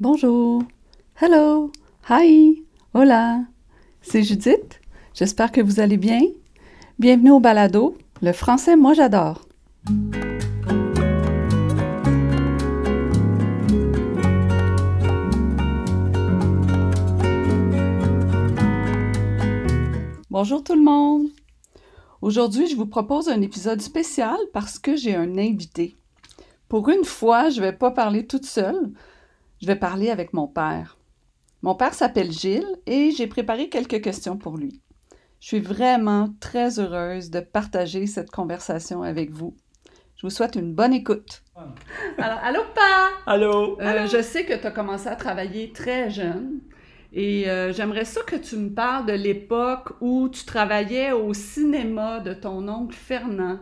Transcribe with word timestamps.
Bonjour. 0.00 0.62
Hello. 1.20 1.70
Hi. 2.08 2.64
Hola. 2.94 3.42
C'est 4.00 4.22
Judith. 4.22 4.80
J'espère 5.12 5.52
que 5.52 5.60
vous 5.60 5.78
allez 5.78 5.98
bien. 5.98 6.22
Bienvenue 6.98 7.32
au 7.32 7.38
balado. 7.38 7.98
Le 8.22 8.32
français, 8.32 8.76
moi 8.76 8.94
j'adore. 8.94 9.46
Bonjour 20.30 20.64
tout 20.64 20.76
le 20.76 20.82
monde. 20.82 21.26
Aujourd'hui, 22.22 22.68
je 22.68 22.76
vous 22.76 22.86
propose 22.86 23.28
un 23.28 23.42
épisode 23.42 23.82
spécial 23.82 24.38
parce 24.54 24.78
que 24.78 24.96
j'ai 24.96 25.14
un 25.14 25.36
invité. 25.36 25.94
Pour 26.70 26.88
une 26.88 27.04
fois, 27.04 27.50
je 27.50 27.60
ne 27.60 27.66
vais 27.66 27.72
pas 27.74 27.90
parler 27.90 28.26
toute 28.26 28.46
seule. 28.46 28.92
Je 29.60 29.66
vais 29.66 29.76
parler 29.76 30.08
avec 30.08 30.32
mon 30.32 30.46
père. 30.46 30.96
Mon 31.60 31.74
père 31.74 31.92
s'appelle 31.92 32.32
Gilles 32.32 32.78
et 32.86 33.10
j'ai 33.10 33.26
préparé 33.26 33.68
quelques 33.68 34.00
questions 34.00 34.38
pour 34.38 34.56
lui. 34.56 34.80
Je 35.38 35.48
suis 35.48 35.60
vraiment 35.60 36.30
très 36.40 36.80
heureuse 36.80 37.28
de 37.30 37.40
partager 37.40 38.06
cette 38.06 38.30
conversation 38.30 39.02
avec 39.02 39.30
vous. 39.30 39.54
Je 40.16 40.26
vous 40.26 40.30
souhaite 40.30 40.54
une 40.54 40.72
bonne 40.72 40.94
écoute. 40.94 41.42
Alors, 42.18 42.38
allô, 42.42 42.60
pa! 42.74 43.10
Allô? 43.26 43.78
Euh, 43.82 44.06
je 44.06 44.22
sais 44.22 44.46
que 44.46 44.54
tu 44.54 44.66
as 44.66 44.70
commencé 44.70 45.08
à 45.08 45.16
travailler 45.16 45.72
très 45.72 46.08
jeune 46.08 46.60
et 47.12 47.50
euh, 47.50 47.70
j'aimerais 47.74 48.06
ça 48.06 48.22
que 48.22 48.36
tu 48.36 48.56
me 48.56 48.70
parles 48.70 49.04
de 49.04 49.12
l'époque 49.12 49.92
où 50.00 50.30
tu 50.30 50.46
travaillais 50.46 51.12
au 51.12 51.34
cinéma 51.34 52.20
de 52.20 52.32
ton 52.32 52.66
oncle 52.66 52.96
Fernand. 52.96 53.58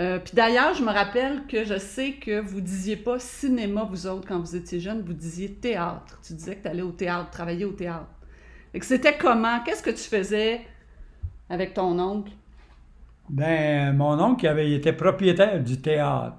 Euh, 0.00 0.18
Puis 0.18 0.32
d'ailleurs, 0.34 0.72
je 0.74 0.82
me 0.82 0.90
rappelle 0.90 1.42
que 1.46 1.64
je 1.64 1.78
sais 1.78 2.12
que 2.12 2.40
vous 2.40 2.62
disiez 2.62 2.96
pas 2.96 3.18
cinéma, 3.18 3.84
vous 3.84 4.06
autres, 4.06 4.26
quand 4.26 4.40
vous 4.40 4.56
étiez 4.56 4.80
jeune, 4.80 5.02
vous 5.02 5.12
disiez 5.12 5.52
théâtre. 5.52 6.18
Tu 6.26 6.32
disais 6.32 6.56
que 6.56 6.62
tu 6.62 6.68
allais 6.68 6.82
au 6.82 6.92
théâtre, 6.92 7.28
travailler 7.30 7.66
au 7.66 7.72
théâtre. 7.72 8.08
Fait 8.72 8.78
que 8.78 8.86
c'était 8.86 9.18
comment? 9.18 9.60
Qu'est-ce 9.64 9.82
que 9.82 9.90
tu 9.90 10.08
faisais 10.08 10.62
avec 11.50 11.74
ton 11.74 11.98
oncle? 11.98 12.32
Ben, 13.28 13.94
mon 13.94 14.18
oncle 14.18 14.44
il 14.44 14.48
avait, 14.48 14.70
il 14.70 14.74
était 14.74 14.94
propriétaire 14.94 15.62
du 15.62 15.80
théâtre 15.80 16.36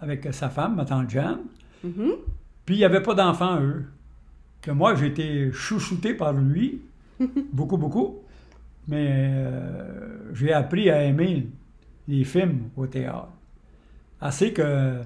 avec 0.00 0.28
sa 0.32 0.50
femme, 0.50 0.76
ma 0.76 0.84
tante 0.84 1.08
Jeanne. 1.08 1.40
Mhm. 1.82 2.12
Puis 2.66 2.74
il 2.74 2.78
n'y 2.78 2.84
avait 2.84 3.02
pas 3.02 3.14
d'enfants, 3.14 3.60
eux. 3.60 3.86
Que 4.60 4.70
moi, 4.70 4.94
j'ai 4.94 5.06
été 5.06 5.50
chouchouté 5.52 6.12
par 6.12 6.34
lui, 6.34 6.82
beaucoup, 7.52 7.78
beaucoup. 7.78 8.18
Mais 8.86 9.30
euh, 9.34 10.34
j'ai 10.34 10.52
appris 10.52 10.90
à 10.90 11.02
aimer 11.04 11.48
les 12.10 12.24
films 12.24 12.70
au 12.76 12.86
théâtre. 12.86 13.28
Assez 14.20 14.52
que 14.52 15.00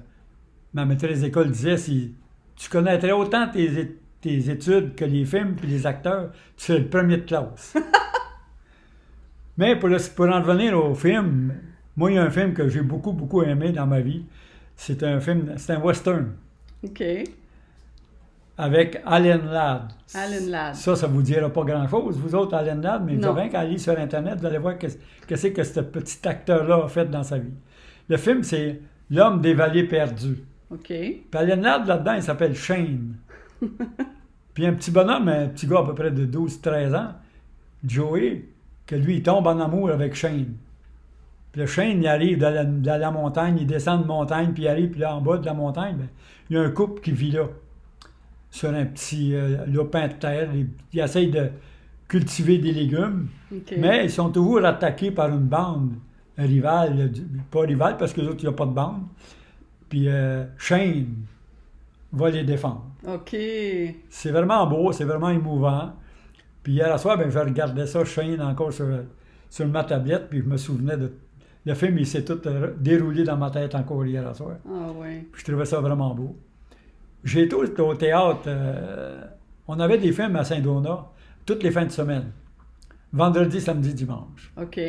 ma 0.73 0.85
maîtresse 0.85 1.21
d'école 1.21 1.51
disait 1.51 1.77
si 1.77 2.15
tu 2.57 2.69
connaîtrais 2.69 3.13
autant 3.13 3.49
tes, 3.49 3.97
tes 4.21 4.51
études 4.51 4.95
que 4.97 5.05
les 5.05 5.25
films 5.25 5.55
puis 5.57 5.69
les 5.69 5.87
acteurs, 5.87 6.33
tu 6.57 6.65
serais 6.67 6.81
le 6.81 6.89
premier 6.89 7.19
de 7.19 7.23
classe. 7.23 7.77
Mais 9.57 9.77
pour, 9.77 9.89
le- 9.89 9.99
pour 10.15 10.27
en 10.29 10.43
revenir 10.43 10.77
au 10.79 10.95
film, 10.95 11.55
moi, 11.97 12.11
il 12.11 12.15
y 12.15 12.19
a 12.19 12.25
un 12.25 12.31
film 12.31 12.55
que 12.55 12.69
j'ai 12.69 12.83
beaucoup, 12.83 13.13
beaucoup 13.13 13.43
aimé 13.43 13.71
dans 13.73 13.87
ma 13.87 14.01
vie. 14.01 14.25
C'est 14.77 15.03
un 15.05 15.21
film, 15.21 15.55
c'est 15.57 15.73
un 15.75 15.81
western 15.81 16.33
OK. 16.85 17.03
Avec 18.57 19.01
Alan 19.05 19.41
Ladd. 19.45 19.93
Alan 20.15 20.47
Ladd. 20.49 20.75
Ça, 20.75 20.95
ça 20.95 21.07
vous 21.07 21.23
dira 21.23 21.51
pas 21.51 21.65
grand-chose, 21.65 22.19
vous 22.19 22.35
autres, 22.35 22.55
Alan 22.55 22.81
Ladd, 22.81 23.05
mais 23.05 23.17
vous 23.17 23.25
avez 23.25 23.49
qu'à 23.49 23.61
aller 23.61 23.79
sur 23.79 23.99
Internet, 23.99 24.39
vous 24.41 24.47
allez 24.47 24.59
voir 24.59 24.79
qu'est-ce 24.79 24.99
qu'est-ce 25.27 25.49
que 25.49 25.65
ce 25.65 25.81
petit 25.81 26.27
acteur-là 26.27 26.85
a 26.85 26.89
fait 26.89 27.11
dans 27.11 27.23
sa 27.23 27.39
vie. 27.39 27.55
Le 28.09 28.17
film, 28.17 28.43
c'est 28.43 28.81
L'homme 29.11 29.41
des 29.41 29.55
vallées 29.55 29.85
perdues. 29.85 30.45
OK. 30.71 30.87
Puis 30.87 31.25
Alan 31.33 31.61
Ladd, 31.61 31.87
là-dedans, 31.87 32.15
il 32.15 32.23
s'appelle 32.23 32.55
Shane. 32.55 33.17
Puis 34.55 34.67
un 34.67 34.73
petit 34.73 34.91
bonhomme, 34.91 35.29
un 35.29 35.49
petit 35.49 35.67
gars 35.67 35.81
à 35.81 35.85
peu 35.85 35.95
près 35.95 36.11
de 36.11 36.27
12-13 36.27 36.97
ans, 36.97 37.13
Joey, 37.85 38.45
que 38.87 38.95
lui, 38.95 39.17
il 39.17 39.23
tombe 39.23 39.47
en 39.47 39.61
amour 39.61 39.91
avec 39.91 40.15
Shane. 40.15 40.55
Puis 41.53 41.61
le 41.61 41.67
Shane, 41.67 42.03
il 42.03 42.09
arrive 42.09 42.39
de 42.39 42.47
la, 42.47 42.65
de 42.65 42.87
la 42.87 43.11
montagne, 43.11 43.59
il 43.61 43.67
descend 43.67 44.03
de 44.03 44.07
montagne, 44.07 44.53
puis 44.53 44.65
il 44.65 44.69
arrive, 44.69 44.91
puis 44.91 45.01
là, 45.01 45.15
en 45.15 45.21
bas 45.21 45.39
de 45.39 45.47
la 45.47 45.55
montagne, 45.55 45.97
ben, 45.97 46.09
il 46.51 46.57
y 46.57 46.59
a 46.59 46.63
un 46.63 46.71
couple 46.71 47.01
qui 47.01 47.13
vit 47.13 47.31
là, 47.31 47.49
sur 48.55 48.71
un 48.73 48.85
petit 48.85 49.35
euh, 49.35 49.67
lopin 49.67 50.07
de 50.07 50.13
terre. 50.13 50.49
Ils, 50.55 50.69
ils 50.93 51.01
essayent 51.01 51.31
de 51.31 51.49
cultiver 52.07 52.59
des 52.59 52.71
légumes, 52.73 53.27
mais 53.81 54.05
ils 54.05 54.11
sont 54.11 54.31
toujours 54.31 54.65
attaqués 54.65 55.11
par 55.11 55.29
une 55.29 55.49
bande 55.49 55.95
rivale, 56.39 57.11
du- 57.11 57.23
pas 57.51 57.63
rivale, 57.63 57.97
parce 57.97 58.13
que 58.13 58.21
les 58.21 58.29
autres, 58.29 58.39
il 58.45 58.49
n'y 58.49 58.55
a 58.55 58.57
pas 58.57 58.67
de 58.67 58.71
bande. 58.73 59.03
Puis 59.89 60.09
euh, 60.09 60.45
Shane 60.57 61.07
va 62.13 62.31
les 62.31 62.45
défendre. 62.45 62.85
OK. 63.09 63.35
C'est 64.09 64.31
vraiment 64.31 64.65
beau, 64.69 64.93
c'est 64.93 65.05
vraiment 65.05 65.31
émouvant. 65.31 65.93
Puis 66.63 66.75
hier 66.75 66.97
soir, 67.01 67.19
ben, 67.19 67.29
je 67.31 67.39
regardais 67.39 67.87
ça, 67.89 68.05
Shane, 68.05 68.41
encore 68.41 68.73
sur, 68.73 68.87
sur 69.51 69.67
ma 69.67 69.83
tablette, 69.83 70.29
puis 70.31 70.41
je 70.41 70.45
me 70.45 70.57
souvenais 70.57 70.97
de... 70.97 71.13
Le 71.67 71.75
film, 71.75 71.99
il 71.99 72.07
s'est 72.07 72.25
tout 72.25 72.41
euh, 72.47 72.73
déroulé 72.79 73.25
dans 73.25 73.37
ma 73.39 73.51
tête 73.51 73.75
encore 73.75 74.05
hier 74.07 74.37
soir. 74.37 74.57
Ah 74.69 74.93
ouais. 74.93 75.27
Puis 75.33 75.43
je 75.45 75.51
trouvais 75.51 75.65
ça 75.65 75.81
vraiment 75.81 76.15
beau. 76.15 76.37
J'ai 77.25 77.43
été 77.43 77.55
au, 77.55 77.95
théâtre. 77.95 78.43
euh, 78.47 79.23
on 79.67 79.81
avait 79.81 79.99
des 79.99 80.13
films 80.13 80.37
à 80.37 80.45
Saint-Donat 80.45 81.07
toutes 81.47 81.63
les 81.63 81.71
fins 81.71 81.85
de 81.87 81.91
semaine. 81.91 82.31
Vendredi, 83.13 83.61
samedi, 83.61 83.95
dimanche. 83.95 84.53
OK. 84.61 84.81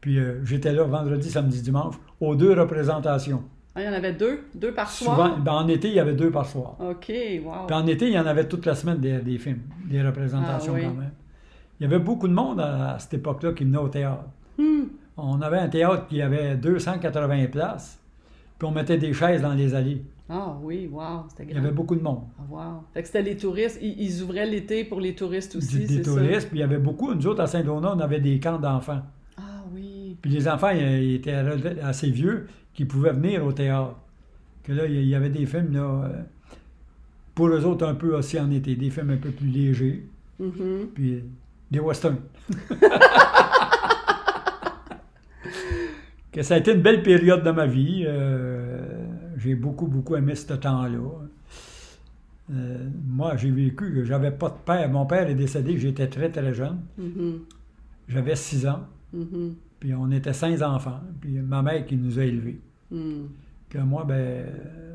Puis 0.00 0.18
euh, 0.18 0.44
j'étais 0.44 0.72
là 0.72 0.84
vendredi, 0.84 1.30
samedi, 1.30 1.60
dimanche, 1.62 1.94
aux 2.20 2.34
deux 2.34 2.52
représentations. 2.52 3.42
Ah, 3.74 3.82
il 3.82 3.86
y 3.86 3.88
en 3.88 3.92
avait 3.92 4.12
deux? 4.12 4.40
Deux 4.54 4.72
par 4.72 4.90
Souvent, 4.90 5.14
soir? 5.14 5.38
ben, 5.38 5.52
en 5.52 5.68
été, 5.68 5.88
il 5.88 5.94
y 5.94 6.00
avait 6.00 6.14
deux 6.14 6.30
par 6.30 6.46
soir. 6.46 6.76
OK, 6.80 7.08
wow. 7.44 7.66
Puis 7.66 7.76
en 7.76 7.86
été, 7.86 8.06
il 8.08 8.12
y 8.12 8.18
en 8.18 8.26
avait 8.26 8.48
toute 8.48 8.66
la 8.66 8.74
semaine 8.74 8.98
des, 8.98 9.18
des 9.20 9.38
films, 9.38 9.60
des 9.86 10.02
représentations 10.02 10.72
Ah 10.74 10.78
oui. 10.80 10.84
quand 10.86 10.94
même. 10.94 11.12
Il 11.78 11.84
y 11.84 11.86
avait 11.86 11.98
beaucoup 12.02 12.26
de 12.28 12.32
monde 12.34 12.60
à, 12.60 12.94
à 12.94 12.98
cette 12.98 13.14
époque-là 13.14 13.52
qui 13.52 13.64
venait 13.64 13.78
au 13.78 13.88
théâtre. 13.88 14.24
Hmm. 14.58 14.82
On 15.16 15.40
avait 15.40 15.58
un 15.58 15.68
théâtre 15.68 16.06
qui 16.08 16.20
avait 16.20 16.56
280 16.56 17.46
places, 17.46 17.99
puis 18.60 18.68
on 18.68 18.72
mettait 18.72 18.98
des 18.98 19.12
chaises 19.14 19.40
dans 19.40 19.54
les 19.54 19.74
allées. 19.74 20.02
Ah 20.28 20.54
oui, 20.62 20.86
wow, 20.92 21.24
c'était 21.30 21.44
Il 21.44 21.50
y 21.50 21.52
grand. 21.54 21.64
avait 21.64 21.72
beaucoup 21.72 21.96
de 21.96 22.02
monde. 22.02 22.20
Ah, 22.38 22.42
wow. 22.48 22.82
Fait 22.92 23.00
que 23.00 23.06
c'était 23.08 23.22
les 23.22 23.36
touristes. 23.36 23.78
Ils, 23.82 23.98
ils 24.00 24.22
ouvraient 24.22 24.46
l'été 24.46 24.84
pour 24.84 25.00
les 25.00 25.14
touristes 25.14 25.56
aussi, 25.56 25.86
des 25.86 26.02
touristes, 26.02 26.48
puis 26.50 26.58
il 26.58 26.60
y 26.60 26.62
avait 26.62 26.76
beaucoup. 26.78 27.12
Nous 27.14 27.26
autres, 27.26 27.40
à 27.40 27.46
Saint-Donat, 27.46 27.94
on 27.96 28.00
avait 28.00 28.20
des 28.20 28.38
camps 28.38 28.58
d'enfants. 28.58 29.00
Ah 29.38 29.64
oui. 29.74 30.16
Puis 30.20 30.30
les 30.30 30.46
enfants, 30.46 30.70
ils, 30.70 31.14
étaient 31.14 31.32
assez 31.82 32.10
vieux 32.10 32.46
qui 32.74 32.84
pouvaient 32.84 33.12
venir 33.14 33.44
au 33.46 33.52
théâtre. 33.52 33.96
Que 34.62 34.72
là, 34.74 34.84
il 34.86 35.08
y 35.08 35.14
avait 35.14 35.30
des 35.30 35.46
films, 35.46 35.72
là, 35.72 35.80
euh, 36.04 36.22
pour 37.34 37.48
eux 37.48 37.64
autres, 37.64 37.86
un 37.86 37.94
peu 37.94 38.14
aussi 38.14 38.38
en 38.38 38.50
été, 38.50 38.76
des 38.76 38.90
films 38.90 39.10
un 39.10 39.16
peu 39.16 39.30
plus 39.30 39.48
légers, 39.48 40.06
Mhm. 40.38 40.88
puis 40.94 41.24
des 41.70 41.80
westerns. 41.80 42.18
que 46.32 46.42
ça 46.42 46.54
a 46.54 46.58
été 46.58 46.72
une 46.72 46.82
belle 46.82 47.02
période 47.02 47.42
de 47.42 47.50
ma 47.50 47.66
vie. 47.66 48.04
euh, 48.06 49.06
j'ai 49.36 49.54
beaucoup, 49.54 49.86
beaucoup 49.86 50.16
aimé 50.16 50.34
ce 50.34 50.52
temps-là. 50.52 50.98
Euh, 52.52 52.88
moi, 53.06 53.36
j'ai 53.36 53.50
vécu, 53.50 54.04
j'avais 54.04 54.30
pas 54.32 54.48
de 54.48 54.54
père. 54.64 54.90
Mon 54.90 55.06
père 55.06 55.28
est 55.28 55.34
décédé, 55.34 55.78
j'étais 55.78 56.08
très, 56.08 56.30
très 56.30 56.52
jeune. 56.52 56.78
Mhm. 56.98 57.40
J'avais 58.08 58.36
six 58.36 58.66
ans. 58.66 58.80
Mhm. 59.12 59.54
Puis 59.78 59.94
on 59.94 60.10
était 60.10 60.32
cinq 60.32 60.60
enfants. 60.62 61.00
Puis 61.20 61.32
ma 61.40 61.62
mère 61.62 61.86
qui 61.86 61.96
nous 61.96 62.18
a 62.18 62.24
élevés. 62.24 62.60
Hmm. 62.90 63.26
Que 63.70 63.78
moi, 63.78 64.04
ben, 64.04 64.44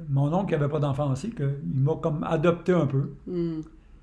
mon 0.09 0.31
oncle 0.33 0.51
n'avait 0.53 0.69
pas 0.69 0.79
d'enfant 0.79 1.11
aussi, 1.11 1.31
que, 1.31 1.43
il 1.73 1.79
m'a 1.81 1.95
comme 1.95 2.23
adopté 2.23 2.73
un 2.73 2.85
peu. 2.85 3.13
Hmm. 3.25 3.61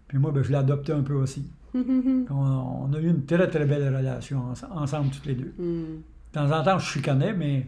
Puis 0.08 0.18
moi, 0.18 0.32
ben, 0.32 0.42
je 0.42 0.48
l'ai 0.50 0.56
adopté 0.56 0.92
un 0.92 1.02
peu 1.02 1.14
aussi. 1.14 1.44
On, 1.74 2.30
on 2.30 2.92
a 2.94 2.98
eu 2.98 3.08
une 3.08 3.24
très, 3.24 3.46
très 3.48 3.64
belle 3.66 3.94
relation 3.94 4.40
ens- 4.50 4.66
ensemble, 4.74 5.10
toutes 5.10 5.26
les 5.26 5.34
deux. 5.34 5.52
De 6.32 6.38
temps 6.38 6.50
en 6.50 6.62
temps, 6.62 6.78
je 6.78 6.86
chicanais, 6.86 7.32
mais 7.32 7.66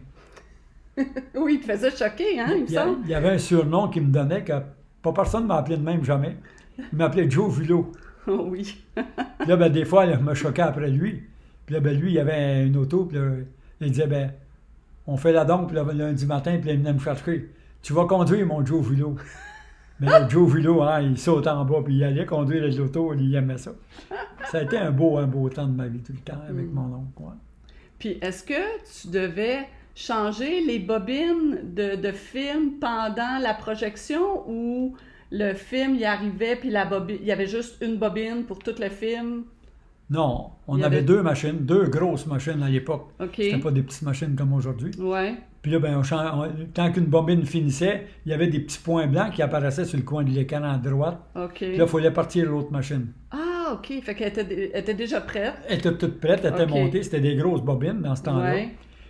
Oui, 1.35 1.59
il 1.61 1.65
te 1.65 1.71
faisait 1.71 1.91
choquer, 1.91 2.39
hein, 2.39 2.47
il 2.49 2.61
me 2.63 2.67
il 2.67 2.71
y, 2.73 2.77
a- 2.77 2.83
semble. 2.85 2.97
il 3.03 3.09
y 3.09 3.13
avait 3.15 3.29
un 3.29 3.37
surnom 3.37 3.87
qui 3.89 4.01
me 4.01 4.11
donnait 4.11 4.43
que 4.43 4.53
pas 5.01 5.13
personne 5.13 5.43
ne 5.43 5.47
m'a 5.49 5.57
appelé 5.57 5.77
de 5.77 5.83
même 5.83 6.03
jamais. 6.03 6.37
Il 6.77 6.97
m'appelait 6.97 7.29
Joe 7.29 7.51
Vulot. 7.53 7.91
Oh 8.27 8.47
oui. 8.49 8.83
Puis 8.95 9.47
là, 9.47 9.55
ben, 9.55 9.71
des 9.71 9.85
fois, 9.85 10.07
là, 10.07 10.15
je 10.17 10.23
me 10.23 10.33
choquais 10.33 10.63
après 10.63 10.89
lui. 10.89 11.21
Puis 11.67 11.75
là, 11.75 11.79
ben, 11.79 11.95
lui, 11.95 12.11
il 12.13 12.17
avait 12.19 12.65
une 12.65 12.75
auto, 12.75 13.05
puis 13.05 13.19
là, 13.19 13.23
il 13.81 13.91
disait, 13.91 14.07
ben, 14.07 14.31
on 15.05 15.15
fait 15.15 15.31
la 15.31 15.45
dompe, 15.45 15.67
puis 15.67 15.75
là, 15.75 15.83
lundi 15.93 16.25
matin, 16.25 16.57
puis 16.57 16.69
là, 16.69 16.73
il 16.73 16.79
venait 16.79 16.93
me 16.93 16.97
chercher. 16.97 17.51
Tu 17.83 17.93
vas 17.93 18.05
conduire, 18.05 18.43
mon 18.47 18.65
Joe 18.65 18.83
Vulot. 18.83 19.15
Mais 19.99 20.07
là, 20.07 20.27
Joe 20.27 20.49
Vulot, 20.51 20.81
hein, 20.81 21.01
il 21.01 21.19
sautait 21.19 21.49
en 21.51 21.65
bas, 21.65 21.81
puis 21.85 21.97
il 21.97 22.03
allait 22.03 22.25
conduire 22.25 22.63
l'auto, 22.75 23.13
il 23.13 23.35
aimait 23.35 23.59
ça. 23.59 23.73
Ça 24.49 24.57
a 24.57 24.61
été 24.63 24.75
un 24.79 24.89
beau, 24.89 25.19
un 25.19 25.27
beau 25.27 25.47
temps 25.49 25.67
de 25.67 25.75
ma 25.75 25.85
vie, 25.85 25.99
tout 25.99 26.13
le 26.13 26.19
temps, 26.21 26.41
avec 26.49 26.65
Mm. 26.65 26.73
mon 26.73 26.95
oncle. 26.95 27.11
ouais. 27.19 27.33
Puis 27.99 28.17
est-ce 28.21 28.43
que 28.43 28.53
tu 29.01 29.07
devais 29.09 29.67
changer 29.95 30.61
les 30.61 30.79
bobines 30.79 31.59
de, 31.73 31.95
de 31.95 32.11
films 32.11 32.73
pendant 32.81 33.39
la 33.41 33.53
projection 33.53 34.43
ou 34.49 34.95
le 35.31 35.53
film 35.53 35.95
y 35.95 36.05
arrivait 36.05 36.55
puis 36.57 36.69
la 36.69 36.85
bobine, 36.85 37.17
il 37.21 37.27
y 37.27 37.31
avait 37.31 37.47
juste 37.47 37.81
une 37.81 37.97
bobine 37.97 38.43
pour 38.45 38.59
tout 38.59 38.75
le 38.79 38.89
film? 38.89 39.43
Non, 40.09 40.51
on 40.67 40.75
avait 40.75 40.97
avait- 40.97 41.01
deux 41.01 41.23
machines, 41.23 41.57
deux 41.65 41.85
grosses 41.85 42.27
machines 42.27 42.61
à 42.61 42.69
l'époque. 42.69 43.09
OK. 43.19 43.29
C'était 43.37 43.57
pas 43.57 43.71
des 43.71 43.81
petites 43.81 44.03
machines 44.03 44.35
comme 44.35 44.53
aujourd'hui. 44.53 44.91
Ouais. 44.99 45.35
Puis 45.63 45.71
là, 45.71 45.79
ben, 45.79 45.99
on 45.99 46.65
tant 46.75 46.91
qu'une 46.91 47.05
bobine 47.05 47.43
finissait, 47.43 48.05
il 48.23 48.31
y 48.31 48.35
avait 48.35 48.45
des 48.47 48.59
petits 48.59 48.77
points 48.77 49.07
blancs 49.07 49.31
qui 49.33 49.41
apparaissaient 49.41 49.85
sur 49.85 49.97
le 49.97 50.03
coin 50.03 50.23
de 50.23 50.29
l'écran 50.29 50.61
à 50.63 50.77
droite. 50.77 51.17
OK. 51.35 51.55
Puis 51.55 51.77
là, 51.77 51.85
il 51.85 51.89
fallait 51.89 52.11
partir 52.11 52.51
l'autre 52.51 52.71
machine. 52.71 53.07
Ah, 53.31 53.37
OK. 53.75 53.93
Fait 54.03 54.15
qu'elle 54.15 54.27
était, 54.29 54.43
dé- 54.43 54.71
elle 54.73 54.81
était 54.81 54.93
déjà 54.93 55.21
prête. 55.21 55.53
Elle 55.69 55.77
était 55.79 55.93
toute 55.95 56.19
prête, 56.19 56.41
elle 56.43 56.53
était 56.53 56.65
montée. 56.67 57.03
C'était 57.03 57.21
des 57.21 57.35
grosses 57.35 57.61
bobines 57.61 58.01
dans 58.01 58.15
ce 58.15 58.23
temps-là. 58.23 58.53
Ouais. 58.53 58.69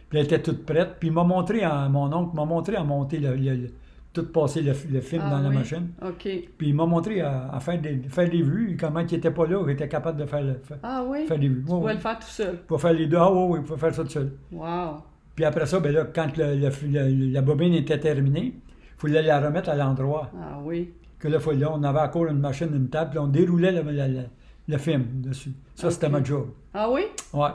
Puis 0.09 0.19
elle 0.19 0.25
était 0.25 0.41
toute 0.41 0.65
prête. 0.65 0.95
Puis 0.99 1.09
il 1.09 1.13
m'a 1.13 1.23
montré, 1.23 1.63
à, 1.63 1.87
mon 1.89 2.11
oncle 2.13 2.35
m'a 2.35 2.45
montré 2.45 2.75
à 2.75 2.83
monter, 2.83 3.19
le, 3.19 3.35
le- 3.35 3.55
le- 3.55 3.69
tout 4.13 4.31
passer 4.31 4.61
le, 4.61 4.71
le 4.91 5.01
film 5.01 5.23
Ah 5.25 5.29
dans 5.31 5.39
la 5.41 5.49
oui. 5.49 5.55
machine. 5.55 5.89
OK. 6.01 6.21
Puis 6.57 6.67
il 6.69 6.73
m'a 6.75 6.85
montré 6.85 7.19
à, 7.21 7.49
à 7.51 7.59
faire, 7.59 7.81
des, 7.81 7.99
faire 8.07 8.29
des 8.29 8.41
vues, 8.41 8.77
comment 8.79 9.01
il 9.01 9.07
n'était 9.11 9.31
pas 9.31 9.45
là, 9.45 9.61
il 9.65 9.71
était 9.73 9.89
capable 9.89 10.19
de 10.21 10.25
faire, 10.25 10.41
le- 10.41 10.59
faire, 10.63 10.77
Ah 10.83 11.03
oui. 11.05 11.25
faire 11.27 11.37
des 11.39 11.49
vues. 11.49 11.63
Tu 11.65 11.71
Ouais, 11.73 11.79
pouvais 11.79 11.93
le 11.95 11.99
faire 11.99 12.19
tout 12.19 12.27
seul. 12.27 12.55
Pour 12.67 12.79
faire 12.79 12.93
les 12.93 13.07
deux. 13.07 13.17
Ah 13.19 13.31
oui, 13.33 13.57
oui, 13.59 13.65
il 13.69 13.77
faire 13.77 13.93
ça 13.93 14.03
tout 14.03 14.09
seul. 14.09 14.31
Wow. 14.53 15.01
Puis 15.35 15.43
après 15.43 15.65
ça, 15.65 15.81
ben 15.81 15.93
là, 15.93 16.05
quand 16.15 16.37
le- 16.37 16.55
le- 16.55 16.69
le- 16.87 17.31
la 17.33 17.41
bobine 17.41 17.73
était 17.73 17.99
terminée, 17.99 18.53
il 18.55 19.11
fallait 19.11 19.21
la 19.21 19.41
remettre 19.41 19.67
à 19.69 19.75
l'endroit. 19.75 20.31
Ah 20.41 20.59
oui. 20.63 20.93
Que 21.19 21.27
là, 21.27 21.39
faut- 21.39 21.51
là, 21.51 21.71
on 21.73 21.83
avait 21.83 21.99
encore 21.99 22.27
une 22.27 22.39
machine, 22.39 22.69
une 22.73 22.87
table, 22.89 23.09
puis 23.09 23.19
on 23.19 23.27
déroulait 23.27 23.73
le, 23.73 23.81
le- 23.81 23.91
le- 23.91 24.23
le 24.67 24.77
film 24.77 25.21
dessus. 25.21 25.53
Ça, 25.75 25.91
c'était 25.91 26.09
ma 26.09 26.23
job. 26.23 26.49
Ah 26.73 26.89
oui? 26.89 27.01
Ouais. 27.33 27.49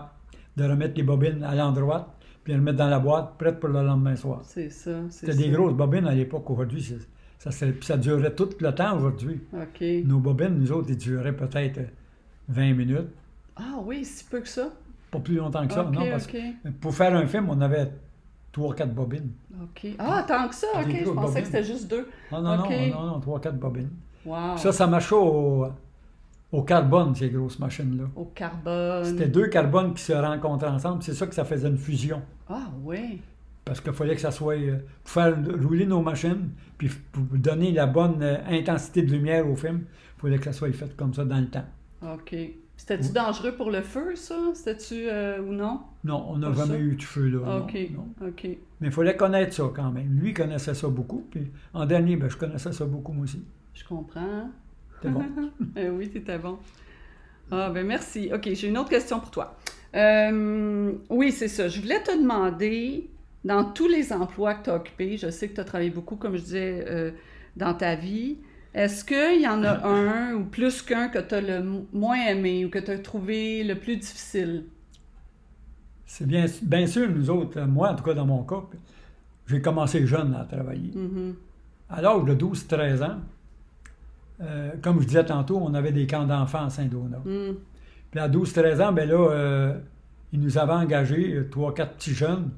De 0.56 0.64
remettre 0.64 0.94
les 0.96 1.02
bobines 1.02 1.42
à 1.42 1.54
l'endroit, 1.54 2.14
puis 2.44 2.52
les 2.52 2.58
remettre 2.58 2.78
dans 2.78 2.88
la 2.88 2.98
boîte, 2.98 3.36
prête 3.38 3.60
pour 3.60 3.68
le 3.68 3.82
lendemain 3.82 4.16
soir. 4.16 4.40
C'est 4.44 4.70
ça. 4.70 4.92
C'était 5.10 5.34
des 5.34 5.50
grosses 5.50 5.74
bobines 5.74 6.06
à 6.06 6.14
l'époque. 6.14 6.48
Aujourd'hui, 6.50 6.96
ça, 7.38 7.50
ça 7.50 7.96
durait 7.96 8.34
tout 8.34 8.50
le 8.60 8.74
temps 8.74 8.96
aujourd'hui. 8.96 9.40
OK. 9.54 9.84
Nos 10.04 10.18
bobines, 10.18 10.58
nous 10.58 10.72
autres, 10.72 10.90
ils 10.90 10.96
duraient 10.96 11.36
peut-être 11.36 11.78
euh, 11.78 11.86
20 12.48 12.74
minutes. 12.74 13.08
Ah 13.56 13.78
oui, 13.84 14.04
si 14.04 14.24
peu 14.24 14.40
que 14.40 14.48
ça. 14.48 14.70
Pas 15.10 15.20
plus 15.20 15.36
longtemps 15.36 15.66
que 15.66 15.72
ça, 15.72 15.84
non? 15.84 16.08
Parce 16.10 16.26
que 16.26 16.38
pour 16.80 16.94
faire 16.94 17.14
un 17.14 17.26
film, 17.26 17.48
on 17.48 17.60
avait 17.60 17.90
3-4 18.54 18.86
bobines. 18.92 19.30
OK. 19.62 19.88
Ah, 19.98 20.24
tant 20.26 20.48
que 20.48 20.54
ça. 20.54 20.66
OK. 20.74 20.86
Je 20.88 21.04
pensais 21.04 21.14
bobines. 21.14 21.34
que 21.34 21.46
c'était 21.46 21.64
juste 21.64 21.90
deux. 21.90 22.08
Non, 22.30 22.42
non, 22.42 22.56
non, 22.56 22.88
non, 22.90 23.06
non, 23.06 23.20
3-4 23.20 23.52
bobines. 23.52 23.90
Wow. 24.24 24.56
Ça, 24.56 24.72
ça 24.72 24.86
marchait 24.86 25.14
au, 25.14 25.66
au 26.52 26.62
carbone, 26.62 27.14
ces 27.14 27.31
grosses 27.31 27.58
machines-là. 27.58 28.05
Au 28.17 28.25
carbone. 28.26 29.05
C'était 29.05 29.29
deux 29.29 29.47
carbones 29.49 29.94
qui 29.94 30.02
se 30.02 30.12
rencontraient 30.12 30.69
ensemble. 30.69 31.02
C'est 31.02 31.14
ça 31.14 31.26
que 31.26 31.35
ça 31.35 31.44
faisait 31.44 31.69
une 31.69 31.79
fusion. 31.79 32.23
Ah 32.49 32.70
oui. 32.82 33.20
Parce 33.64 33.81
qu'il 33.81 33.93
fallait 33.93 34.14
que 34.17 34.20
ça 34.20 34.31
soit. 34.32 34.55
euh, 34.56 34.79
Pour 35.05 35.12
faire 35.12 35.37
rouler 35.62 35.87
nos 35.87 36.02
machines, 36.02 36.50
puis 36.76 36.88
pour 37.12 37.23
donner 37.38 37.70
la 37.73 37.87
bonne 37.87 38.20
euh, 38.23 38.38
intensité 38.49 39.02
de 39.02 39.12
lumière 39.12 39.49
au 39.49 39.55
film, 39.55 39.85
il 40.19 40.20
fallait 40.23 40.38
que 40.38 40.44
ça 40.44 40.52
soit 40.52 40.73
fait 40.73 40.97
comme 40.97 41.14
ça 41.14 41.25
dans 41.25 41.38
le 41.38 41.47
temps. 41.49 41.67
OK. 42.02 42.35
C'était-tu 42.76 43.08
Oui. 43.08 43.12
dangereux 43.12 43.53
pour 43.53 43.70
le 43.70 43.82
feu, 43.82 44.17
ça? 44.17 44.35
C'était-tu 44.55 45.06
euh, 45.08 45.43
ou 45.43 45.53
non? 45.53 45.81
Non, 46.03 46.25
on 46.31 46.38
n'a 46.38 46.50
jamais 46.55 46.69
ça? 46.69 46.79
eu 46.79 46.96
de 46.96 47.03
feu 47.03 47.29
là. 47.29 47.58
OK. 47.58 47.79
non. 47.94 48.26
OK. 48.26 48.44
Mais 48.81 48.87
il 48.88 48.91
fallait 48.93 49.17
connaître 49.17 49.55
ça 49.55 49.64
quand 49.76 49.93
même. 49.93 50.19
Lui 50.19 50.32
connaissait 50.32 50.73
ça 50.75 50.88
beaucoup. 50.88 51.26
Puis 51.31 51.50
en 51.75 51.85
dernier, 51.85 52.17
ben, 52.17 52.31
je 52.31 52.38
connaissais 52.38 52.73
ça 52.73 52.87
beaucoup 52.87 53.12
moi 53.12 53.25
aussi. 53.25 53.44
Je 53.75 53.85
comprends. 53.85 54.49
Euh, 55.05 55.91
oui, 55.91 56.11
c'était 56.12 56.38
bon. 56.38 56.58
Ah, 57.50 57.70
ben 57.70 57.87
merci. 57.87 58.31
OK, 58.35 58.49
j'ai 58.55 58.69
une 58.69 58.79
autre 58.79 58.91
question 58.91 59.20
pour 59.20 59.31
toi. 59.31 59.56
Euh, 59.94 60.93
oui, 61.11 61.32
c'est 61.32 61.49
ça. 61.49 61.69
Je 61.69 61.81
voulais 61.81 62.02
te 62.02 62.12
demander, 62.17 63.11
dans 63.44 63.64
tous 63.64 63.88
les 63.88 64.12
emplois 64.12 64.55
que 64.55 64.64
tu 64.64 64.70
as 64.70 64.76
occupés, 64.76 65.17
je 65.17 65.31
sais 65.31 65.49
que 65.49 65.55
tu 65.55 65.61
as 65.61 65.64
travaillé 65.64 65.91
beaucoup, 65.91 66.17
comme 66.17 66.37
je 66.37 66.43
disais, 66.43 66.85
euh, 66.88 67.11
dans 67.56 67.75
ta 67.75 67.97
vie, 67.97 68.38
est-ce 68.75 69.05
qu'il 69.05 69.41
y 69.43 69.49
en 69.49 69.64
a 69.64 69.85
un 69.87 70.35
ou 70.35 70.44
plus 70.44 70.82
qu'un 70.82 71.08
que 71.08 71.19
tu 71.19 71.35
as 71.35 71.41
le 71.41 71.62
mo- 71.62 71.87
moins 71.93 72.25
aimé 72.29 72.64
ou 72.64 72.70
que 72.70 72.79
tu 72.79 72.91
as 72.93 72.99
trouvé 72.99 73.64
le 73.64 73.76
plus 73.76 73.96
difficile? 73.96 74.64
C'est 76.06 76.26
bien, 76.26 76.46
bien 76.62 76.87
sûr, 76.87 77.08
nous 77.11 77.31
autres, 77.31 77.58
euh, 77.58 77.67
moi 77.67 77.91
en 77.91 77.94
tout 77.96 78.03
cas 78.05 78.14
dans 78.14 78.26
mon 78.26 78.43
cas, 78.43 78.62
j'ai 79.46 79.62
commencé 79.62 80.06
jeune 80.06 80.35
à 80.35 80.44
travailler. 80.44 80.94
Mhm. 80.94 81.37
À 81.91 82.03
l'âge 82.03 82.25
de 82.25 82.35
12-13 82.35 83.03
ans, 83.03 83.20
euh, 84.40 84.70
comme 84.82 85.00
je 85.00 85.06
disais 85.06 85.25
tantôt, 85.25 85.58
on 85.58 85.75
avait 85.75 85.92
des 85.92 86.06
camps 86.06 86.25
d'enfants 86.26 86.64
à 86.66 86.70
Saint-Donat. 86.70 87.19
Mm. 87.25 87.54
Puis 88.10 88.20
à 88.20 88.28
12-13 88.28 88.82
ans, 88.82 88.92
ben 88.92 89.08
là, 89.08 89.31
euh, 89.31 89.75
ils 90.32 90.40
nous 90.40 90.58
avaient 90.58 90.72
engagés, 90.72 91.34
euh, 91.34 91.48
trois, 91.50 91.75
quatre 91.75 91.94
petits 91.94 92.14
jeunes, 92.14 92.50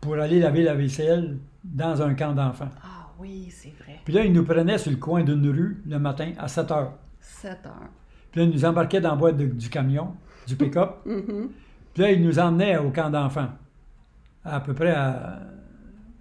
pour 0.00 0.14
aller 0.14 0.40
laver 0.40 0.62
la 0.62 0.74
vaisselle 0.74 1.38
dans 1.62 2.00
un 2.02 2.14
camp 2.14 2.32
d'enfants. 2.32 2.70
Ah 2.82 3.08
oui, 3.18 3.48
c'est 3.50 3.72
vrai. 3.82 3.98
Puis 4.04 4.14
là, 4.14 4.24
ils 4.24 4.32
nous 4.32 4.44
prenaient 4.44 4.78
sur 4.78 4.90
le 4.90 4.96
coin 4.96 5.22
d'une 5.22 5.46
rue 5.48 5.82
le 5.86 5.98
matin 5.98 6.32
à 6.38 6.48
7 6.48 6.70
heures. 6.70 6.94
7 7.20 7.50
heures. 7.66 7.88
Puis 8.32 8.40
là, 8.40 8.46
ils 8.46 8.52
nous 8.52 8.64
embarquaient 8.64 9.00
dans 9.00 9.10
la 9.10 9.16
boîte 9.16 9.36
de- 9.36 9.46
du 9.46 9.68
camion, 9.68 10.14
du 10.46 10.56
pick-up. 10.56 10.96
Mhm. 11.06 11.50
Puis 11.92 12.02
là, 12.04 12.12
ils 12.12 12.22
nous 12.24 12.38
emmenaient 12.38 12.78
au 12.78 12.90
camp 12.90 13.10
d'enfants, 13.10 13.48
à 14.44 14.60
peu 14.60 14.72
près 14.74 14.92
à 14.92 15.40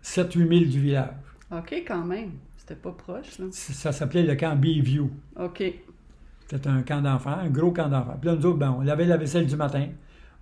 7-8 0.01 0.47
000 0.59 0.71
du 0.71 0.79
village. 0.79 1.11
OK, 1.51 1.83
quand 1.87 2.03
même. 2.03 2.31
C'était 2.69 2.81
pas 2.81 2.91
proche, 2.91 3.39
là. 3.39 3.47
Ça 3.49 3.91
s'appelait 3.91 4.21
le 4.21 4.35
camp 4.35 4.55
Bayview. 4.55 5.09
OK. 5.39 5.63
C'était 6.47 6.69
un 6.69 6.83
camp 6.83 7.01
d'enfants, 7.01 7.39
un 7.39 7.49
gros 7.49 7.71
camp 7.71 7.89
d'enfants. 7.89 8.15
Puis 8.21 8.29
là, 8.29 8.35
nous 8.35 8.45
autres, 8.45 8.59
ben, 8.59 8.75
on 8.77 8.81
lavait 8.81 9.07
la 9.07 9.17
vaisselle 9.17 9.47
du 9.47 9.55
matin, 9.55 9.87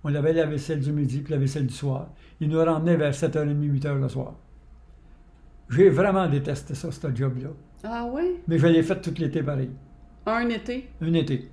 on 0.04 0.10
lavait 0.10 0.34
la 0.34 0.44
vaisselle 0.44 0.80
du 0.80 0.92
midi, 0.92 1.22
puis 1.22 1.32
la 1.32 1.38
vaisselle 1.38 1.66
du 1.66 1.72
soir. 1.72 2.08
Ils 2.38 2.50
nous 2.50 2.62
ramenaient 2.62 2.96
vers 2.96 3.14
7h30, 3.14 3.80
8h 3.80 3.98
le 3.98 4.08
soir. 4.10 4.34
J'ai 5.70 5.88
vraiment 5.88 6.28
détesté 6.28 6.74
ça, 6.74 6.92
ce 6.92 7.14
job-là. 7.14 7.48
Ah 7.82 8.06
oui? 8.12 8.36
Mais 8.46 8.58
je 8.58 8.66
l'ai 8.66 8.82
fait 8.82 9.00
tout 9.00 9.14
l'été 9.16 9.42
pareil. 9.42 9.70
Un 10.26 10.50
été? 10.50 10.86
Un 11.00 11.14
été. 11.14 11.48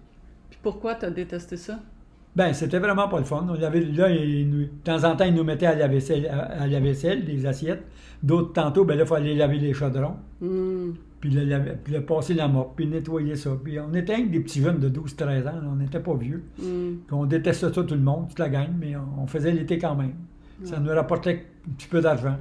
Puis 0.50 0.60
pourquoi 0.62 0.96
tu 0.96 1.06
as 1.06 1.10
détesté 1.10 1.56
ça? 1.56 1.80
Ben, 2.36 2.54
c'était 2.54 2.80
vraiment 2.80 3.08
pas 3.08 3.20
le 3.20 3.24
fun. 3.24 3.46
On 3.50 3.64
avait, 3.64 3.80
là, 3.82 4.10
nous- 4.10 4.64
de 4.64 4.70
temps 4.84 5.04
en 5.06 5.16
temps, 5.16 5.24
ils 5.26 5.34
nous 5.34 5.44
mettaient 5.46 5.68
à 5.68 5.76
la 5.76 5.88
vaisselle, 5.88 6.28
à, 6.28 6.64
à 6.64 6.68
la 6.68 6.80
vaisselle 6.80 7.24
des 7.26 7.46
assiettes. 7.46 7.84
D'autres, 8.22 8.54
tantôt, 8.54 8.84
ben 8.86 8.98
là, 8.98 9.04
il 9.04 9.08
fallait 9.08 9.36
laver 9.36 9.58
les 9.60 9.74
chaudrons, 9.74 10.16
Hmm. 10.42 10.92
puis 11.22 11.30
le, 11.30 11.60
puis 11.84 11.94
le 11.94 12.02
passer 12.02 12.34
la 12.34 12.48
mop, 12.48 12.74
puis 12.76 12.88
nettoyer 12.88 13.36
ça. 13.36 13.52
Puis 13.64 13.80
on 13.80 13.94
était 13.94 14.14
avec 14.14 14.32
des 14.32 14.40
petits 14.40 14.62
jeunes 14.62 14.80
de 14.80 14.90
12-13 14.90 15.48
ans, 15.48 15.52
là, 15.62 15.70
on 15.72 15.76
n'était 15.76 16.00
pas 16.00 16.14
vieux. 16.16 16.44
Hmm. 16.60 16.96
Puis 17.08 17.14
on 17.14 17.26
détestait 17.26 17.70
ça 17.74 17.84
tout 17.84 17.94
le 17.94 18.00
monde, 18.02 18.28
toute 18.30 18.40
la 18.40 18.50
gang, 18.50 18.68
mais 18.80 18.96
on, 18.96 19.24
on 19.24 19.28
faisait 19.28 19.52
l'été 19.52 19.78
quand 19.78 19.96
même. 19.96 20.14
Ça 20.64 20.80
nous 20.80 20.90
rapportait 20.92 21.46
un 21.70 21.72
petit 21.74 21.88
peu 21.88 22.02
d'argent. 22.02 22.38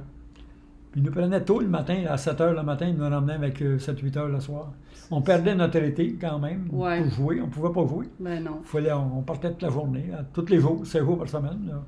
Puis 0.95 1.01
ils 1.01 1.03
nous 1.03 1.11
prenaient 1.11 1.41
tôt 1.43 1.59
le 1.59 1.67
matin, 1.67 2.05
à 2.09 2.15
7 2.15 2.39
h 2.39 2.53
le 2.55 2.63
matin, 2.63 2.87
ils 2.87 2.95
nous 2.95 3.03
ramenaient 3.03 3.33
avec 3.33 3.59
7-8 3.61 4.11
h 4.13 4.27
le 4.31 4.39
soir. 4.39 4.71
On 5.11 5.21
perdait 5.21 5.53
notre 5.53 5.75
été 5.75 6.13
quand 6.13 6.39
même 6.39 6.69
Ouais. 6.71 7.01
pour 7.01 7.11
jouer. 7.11 7.41
On 7.41 7.49
pouvait 7.49 7.73
pas 7.73 7.85
jouer. 7.85 8.05
Ben 8.17 8.41
non. 8.41 8.61
Fallait, 8.63 8.93
on, 8.93 9.17
on 9.17 9.21
partait 9.21 9.51
toute 9.51 9.61
la 9.63 9.69
journée, 9.69 10.05
tous 10.33 10.45
les 10.47 10.59
jours, 10.61 10.87
7 10.87 11.03
jours 11.03 11.17
par 11.17 11.27
semaine. 11.27 11.67
là. 11.67 11.83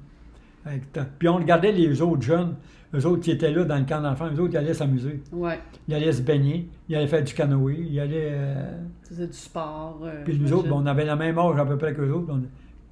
Avec 0.65 0.91
ta- 0.91 1.05
Puis 1.05 1.29
on 1.29 1.37
regardait 1.37 1.71
les 1.71 2.01
autres 2.01 2.21
jeunes, 2.21 2.55
eux 2.93 3.05
autres 3.05 3.21
qui 3.21 3.31
étaient 3.31 3.51
là 3.51 3.63
dans 3.63 3.77
le 3.77 3.85
camp 3.85 4.01
d'enfants, 4.01 4.27
eux 4.29 4.39
autres, 4.41 4.53
ils 4.55 4.57
allaient 4.57 4.73
s'amuser. 4.73 5.23
Ouais. 5.31 5.57
Ils 5.87 5.93
allaient 5.93 6.11
se 6.11 6.21
baigner, 6.21 6.69
ils 6.89 6.95
allaient 6.97 7.07
faire 7.07 7.23
du 7.23 7.33
canoë, 7.33 7.87
ils 7.89 7.99
allaient... 8.01 8.31
euh, 8.33 8.77
faisais 9.07 9.27
du 9.27 9.33
sport. 9.33 10.01
euh, 10.03 10.23
puis 10.25 10.37
nous 10.37 10.51
autres, 10.51 10.67
ben, 10.67 10.75
on 10.75 10.85
avait 10.85 11.05
la 11.05 11.15
même 11.15 11.39
âge 11.39 11.57
à 11.57 11.65
peu 11.65 11.77
près 11.77 11.93
qu'eux 11.93 12.11
autres. 12.11 12.33
On- 12.33 12.41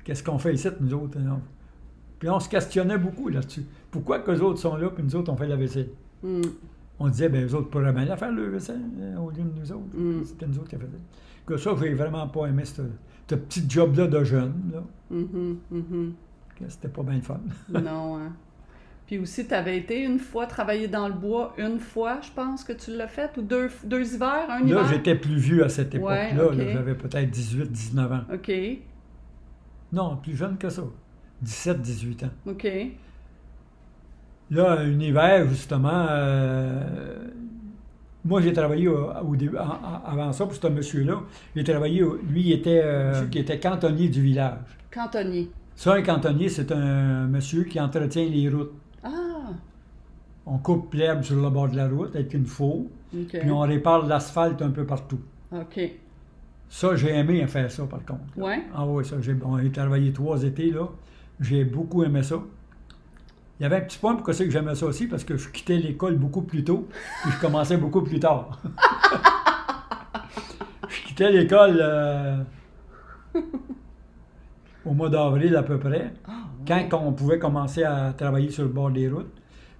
Qu'est-ce 0.05 0.24
qu'on 0.24 0.38
fait 0.38 0.53
ici, 0.53 0.69
nous 0.79 0.93
autres? 0.93 1.17
hein? 1.19 1.39
Puis 2.19 2.29
on 2.29 2.39
se 2.39 2.48
questionnait 2.48 2.98
beaucoup 2.98 3.27
là-dessus. 3.27 3.65
Pourquoi 3.91 4.19
qu'eux 4.19 4.39
autres 4.39 4.60
sont 4.60 4.77
là, 4.77 4.89
puis 4.89 5.03
nous 5.03 5.15
autres, 5.17 5.31
on 5.34 5.36
fait 5.36 5.48
la 5.48 5.57
vaisselle? 5.57 5.89
Hmm. 6.25 6.41
On 7.00 7.10
disait, 7.10 7.29
ben 7.29 7.46
eux 7.46 7.53
autres 7.55 7.70
pourraient 7.70 7.91
bien 7.94 8.05
la 8.05 8.15
faire, 8.17 8.32
le 8.32 8.48
vaisselle, 8.50 8.82
euh, 9.00 9.17
au 9.17 9.29
lieu 9.29 9.44
de 9.44 9.60
nous 9.60 9.72
autres. 9.72 9.98
Mm. 9.98 10.24
C'était 10.24 10.48
nous 10.48 10.60
autres 10.60 10.70
qui 10.70 10.75
la 10.75 10.82
faisaient. 10.82 10.98
Que 11.46 11.58
ça, 11.58 11.72
j'ai 11.79 11.94
vraiment 11.94 12.27
pas 12.29 12.46
aimé 12.48 12.63
ce, 12.63 12.82
ce 13.29 13.36
petit 13.36 13.65
job-là 13.70 14.08
de 14.08 14.24
jeune, 14.24 14.53
là. 14.74 14.84
Mhm, 15.12 15.58
mhm. 15.72 16.13
que 16.58 16.63
C'était 16.70 16.88
pas 16.88 17.03
bien 17.03 17.15
le 17.15 17.22
fun. 17.22 17.39
non, 17.70 18.17
hein. 18.17 18.32
Puis 19.05 19.20
aussi, 19.20 19.46
tu 19.46 19.53
avais 19.53 19.77
été 19.77 20.03
une 20.03 20.17
fois 20.17 20.48
travailler 20.48 20.88
dans 20.88 21.08
le 21.08 21.13
bois, 21.13 21.53
une 21.60 21.79
fois, 21.79 22.20
je 22.22 22.32
pense 22.32 22.63
que 22.63 22.74
tu 22.74 22.96
l'as 22.96 23.08
fait, 23.10 23.29
ou 23.38 23.41
deux, 23.44 23.70
deux 23.84 24.15
hivers, 24.15 24.50
un 24.50 24.62
Là, 24.62 24.65
hiver? 24.65 24.88
j'étais 24.88 25.15
plus 25.15 25.36
vieux 25.38 25.63
à 25.63 25.70
cette 25.70 25.94
Ouais, 25.96 26.32
ok. 26.32 26.55
là. 26.55 26.72
J'avais 26.74 26.96
peut-être 26.96 27.29
18, 27.29 27.72
19 27.72 28.12
ans. 28.12 28.22
OK, 28.34 28.51
Non, 29.91 30.17
plus 30.17 30.36
jeune 30.36 30.58
que 30.58 30.70
ça. 30.70 30.84
17, 31.41 31.82
18 31.82 32.24
ans. 32.24 32.29
OK. 32.48 32.67
Là, 34.51 34.79
un 34.79 34.99
hiver, 34.99 35.47
justement, 35.49 36.05
euh, 36.09 37.27
moi, 38.23 38.41
j'ai 38.41 38.53
travaillé 38.53 38.87
au, 38.87 39.11
au 39.27 39.35
début, 39.35 39.57
en- 39.57 39.61
en- 39.63 40.01
avant 40.05 40.31
ça, 40.31 40.45
pour 40.45 40.55
ce 40.55 40.67
monsieur-là. 40.67 41.19
J'ai 41.55 41.63
travaillé, 41.63 42.01
lui, 42.29 42.41
il 42.41 42.51
était, 42.53 42.81
euh, 42.83 43.25
qui 43.27 43.39
était 43.39 43.59
cantonnier 43.59 44.07
du 44.09 44.21
village. 44.21 44.59
Cantonnier. 44.93 45.49
Ça, 45.75 45.93
un 45.95 46.01
cantonnier, 46.01 46.49
c'est 46.49 46.71
un 46.71 47.27
monsieur 47.27 47.63
qui 47.63 47.79
entretient 47.79 48.25
les 48.29 48.49
routes. 48.49 48.71
Ah, 49.03 49.09
On 50.47 50.59
coupe 50.59 50.93
l'herbe 50.93 51.23
sur 51.23 51.41
le 51.41 51.49
bord 51.49 51.69
de 51.69 51.75
la 51.75 51.87
route 51.87 52.15
avec 52.15 52.33
une 52.35 52.45
faux, 52.45 52.87
OK. 53.15 53.39
puis 53.39 53.49
on 53.51 53.61
répare 53.61 54.05
l'asphalte 54.05 54.61
un 54.61 54.69
peu 54.69 54.85
partout. 54.85 55.19
OK. 55.51 55.79
Ça, 56.69 56.95
j'ai 56.95 57.09
aimé 57.15 57.45
faire 57.47 57.71
ça, 57.71 57.83
par 57.85 58.05
contre. 58.05 58.21
Ouais. 58.37 58.61
Ah 58.75 58.85
oui, 58.85 59.03
ça, 59.05 59.15
j'ai 59.21 59.33
bon, 59.33 59.57
j'ai 59.59 59.71
travaillé 59.71 60.13
trois 60.13 60.43
étés, 60.43 60.69
là. 60.71 60.87
J'ai 61.39 61.65
beaucoup 61.65 62.03
aimé 62.03 62.21
ça. 62.23 62.35
Il 63.59 63.63
y 63.63 63.65
avait 63.65 63.77
un 63.77 63.81
petit 63.81 63.97
point 63.97 64.15
pourquoi 64.15 64.33
c'est 64.33 64.45
que 64.45 64.51
j'aimais 64.51 64.75
ça 64.75 64.85
aussi, 64.85 65.07
parce 65.07 65.24
que 65.24 65.38
je 65.38 65.47
quittais 65.50 65.77
l'école 65.77 66.15
beaucoup 66.17 66.41
plus 66.41 66.63
tôt, 66.63 66.88
puis 67.24 67.31
je 67.31 67.39
commençais 67.39 67.77
beaucoup 67.77 68.01
plus 68.01 68.19
tard. 68.19 68.59
je 70.89 71.03
quittais 71.07 71.31
l'école... 71.31 71.79
euh, 71.81 72.38
au 74.85 74.93
mois 74.93 75.09
d'avril 75.09 75.55
à 75.55 75.63
peu 75.63 75.77
près, 75.79 76.13
Ah, 76.27 76.31
quand 76.67 77.01
on 77.03 77.12
pouvait 77.12 77.39
commencer 77.39 77.83
à 77.83 78.13
travailler 78.15 78.51
sur 78.51 78.63
le 78.63 78.69
bord 78.69 78.91
des 78.91 79.09
routes. 79.09 79.31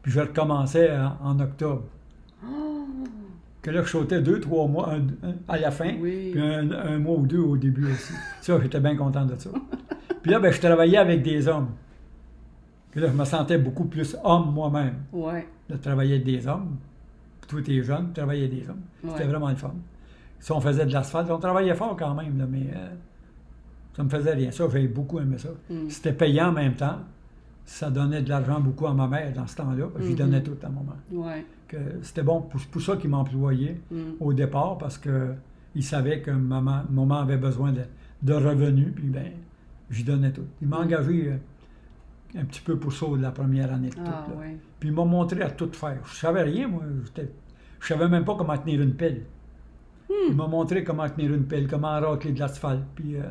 Puis 0.02 0.12
je 0.12 0.20
recommençais 0.20 0.92
en, 0.96 1.18
en 1.24 1.40
octobre. 1.40 1.84
Oh, 2.48 2.86
Que 3.62 3.72
là, 3.72 3.82
je 3.84 3.90
sautais 3.90 4.22
deux, 4.22 4.40
trois 4.40 4.68
mois 4.68 4.92
un- 4.94 5.28
un- 5.30 5.36
à 5.48 5.58
la 5.58 5.72
fin, 5.72 5.94
Oui. 6.00 6.30
puis 6.32 6.42
un, 6.42 6.72
un 6.72 6.98
mois 7.00 7.16
ou 7.18 7.26
deux 7.26 7.40
au 7.40 7.58
début 7.58 7.92
aussi. 7.92 8.14
Ça, 8.42 8.60
j'étais 8.62 8.80
bien 8.80 8.96
content 8.96 9.26
de 9.26 9.36
ça. 9.38 9.50
Puis 10.22 10.32
là, 10.32 10.40
ben, 10.40 10.52
je 10.52 10.60
travaillais 10.60 10.98
avec 10.98 11.22
des 11.24 11.48
hommes. 11.48 11.70
Puis 12.96 13.04
là, 13.04 13.10
je 13.10 13.14
me 13.14 13.26
sentais 13.26 13.58
beaucoup 13.58 13.84
plus 13.86 14.16
homme 14.24 14.54
moi-même. 14.54 14.94
ouais. 15.12 15.46
de 15.70 15.76
travailler 15.76 16.14
avec 16.14 16.26
des 16.26 16.48
hommes. 16.48 16.78
Puis 17.42 17.50
toi, 17.50 17.60
t'es 17.62 17.82
jeune, 17.84 18.14
travailler 18.14 18.46
avec 18.46 18.60
des 18.64 18.70
hommes. 18.70 18.80
C'était 19.02 19.24
Ouais. 19.24 19.28
vraiment 19.28 19.50
le 19.50 19.56
fun. 19.58 19.74
Si 20.40 20.52
on 20.54 20.62
faisait 20.62 20.86
de 20.86 20.94
l'asphalte, 20.94 21.30
on 21.30 21.40
travaillait 21.40 21.74
fort 21.76 21.98
quand 21.98 22.14
même, 22.16 22.38
là, 22.38 22.46
mais 22.50 22.68
euh, 22.76 22.88
ça 23.98 24.04
me 24.04 24.10
faisait 24.10 24.34
rien. 24.34 24.52
Ça, 24.52 24.64
j'ai 24.72 24.88
beaucoup 24.88 25.20
aimé 25.20 25.38
ça. 25.40 25.50
Mm. 25.70 25.90
C'était 25.90 26.14
payant 26.14 26.50
en 26.50 26.52
même 26.54 26.76
temps. 26.76 27.00
Ça 27.66 27.90
donnait 27.90 28.22
de 28.22 28.30
l'argent 28.30 28.60
beaucoup 28.60 28.86
à 28.86 28.94
ma 28.94 29.08
mère 29.08 29.34
dans 29.34 29.48
ce 29.48 29.56
temps-là. 29.58 29.88
parce 29.92 30.06
que 30.06 30.10
J'y 30.12 30.16
donnais 30.16 30.42
tout 30.44 30.56
à 30.64 30.70
maman. 30.70 30.96
Ouais. 31.12 31.44
Que 31.68 31.78
C'était 32.04 32.22
bon 32.24 32.42
pour, 32.42 32.62
pour 32.62 32.82
ça 32.82 32.96
qu'il 32.96 33.10
m'employait 33.10 33.82
Mm. 33.92 33.98
au 34.22 34.32
départ, 34.34 34.78
parce 34.78 34.98
que 35.00 35.34
il 35.74 35.84
savait 35.84 36.22
que 36.22 36.32
maman, 36.32 36.84
maman 36.92 37.16
avait 37.16 37.38
besoin 37.38 37.72
de, 37.72 37.82
de 38.22 38.34
revenus, 38.34 38.94
puis 38.96 39.08
ben, 39.08 39.32
j'y 39.90 40.04
donnais 40.04 40.32
tout. 40.32 40.46
Il 40.62 40.68
m'a 40.68 40.78
engagé 40.78 41.32
euh, 41.32 41.38
un 42.38 42.46
petit 42.46 42.62
peu 42.62 42.78
pour 42.78 42.92
ça 42.92 43.06
la 43.18 43.32
première 43.32 43.74
année 43.74 43.90
de. 43.90 43.96
Ah. 44.06 44.26
Puis 44.80 44.90
il 44.90 44.96
m'a 44.96 45.06
montré 45.06 45.42
à 45.42 45.50
tout 45.50 45.70
faire. 45.72 46.00
Je 46.06 46.16
savais 46.16 46.44
rien, 46.44 46.68
moi. 46.68 46.84
Je 47.80 47.88
savais 47.88 48.08
même 48.08 48.26
pas 48.26 48.36
comment 48.36 48.58
tenir 48.58 48.82
une 48.82 48.94
pelle. 48.94 49.24
Il 50.30 50.36
m'a 50.36 50.48
montré 50.48 50.84
comment 50.84 51.10
tenir 51.10 51.34
une 51.34 51.46
pelle, 51.46 51.68
comment 51.68 52.00
racler 52.00 52.32
de 52.32 52.40
l'asphalte. 52.40 52.84
Puis 52.96 53.16
euh, 53.16 53.24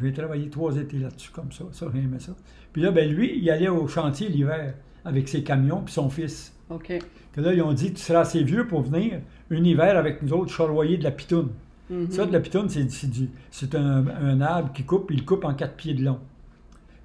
j'ai 0.00 0.12
travaillé 0.12 0.48
trois 0.48 0.76
étés 0.76 0.98
là-dessus 0.98 1.30
comme 1.30 1.50
ça. 1.52 1.64
Ça, 1.72 1.86
j'ai 1.92 2.00
aimé 2.00 2.18
ça. 2.18 2.32
Puis 2.72 2.82
là, 2.82 2.90
ben 2.90 3.10
lui, 3.10 3.38
il 3.38 3.50
allait 3.50 3.68
au 3.68 3.88
chantier 3.88 4.28
l'hiver 4.28 4.74
avec 5.04 5.28
ses 5.28 5.42
camions, 5.42 5.82
puis 5.82 5.92
son 5.92 6.08
fils. 6.08 6.56
OK. 6.70 6.92
Que 7.32 7.40
là, 7.40 7.52
ils 7.52 7.62
ont 7.62 7.72
dit, 7.72 7.92
tu 7.92 8.00
seras 8.00 8.20
assez 8.20 8.42
vieux 8.44 8.66
pour 8.66 8.82
venir 8.82 9.20
un 9.50 9.64
hiver 9.64 9.96
avec 9.96 10.22
nous 10.22 10.32
autres 10.32 10.52
charroyer 10.52 10.98
de 10.98 11.04
la 11.04 11.10
pitoune. 11.10 11.48
Mhm. 11.90 12.10
Ça, 12.10 12.26
de 12.26 12.32
la 12.32 12.40
pitoune, 12.40 12.68
c'est, 12.68 13.74
un, 13.74 14.06
un 14.06 14.40
arbre 14.40 14.72
qui 14.72 14.84
coupe, 14.84 15.08
puis 15.08 15.16
il 15.16 15.24
coupe 15.24 15.44
en 15.44 15.54
quatre 15.54 15.74
pieds 15.74 15.94
de 15.94 16.04
long. 16.04 16.20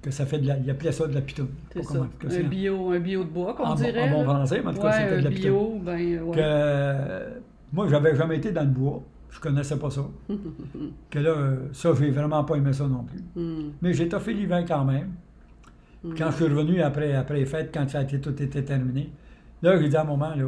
Que 0.08 0.14
ça 0.14 0.24
fait 0.24 0.38
de 0.38 0.46
la, 0.46 0.56
il 0.58 0.70
appelait 0.70 0.90
ça 0.92 1.06
de 1.06 1.12
la 1.14 1.20
pitoune. 1.20 1.48
C'est 1.72 1.82
ça. 1.82 2.06
comment- 2.18 2.34
Un 2.34 2.42
bio, 2.48 2.90
un 2.92 2.98
bio 2.98 3.24
de 3.24 3.28
bois, 3.28 3.52
qu'on 3.54 3.66
bon- 3.68 3.74
dirait. 3.74 4.08
en 4.08 4.18
bon 4.18 4.24
français, 4.24 4.60
mais 4.64 4.70
en 4.70 4.74
tout 4.74 4.80
cas, 4.80 4.92
c'était 4.92 5.18
de 5.18 5.24
la 5.24 5.30
bio, 5.30 5.78
ben, 5.84 6.22
ouais. 6.22 6.34
Que, 6.36 6.40
euh, 6.42 7.30
moi, 7.72 7.86
j'avais 7.90 8.16
jamais 8.16 8.36
été 8.38 8.52
dans 8.52 8.62
le 8.62 8.68
bois. 8.68 9.02
Je 9.30 9.38
connaissais 9.40 9.76
pas 9.78 9.90
ça. 9.90 10.00
que 11.10 11.18
là, 11.18 11.34
ça, 11.72 11.90
j'ai 11.98 12.10
vraiment 12.10 12.42
pas 12.44 12.56
aimé 12.56 12.72
ça 12.72 12.86
non 12.88 13.04
plus. 13.04 13.20
Mm. 13.42 13.70
Mais 13.82 13.92
j'ai 13.92 14.08
toffé 14.08 14.32
l'hiver 14.32 14.64
quand 14.66 14.84
même. 14.84 15.10
Mm. 16.02 16.14
Quand 16.16 16.30
je 16.30 16.36
suis 16.36 16.44
revenu 16.46 16.80
après, 16.80 17.14
après 17.14 17.34
les 17.36 17.44
fêtes, 17.46 17.70
quand 17.72 17.86
ça 17.88 17.98
a 17.98 18.02
été, 18.02 18.18
tout 18.20 18.40
était 18.42 18.62
terminé, 18.62 19.10
là, 19.62 19.78
j'ai 19.80 19.88
dit 19.90 19.96
à 19.96 20.00
un 20.02 20.04
moment, 20.04 20.34
là, 20.34 20.46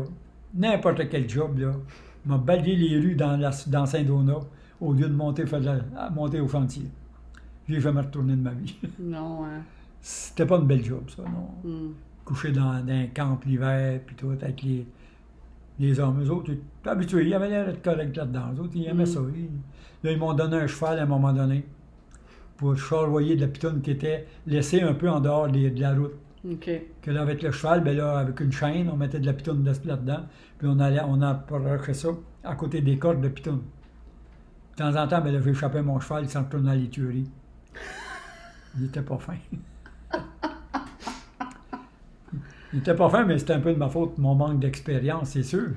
n'importe 0.54 1.08
quel 1.10 1.28
job, 1.28 1.58
là, 1.58 1.72
m'a 2.24 2.38
balayé 2.38 2.76
les 2.76 2.98
rues 2.98 3.14
dans, 3.14 3.36
la, 3.36 3.50
dans 3.66 3.84
Saint-Donat 3.84 4.40
au 4.80 4.92
lieu 4.94 5.06
de 5.08 5.14
monter, 5.14 5.44
faire 5.46 5.60
de 5.60 5.66
la- 5.66 5.80
à 5.98 6.08
monter 6.10 6.40
au 6.40 6.48
chantier. 6.48 6.84
J'ai 7.68 7.80
jamais 7.80 8.00
retourné 8.00 8.34
de 8.34 8.40
ma 8.42 8.50
vie. 8.52 8.76
Non, 8.98 9.44
hein. 9.44 9.62
C'était 10.00 10.46
pas 10.46 10.56
une 10.58 10.66
belle 10.66 10.84
job, 10.84 11.02
ça, 11.14 11.22
non. 11.22 11.68
Mm. 11.70 11.92
Coucher 12.24 12.52
dans, 12.52 12.82
dans 12.84 12.92
un 12.92 13.06
camp 13.14 13.38
l'hiver, 13.44 14.00
puis 14.06 14.16
tout, 14.16 14.30
avec 14.30 14.62
les, 14.62 14.86
les 15.78 16.00
hommes. 16.00 16.22
Eux 16.22 16.30
autres, 16.30 16.50
ils 16.50 16.54
étaient 16.54 16.88
habitués, 16.88 17.26
ils 17.26 17.34
avaient 17.34 17.48
l'air 17.50 17.66
d'être 17.66 17.82
corrects 17.82 18.16
là-dedans. 18.16 18.52
Eux 18.56 18.60
autres, 18.60 18.72
ils 18.74 18.86
aimaient 18.86 19.02
Mm. 19.04 19.06
ça. 19.06 19.20
Ils- 19.36 19.48
là, 20.04 20.12
ils 20.12 20.18
m'ont 20.18 20.32
donné 20.32 20.56
un 20.56 20.66
cheval 20.66 20.98
à 20.98 21.02
un 21.02 21.06
moment 21.06 21.32
donné 21.32 21.64
pour 22.56 22.76
charroyer 22.76 23.36
de 23.36 23.42
la 23.42 23.48
pitonne 23.48 23.80
qui 23.82 23.90
était 23.92 24.26
laissée 24.46 24.80
un 24.82 24.94
peu 24.94 25.08
en 25.10 25.20
dehors 25.20 25.48
des- 25.48 25.70
de 25.70 25.80
la 25.80 25.94
route. 25.94 26.14
OK. 26.50 26.70
Que 27.02 27.10
là, 27.10 27.20
avec 27.22 27.42
le 27.42 27.50
cheval, 27.52 27.84
ben 27.84 27.94
là, 27.96 28.18
avec 28.18 28.40
une 28.40 28.52
chaîne, 28.52 28.88
on 28.90 28.96
mettait 28.96 29.20
de 29.20 29.26
la 29.26 29.34
pitonne 29.34 29.62
de- 29.62 29.72
là-dedans, 29.86 30.20
puis 30.58 30.66
on 30.70 30.78
allait, 30.80 31.00
on 31.06 31.20
approchait 31.20 31.92
ça 31.94 32.08
à 32.42 32.54
côté 32.54 32.80
des 32.80 32.98
cordes 32.98 33.20
de 33.20 33.28
pitonne. 33.28 33.60
De 34.72 34.76
temps 34.76 34.96
en 34.96 35.06
temps, 35.06 35.20
ben 35.20 35.32
là, 35.34 35.40
j'échappais 35.42 35.82
mon 35.82 36.00
cheval, 36.00 36.24
il 36.24 36.30
s'en 36.30 36.42
retournait 36.44 36.70
à 36.70 36.74
l'éturie. 36.76 37.28
Il 38.78 38.84
était 38.86 39.02
pas 39.02 39.18
fin. 39.18 39.34
il 42.72 42.78
était 42.78 42.94
pas 42.94 43.08
fin, 43.10 43.24
mais 43.24 43.38
c'était 43.38 43.54
un 43.54 43.60
peu 43.60 43.72
de 43.72 43.78
ma 43.78 43.88
faute, 43.88 44.16
mon 44.18 44.34
manque 44.34 44.60
d'expérience, 44.60 45.30
c'est 45.30 45.42
sûr. 45.42 45.70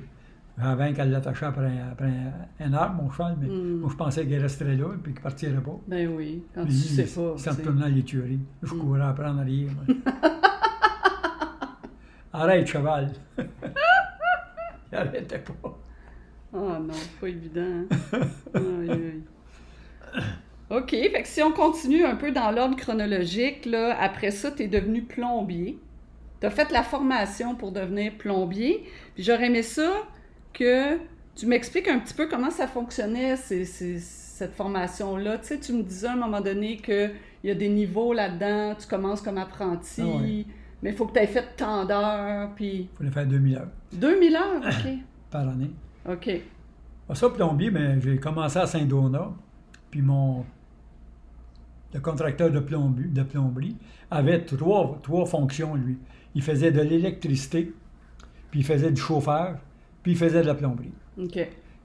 Avant 0.56 0.92
qu'elle 0.92 1.10
l'attachait 1.10 1.46
après, 1.46 1.66
un- 1.66 1.90
après 1.90 2.12
un, 2.60 2.72
arbre, 2.74 3.02
mon 3.02 3.10
cheval, 3.10 3.36
mais 3.40 3.48
Mm. 3.48 3.80
moi, 3.80 3.88
je 3.90 3.96
pensais 3.96 4.24
qu'il 4.24 4.38
resterait 4.40 4.76
là, 4.76 4.86
puis 5.02 5.12
qu'il 5.12 5.20
partirait 5.20 5.60
pas. 5.60 5.76
Ben 5.88 6.08
oui, 6.16 6.44
quand 6.54 6.64
tu 6.64 6.70
sais 6.72 7.02
pas. 7.02 7.08
S'en 7.10 7.34
tu 7.36 7.42
sais. 7.42 7.50
retournait 7.50 7.86
à 7.86 7.88
l'éturie. 7.88 8.38
Je 8.62 8.72
Mm. 8.74 8.78
courais 8.78 9.00
après 9.02 9.26
en 9.26 9.38
arrière. 9.38 9.72
Arrête, 12.32 12.66
cheval. 12.68 13.10
il 13.38 14.96
arrêtait 14.96 15.38
pas. 15.40 15.78
Ah 16.52 16.78
non, 16.80 16.92
c'est 16.92 17.18
pas 17.20 17.28
évident. 17.28 17.62
hein. 17.62 17.86
Aïe, 18.54 18.90
aïe. 18.90 19.22
OK, 20.70 20.90
fait 20.90 21.22
que 21.22 21.28
si 21.28 21.42
on 21.42 21.52
continue 21.52 22.04
un 22.04 22.16
peu 22.16 22.30
dans 22.32 22.50
l'ordre 22.50 22.76
chronologique, 22.76 23.66
là, 23.66 23.96
après 24.00 24.30
ça, 24.30 24.50
tu 24.50 24.62
es 24.64 24.68
devenu 24.68 25.02
plombier. 25.02 25.78
Tu 26.40 26.46
as 26.46 26.50
fait 26.50 26.70
la 26.72 26.82
formation 26.82 27.54
pour 27.54 27.70
devenir 27.72 28.12
plombier. 28.18 28.84
Puis 29.14 29.22
j'aurais 29.24 29.46
aimé 29.46 29.62
ça 29.62 29.90
que 30.52 30.96
tu 31.36 31.46
m'expliques 31.46 31.88
un 31.88 31.98
petit 31.98 32.14
peu 32.14 32.26
comment 32.28 32.50
ça 32.50 32.66
fonctionnait, 32.66 33.36
ces- 33.36 33.64
ces- 33.64 33.98
cette 33.98 34.54
formation-là. 34.54 35.38
Tu 35.38 35.46
sais, 35.48 35.58
tu 35.60 35.72
me 35.72 35.82
disais 35.82 36.08
à 36.08 36.12
un 36.12 36.16
moment 36.16 36.40
donné 36.40 36.76
qu'il 36.78 37.12
y 37.44 37.50
a 37.50 37.54
des 37.54 37.68
niveaux 37.68 38.12
là-dedans, 38.12 38.74
tu 38.80 38.86
commences 38.88 39.20
comme 39.22 39.38
apprenti, 39.38 40.00
Ah 40.02 40.06
ouais. 40.22 40.44
mais 40.82 40.90
il 40.90 40.96
faut 40.96 41.06
que 41.06 41.12
tu 41.12 41.20
aies 41.20 41.26
fait 41.26 41.44
tant 41.56 41.84
d'heures, 41.84 42.50
puis 42.56 42.88
Il 42.92 42.98
fallait 42.98 43.10
faire 43.10 43.26
2000 43.26 43.56
heures 43.56 43.68
2000 43.92 44.34
heures, 44.36 44.60
OK. 44.66 44.92
par 45.30 45.48
année. 45.48 45.70
OK. 46.10 46.30
Ça, 47.12 47.28
plombier, 47.30 47.70
mais 47.70 48.00
j'ai 48.00 48.16
commencé 48.16 48.58
à 48.58 48.66
Saint-Donat. 48.66 49.32
Puis 49.94 50.02
mon. 50.02 50.44
Le 51.94 52.00
contracteur 52.00 52.50
de, 52.50 52.58
plombi- 52.58 53.12
de 53.12 53.22
plomberie 53.22 53.76
avait 54.10 54.40
trois, 54.44 54.98
trois 55.04 55.24
fonctions, 55.24 55.76
lui. 55.76 55.98
Il 56.34 56.42
faisait 56.42 56.72
de 56.72 56.80
l'électricité, 56.80 57.72
puis 58.50 58.58
il 58.58 58.66
faisait 58.66 58.90
du 58.90 59.00
chauffage, 59.00 59.56
puis 60.02 60.10
il 60.10 60.18
faisait 60.18 60.42
de 60.42 60.48
la 60.48 60.56
plomberie. 60.56 60.90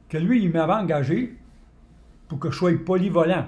Que 0.10 0.18
lui, 0.18 0.44
il 0.44 0.50
m'avait 0.52 0.74
engagé 0.74 1.38
pour 2.28 2.40
que 2.40 2.50
je 2.50 2.58
sois 2.58 2.72
polyvalent. 2.84 3.46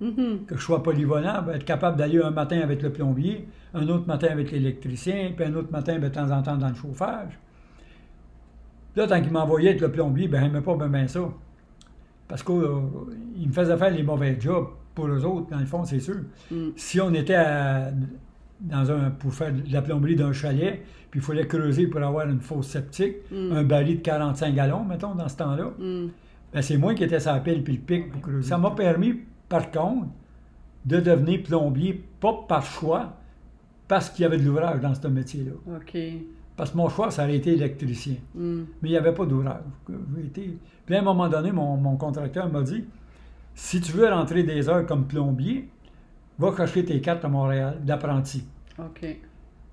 Mhm. 0.00 0.46
que 0.46 0.56
je 0.56 0.62
sois 0.62 0.82
polyvalent, 0.82 1.42
ben, 1.42 1.52
être 1.56 1.66
capable 1.66 1.98
d'aller 1.98 2.18
un 2.22 2.30
matin 2.30 2.60
avec 2.62 2.80
le 2.80 2.90
plombier, 2.90 3.46
un 3.74 3.86
autre 3.88 4.06
matin 4.06 4.28
avec 4.30 4.52
l'électricien, 4.52 5.32
puis 5.36 5.44
un 5.44 5.54
autre 5.54 5.70
matin 5.70 5.98
ben, 5.98 6.08
de 6.08 6.14
temps 6.14 6.30
en 6.30 6.42
temps 6.42 6.56
dans 6.56 6.70
le 6.70 6.74
chauffage. 6.74 7.38
Là, 8.96 9.06
tant 9.06 9.20
qu'il 9.20 9.32
m'envoyait 9.32 9.68
avec 9.68 9.82
le 9.82 9.92
plombier, 9.92 10.28
ben, 10.28 10.40
il 10.40 10.44
n'aimait 10.46 10.62
pas 10.62 10.76
bien 10.76 10.88
ben 10.88 11.06
ça. 11.06 11.28
Parce 12.32 12.42
qu'il 12.42 12.54
me 13.46 13.52
faisait 13.52 13.76
faire 13.76 13.90
les 13.90 14.02
mauvais 14.02 14.38
jobs 14.40 14.68
pour 14.94 15.06
eux 15.06 15.22
autres, 15.22 15.50
dans 15.50 15.58
le 15.58 15.66
fond, 15.66 15.84
c'est 15.84 16.00
sûr. 16.00 16.14
Mm. 16.50 16.68
Si 16.76 16.98
on 16.98 17.12
était 17.12 17.34
à- 17.34 17.90
dans 18.58 18.90
un, 18.90 19.10
pour 19.10 19.34
faire 19.34 19.52
de 19.52 19.70
la 19.70 19.82
plomberie 19.82 20.16
d'un 20.16 20.32
chalet, 20.32 20.80
puis 21.10 21.20
il 21.20 21.22
fallait 21.22 21.46
creuser 21.46 21.88
pour 21.88 22.00
avoir 22.02 22.26
une 22.30 22.40
fosse 22.40 22.68
septique, 22.68 23.16
Mm. 23.30 23.52
un 23.52 23.64
baril 23.64 23.98
de 23.98 24.02
45 24.02 24.54
gallons, 24.54 24.82
mettons, 24.82 25.14
dans 25.14 25.28
ce 25.28 25.36
temps-là, 25.36 25.72
Mm. 25.78 26.06
ben, 26.54 26.62
c'est 26.62 26.78
moi 26.78 26.94
qui 26.94 27.04
étais 27.04 27.20
sur 27.20 27.32
la 27.34 27.40
pile 27.40 27.62
puis 27.62 27.74
le 27.74 27.80
pic 27.80 28.10
pour 28.10 28.22
creuser. 28.22 28.48
Ça 28.48 28.56
m'a 28.56 28.70
permis, 28.70 29.14
par 29.50 29.70
contre, 29.70 30.06
de 30.86 31.00
devenir 31.00 31.42
plombier, 31.42 32.02
pas 32.18 32.32
par 32.48 32.64
choix, 32.64 33.12
parce 33.88 34.08
qu'il 34.08 34.22
y 34.22 34.24
avait 34.24 34.38
de 34.38 34.44
l'ouvrage 34.44 34.80
dans 34.80 34.94
ce 34.94 35.06
métier-là. 35.06 35.52
OK. 35.76 35.98
Parce 36.62 36.70
que 36.70 36.76
mon 36.76 36.88
choix, 36.88 37.10
ça 37.10 37.24
aurait 37.24 37.34
été 37.34 37.54
électricien. 37.54 38.14
Mm. 38.36 38.60
Mais 38.80 38.88
il 38.90 38.92
n'y 38.92 38.96
avait 38.96 39.12
pas 39.12 39.26
d'ouvrage. 39.26 39.62
Puis 40.32 40.94
à 40.94 41.00
un 41.00 41.02
moment 41.02 41.28
donné, 41.28 41.50
mon, 41.50 41.76
mon 41.76 41.96
contracteur 41.96 42.48
m'a 42.52 42.62
dit 42.62 42.84
si 43.52 43.80
tu 43.80 43.90
veux 43.90 44.08
rentrer 44.08 44.44
des 44.44 44.68
heures 44.68 44.86
comme 44.86 45.08
plombier, 45.08 45.68
va 46.38 46.54
chercher 46.56 46.84
tes 46.84 47.00
cartes 47.00 47.24
à 47.24 47.28
Montréal 47.28 47.78
d'apprenti. 47.82 48.44
OK. 48.78 49.04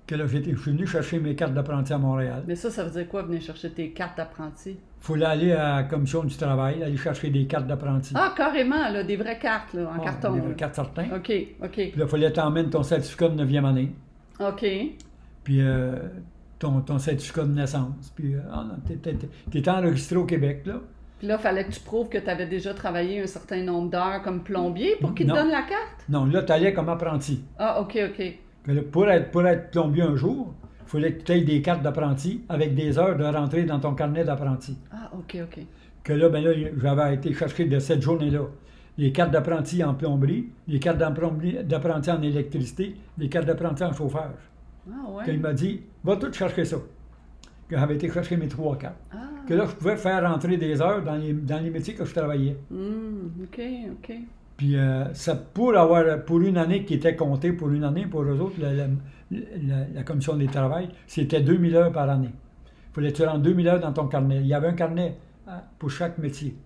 Que 0.04 0.14
là, 0.16 0.26
je 0.26 0.38
suis 0.38 0.72
venu 0.72 0.84
chercher 0.84 1.20
mes 1.20 1.36
cartes 1.36 1.54
d'apprenti 1.54 1.92
à 1.92 1.98
Montréal. 1.98 2.42
Mais 2.48 2.56
ça, 2.56 2.70
ça 2.72 2.82
veut 2.82 2.90
dire 2.90 3.06
quoi, 3.06 3.22
venir 3.22 3.40
chercher 3.40 3.70
tes 3.70 3.90
cartes 3.90 4.16
d'apprenti? 4.16 4.70
Il 4.70 4.76
fallait 4.98 5.26
aller 5.26 5.52
à 5.52 5.76
la 5.76 5.82
commission 5.84 6.24
du 6.24 6.36
travail, 6.36 6.82
aller 6.82 6.96
chercher 6.96 7.30
des 7.30 7.46
cartes 7.46 7.68
d'apprenti. 7.68 8.14
Ah, 8.16 8.34
carrément, 8.36 8.88
là, 8.90 9.04
des 9.04 9.14
vraies 9.14 9.38
cartes, 9.38 9.74
là, 9.74 9.92
en 9.96 10.00
Ah, 10.00 10.04
carton. 10.04 10.32
Des 10.32 10.38
là. 10.40 10.44
vraies 10.46 10.56
cartes 10.56 10.74
certains. 10.74 11.04
OK, 11.14 11.32
OK. 11.62 11.70
Puis 11.70 11.92
là, 11.94 12.04
il 12.04 12.08
fallait 12.08 12.32
t'emmener 12.32 12.68
ton 12.68 12.82
certificat 12.82 13.28
de 13.28 13.44
9e 13.44 13.64
année, 13.64 13.92
OK. 14.40 14.66
puis 15.44 15.60
euh, 15.60 15.94
ton, 16.60 16.80
ton 16.82 16.98
certificat 16.98 17.42
de 17.42 17.52
naissance. 17.52 18.12
Puis 18.14 18.34
euh, 18.34 18.40
ah 18.52 18.64
non, 18.68 19.72
enregistré 19.72 20.16
au 20.16 20.24
Québec, 20.24 20.62
là. 20.66 20.74
Puis 21.18 21.26
là, 21.26 21.36
fallait 21.36 21.64
que 21.64 21.72
tu 21.72 21.80
prouves 21.80 22.08
que 22.08 22.18
tu 22.18 22.30
avais 22.30 22.46
déjà 22.46 22.72
travaillé 22.72 23.20
un 23.20 23.26
certain 23.26 23.62
nombre 23.62 23.90
d'heures 23.90 24.22
comme 24.22 24.42
plombier 24.42 24.96
pour 25.00 25.14
qu'ils 25.14 25.26
te 25.26 25.32
Non. 25.32 25.36
donnent 25.38 25.50
la 25.50 25.62
carte? 25.62 26.04
Non, 26.08 26.24
là, 26.24 26.42
tu 26.42 26.52
allais 26.52 26.72
comme 26.72 26.88
apprenti. 26.88 27.42
Ah, 27.58 27.80
OK, 27.80 27.98
OK. 28.10 28.38
Que 28.64 28.72
là, 28.72 28.82
pour, 28.90 29.10
être, 29.10 29.30
pour 29.30 29.46
être 29.46 29.70
plombier 29.70 30.02
un 30.02 30.16
jour, 30.16 30.54
il 30.82 30.88
fallait 30.88 31.12
que 31.14 31.22
tu 31.22 31.32
aies 31.32 31.40
des 31.42 31.60
cartes 31.60 31.82
d'apprenti 31.82 32.42
avec 32.48 32.74
des 32.74 32.98
heures 32.98 33.16
de 33.16 33.24
rentrée 33.24 33.64
dans 33.64 33.80
ton 33.80 33.94
carnet 33.94 34.24
d'apprenti. 34.24 34.78
Ah, 34.92 35.10
OK, 35.12 35.36
OK. 35.42 35.60
Que 36.04 36.12
là, 36.14 36.30
ben 36.30 36.42
là, 36.42 36.52
j'avais 36.80 37.14
été 37.14 37.34
chercher 37.34 37.66
de 37.66 37.78
cette 37.78 38.00
journée-là 38.00 38.44
les 39.00 39.12
cartes 39.12 39.30
d'apprenti 39.30 39.82
en 39.82 39.94
plomberie, 39.94 40.48
les 40.68 40.78
cartes 40.78 40.98
d'apprenti 40.98 41.56
d'apprenti 41.64 42.10
en 42.10 42.20
électricité, 42.20 42.96
les 43.16 43.28
cartes 43.30 43.46
d'apprenti 43.46 43.82
en 43.82 43.94
chauffage. 43.94 44.32
Ah, 44.88 45.10
ouais. 45.10 45.24
Que 45.24 45.30
il 45.32 45.40
m'a 45.40 45.52
dit, 45.52 45.82
va 46.04 46.16
tout 46.16 46.32
chercher 46.32 46.64
ça. 46.64 46.76
Que 47.68 47.76
j'avais 47.76 47.94
été 47.94 48.10
chercher 48.10 48.36
mes 48.36 48.48
trois 48.48 48.76
cartes. 48.76 48.96
Ah. 49.12 49.16
Que 49.46 49.54
là, 49.54 49.64
je 49.68 49.74
pouvais 49.74 49.96
faire 49.96 50.28
rentrer 50.30 50.56
des 50.56 50.80
heures 50.80 51.02
dans 51.02 51.16
les, 51.16 51.32
dans 51.32 51.62
les 51.62 51.70
métiers 51.70 51.94
que 51.94 52.04
je 52.04 52.12
travaillais. 52.14 52.56
Hmm, 52.70 53.28
OK, 53.44 53.60
OK. 53.92 54.14
Puis 54.56 54.76
euh, 54.76 55.12
ça, 55.14 55.34
pour 55.36 55.76
avoir 55.76 56.24
pour 56.24 56.40
une 56.40 56.58
année 56.58 56.84
qui 56.84 56.94
était 56.94 57.16
comptée 57.16 57.52
pour 57.52 57.70
une 57.70 57.84
année, 57.84 58.06
pour 58.06 58.22
eux 58.22 58.40
autres, 58.40 58.60
la, 58.60 58.72
la- 58.74 58.86
la- 59.30 59.86
la 59.94 60.02
commission 60.02 60.36
des 60.36 60.46
travail, 60.48 60.88
c'était 61.06 61.40
2000 61.40 61.76
heures 61.76 61.92
par 61.92 62.10
année. 62.10 62.30
Il 62.90 62.94
fallait 62.94 63.12
que 63.12 63.16
tu 63.18 63.24
rentres 63.24 63.42
2000 63.42 63.68
heures 63.68 63.80
dans 63.80 63.92
ton 63.92 64.06
carnet. 64.08 64.38
Il 64.40 64.46
y 64.46 64.54
avait 64.54 64.66
un 64.68 64.72
carnet 64.74 65.16
hein, 65.46 65.62
pour 65.78 65.90
chaque 65.90 66.18
métier. 66.18 66.56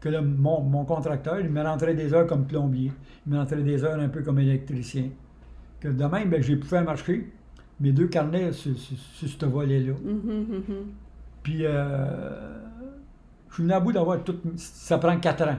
Que 0.00 0.08
là, 0.08 0.22
mon, 0.22 0.62
mon 0.62 0.84
contracteur, 0.84 1.38
il 1.40 1.50
me 1.50 1.62
rentrait 1.62 1.94
des 1.94 2.12
heures 2.14 2.26
comme 2.26 2.46
plombier, 2.46 2.90
il 3.26 3.32
me 3.32 3.38
rentrait 3.38 3.62
des 3.62 3.84
heures 3.84 4.00
un 4.00 4.08
peu 4.08 4.22
comme 4.22 4.38
électricien. 4.38 5.04
Que 5.80 5.88
de 5.88 6.04
même, 6.04 6.30
ben, 6.30 6.42
j'ai 6.42 6.56
pu 6.56 6.66
faire 6.66 6.84
marcher 6.84 7.30
mes 7.80 7.92
deux 7.92 8.08
carnets 8.08 8.52
sur, 8.52 8.76
sur- 8.78 8.96
sur 8.96 9.28
ce 9.28 9.46
volet-là. 9.46 9.92
Mhm, 10.04 10.46
mhm. 10.50 10.62
Puis, 11.42 11.64
euh, 11.64 12.58
je 13.48 13.54
suis 13.54 13.62
venu 13.62 13.72
à 13.74 13.80
bout 13.80 13.92
d'avoir 13.92 14.22
tout. 14.24 14.36
Ça 14.56 14.98
prend 14.98 15.16
4 15.18 15.42
ans 15.48 15.58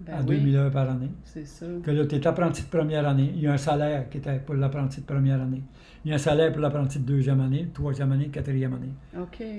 Ben 0.00 0.14
à 0.14 0.20
oui, 0.22 0.38
2000 0.38 0.56
heures 0.56 0.70
par 0.72 0.90
année 0.90 1.10
c'est 1.24 1.46
ça. 1.46 1.66
que 1.82 1.90
là, 1.90 2.04
tu 2.06 2.16
es 2.16 2.26
apprenti 2.26 2.62
de 2.62 2.68
première 2.68 3.06
année. 3.06 3.32
Il 3.36 3.42
y 3.42 3.46
a 3.46 3.52
un 3.52 3.56
salaire 3.58 4.08
qui 4.10 4.18
était 4.18 4.38
pour 4.40 4.54
l'apprenti 4.56 5.00
de 5.00 5.06
première 5.06 5.40
année. 5.40 5.62
Il 6.04 6.08
y 6.08 6.12
a 6.12 6.16
un 6.16 6.18
salaire 6.18 6.50
pour 6.52 6.60
l'apprenti 6.60 6.98
de 6.98 7.04
deuxième 7.04 7.40
année, 7.40 7.68
troisième 7.72 8.10
année, 8.10 8.26
quatrième 8.28 8.74
année. 8.74 8.92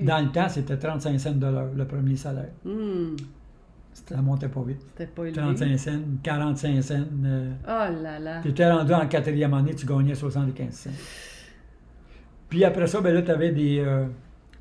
Dans 0.04 0.18
le 0.22 0.30
temps, 0.30 0.48
c'était 0.50 0.76
35 0.76 1.18
cents 1.18 1.32
de 1.32 1.46
l'heure, 1.46 1.70
le 1.74 1.86
premier 1.86 2.16
salaire. 2.16 2.50
Hmm, 2.66 3.16
Ça 3.94 4.20
montait 4.20 4.48
pas 4.48 4.62
vite. 4.62 4.82
C'était 4.92 5.06
pas 5.10 5.22
élevé. 5.22 5.40
35 5.40 5.78
cents, 5.78 6.00
45 6.22 6.82
cents. 6.82 7.04
Oh 7.66 7.68
là 8.02 8.18
là. 8.18 8.40
tu 8.42 8.48
étais 8.48 8.70
rendu 8.70 8.92
en 8.92 9.06
quatrième 9.08 9.54
année, 9.54 9.74
tu 9.74 9.86
gagnais 9.86 10.14
75 10.14 10.70
cents. 10.74 10.90
Puis 12.48 12.64
après 12.64 12.86
ça, 12.86 13.00
ben 13.00 13.12
là, 13.14 13.22
tu 13.22 13.30
avais 13.30 13.50
des, 13.50 13.78
euh, 13.80 14.06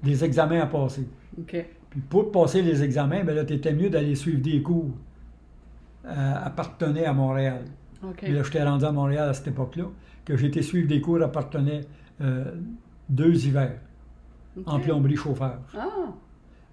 des 0.03 0.23
examens 0.23 0.61
à 0.61 0.65
passer. 0.67 1.07
OK. 1.39 1.65
Puis 1.89 2.01
pour 2.01 2.31
passer 2.31 2.61
les 2.61 2.83
examens, 2.83 3.23
ben 3.23 3.35
là, 3.35 3.45
tu 3.45 3.53
étais 3.53 3.73
mieux 3.73 3.89
d'aller 3.89 4.15
suivre 4.15 4.41
des 4.41 4.61
cours 4.61 4.89
euh, 6.05 6.33
à 6.43 6.49
Partenay 6.49 7.05
à 7.05 7.13
Montréal. 7.13 7.61
OK. 8.03 8.15
Puis 8.17 8.33
là, 8.33 8.43
j'étais 8.43 8.63
rendu 8.63 8.83
à 8.85 8.91
Montréal 8.91 9.29
à 9.29 9.33
cette 9.33 9.47
époque-là, 9.47 9.85
que 10.25 10.35
j'ai 10.35 10.47
été 10.47 10.61
suivre 10.61 10.87
des 10.87 11.01
cours 11.01 11.21
à 11.21 11.31
Partenay 11.31 11.81
euh, 12.21 12.45
deux 13.09 13.45
hivers 13.45 13.79
en 14.65 14.79
plomberie 14.79 15.15
chauffage. 15.15 15.59
Ah, 15.77 15.87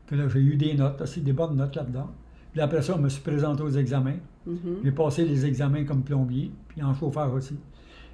Que 0.06 0.14
là, 0.14 0.28
j'ai 0.28 0.40
eu 0.40 0.56
des 0.56 0.74
notes, 0.74 1.00
aussi 1.00 1.20
des 1.20 1.32
bonnes 1.32 1.56
notes 1.56 1.76
là-dedans. 1.76 2.10
Puis 2.52 2.60
après 2.60 2.82
ça, 2.82 2.94
je 2.96 3.02
me 3.02 3.08
suis 3.08 3.22
présenté 3.22 3.62
aux 3.62 3.70
examens. 3.70 4.16
mhm. 4.46 4.78
J'ai 4.84 4.90
passé 4.92 5.24
les 5.24 5.46
examens 5.46 5.84
comme 5.84 6.02
plombier, 6.02 6.50
puis 6.68 6.82
en 6.82 6.92
chauffage 6.94 7.32
aussi. 7.32 7.56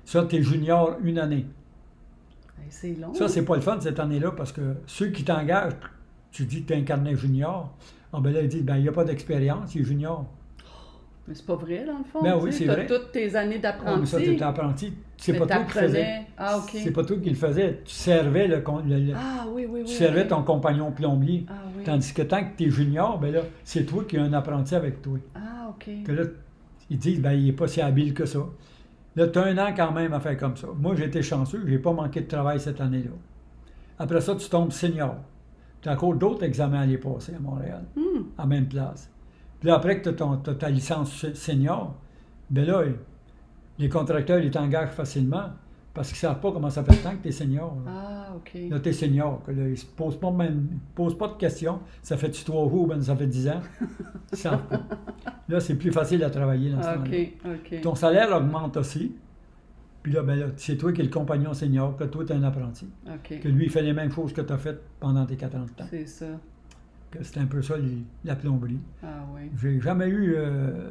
Ça, 0.04 0.24
tu 0.28 0.36
es 0.36 0.42
junior 0.42 0.96
une 1.02 1.18
année. 1.18 1.46
Hey, 2.66 2.70
c'est 2.70 2.94
long. 3.00 3.14
Ça, 3.14 3.28
c'est 3.28 3.44
pas 3.44 3.54
le 3.56 3.60
fun 3.62 3.78
cette 3.80 4.00
année-là, 4.00 4.32
parce 4.32 4.52
que 4.52 4.60
ceux 4.86 5.08
qui 5.08 5.24
t'engagent, 5.24 5.74
tu 6.30 6.44
dis 6.44 6.62
que 6.62 6.68
tu 6.68 6.72
es 6.74 6.76
un 6.76 6.82
carnet 6.82 7.14
junior. 7.16 7.72
Ah 8.12 8.20
ben 8.20 8.32
là, 8.32 8.40
ils 8.42 8.48
disent, 8.48 8.62
ben 8.64 8.76
il 8.76 8.82
n'y 8.82 8.88
a 8.88 8.92
pas 8.92 9.04
d'expérience, 9.04 9.74
il 9.74 9.82
est 9.82 9.84
junior. 9.84 10.26
Mais 11.28 11.34
c'est 11.34 11.44
pas 11.46 11.56
vrai, 11.56 11.84
dans 11.84 11.98
le 11.98 12.04
fond. 12.04 12.22
Ben 12.22 12.38
oui, 12.40 12.52
c'est 12.52 12.66
vrai. 12.66 12.86
toutes 12.86 13.10
tes 13.10 13.34
années 13.34 13.60
Ah, 13.64 13.72
mais 13.74 14.02
d'apprenti. 14.02 14.06
ça, 14.06 14.18
tu 14.18 14.32
es 14.34 14.42
apprenti. 14.42 14.92
C'est 15.16 15.32
pas 15.32 15.46
toi 15.46 15.64
qui 15.64 15.72
faisais. 15.72 16.20
Ah, 16.38 16.58
OK. 16.58 16.70
C'est 16.72 16.90
pas 16.92 17.04
toi 17.04 17.16
qui 17.20 17.30
le 17.30 17.36
faisais. 17.36 17.80
Tu 17.84 17.92
servais 17.94 18.46
le, 18.46 18.62
Ah, 19.16 19.44
oui, 19.48 19.66
oui, 19.68 19.80
oui. 19.80 19.84
tu 19.84 19.92
servais 19.92 20.22
oui. 20.22 20.28
ton 20.28 20.42
compagnon 20.42 20.92
plombier. 20.92 21.44
Ah, 21.48 21.54
oui. 21.76 21.82
Tandis 21.84 22.12
que 22.12 22.22
tant 22.22 22.44
que 22.44 22.56
tu 22.56 22.64
es 22.66 22.70
junior, 22.70 23.18
ben 23.18 23.32
là, 23.32 23.40
c'est 23.64 23.84
toi 23.84 24.04
qui 24.08 24.16
as 24.18 24.22
un 24.22 24.32
apprenti 24.34 24.74
avec 24.76 25.02
toi. 25.02 25.18
Ah, 25.34 25.68
OK. 25.70 25.88
Que 26.04 26.12
là, 26.12 26.22
ils 26.90 26.98
disent, 26.98 27.20
ben, 27.20 27.32
il 27.32 27.46
n'est 27.46 27.52
pas 27.52 27.66
si 27.66 27.80
habile 27.80 28.14
que 28.14 28.24
ça. 28.24 28.40
Là, 29.16 29.28
tu 29.28 29.38
as 29.38 29.44
un 29.44 29.58
an 29.58 29.72
quand 29.74 29.92
même 29.92 30.12
à 30.12 30.20
faire 30.20 30.36
comme 30.36 30.56
ça. 30.56 30.68
Moi, 30.78 30.94
j'ai 30.96 31.04
été 31.06 31.22
chanceux, 31.22 31.64
j'ai 31.66 31.78
pas 31.78 31.92
manqué 31.92 32.20
de 32.20 32.26
travail 32.26 32.60
cette 32.60 32.80
année-là. 32.80 33.10
Après 33.98 34.20
ça, 34.20 34.34
tu 34.36 34.48
tombes 34.48 34.72
senior. 34.72 35.16
Tu 35.80 35.88
as 35.88 35.92
encore 35.94 36.14
d'autres 36.14 36.42
examens 36.44 36.80
à 36.80 36.82
aller 36.82 36.98
passer 36.98 37.34
à 37.34 37.38
Montréal, 37.38 37.84
Hmm. 37.96 38.24
en 38.36 38.46
même 38.46 38.66
place. 38.68 39.10
Puis 39.60 39.68
là, 39.68 39.76
après 39.76 40.00
que 40.02 40.10
tu 40.10 40.22
as, 40.50 40.54
ta 40.54 40.68
licence 40.68 41.12
se- 41.12 41.32
senior, 41.34 41.94
ben 42.50 42.66
là, 42.66 42.82
les 43.78 43.88
contracteurs, 43.88 44.38
ils 44.40 44.50
t'engagent 44.50 44.90
facilement 44.90 45.50
parce 45.96 46.08
qu'ils 46.12 46.16
ne 46.28 46.32
savent 46.32 46.40
pas 46.40 46.52
comment 46.52 46.70
ça 46.70 46.84
fait 46.84 46.92
le 46.92 46.98
temps 47.02 47.10
que 47.16 47.22
tu 47.22 47.28
es 47.28 47.32
senior. 47.32 47.74
là. 47.84 47.90
Ah, 47.90 48.36
OK. 48.36 48.56
Là, 48.70 48.78
t'es 48.78 48.92
senior. 48.92 49.42
Que 49.44 49.50
là, 49.50 49.64
ils 49.64 49.70
ne 49.70 49.74
se 49.74 49.86
posent 49.86 50.20
pas, 50.20 50.30
même, 50.30 50.68
ils 50.70 50.78
posent 50.94 51.18
pas 51.18 51.26
de 51.28 51.32
questions. 51.34 51.80
Ça 52.02 52.16
fait-tu 52.16 52.44
trois 52.44 52.68
jours 52.68 52.82
ou 52.82 52.86
ben 52.86 53.00
ça 53.02 53.16
fait 53.16 53.26
dix 53.26 53.48
ans? 53.48 53.60
Ils 54.32 54.38
savent 54.38 54.62
pas. 54.68 54.80
Là, 55.48 55.58
c'est 55.60 55.74
plus 55.76 55.90
facile 55.90 56.22
à 56.22 56.30
travailler 56.30 56.70
dans 56.70 56.82
ce 56.82 56.86
temps-là. 56.94 57.08
Ton 57.80 57.94
salaire 57.96 58.36
augmente 58.36 58.76
aussi. 58.76 59.16
Puis 60.02 60.12
là, 60.12 60.22
ben 60.22 60.36
là, 60.38 60.46
c'est 60.56 60.76
toi 60.76 60.92
qui 60.92 61.00
es 61.00 61.04
le 61.04 61.10
compagnon 61.10 61.52
senior, 61.54 61.96
que 61.96 62.04
toi, 62.04 62.24
tu 62.24 62.32
es 62.32 62.36
un 62.36 62.42
apprenti. 62.44 62.86
OK. 63.08 63.40
Que 63.40 63.48
lui, 63.48 63.64
il 63.64 63.70
fait 63.70 63.82
les 63.82 63.92
mêmes 63.92 64.10
choses 64.12 64.32
que 64.32 64.40
tu 64.42 64.52
as 64.52 64.58
faites 64.58 64.80
pendant 65.00 65.24
tes 65.26 65.36
40 65.36 65.80
ans. 65.80 65.84
C'est 65.90 66.06
ça. 66.06 66.26
C'est 67.22 67.38
un 67.38 67.46
peu 67.46 67.62
ça, 67.62 67.76
les- 67.78 68.04
la 68.24 68.36
plomberie. 68.36 68.78
Ah, 69.02 69.24
oui. 69.34 69.50
J'ai 69.60 69.80
jamais 69.80 70.06
eu 70.08 70.34
euh, 70.36 70.90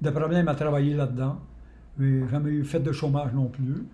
de 0.00 0.10
problème 0.10 0.48
à 0.48 0.54
travailler 0.54 0.94
là-dedans. 0.94 1.38
J'ai 2.00 2.26
jamais 2.28 2.50
eu 2.50 2.64
fait 2.64 2.80
de 2.80 2.92
chômage 2.92 3.32
non 3.34 3.46
plus. 3.46 3.84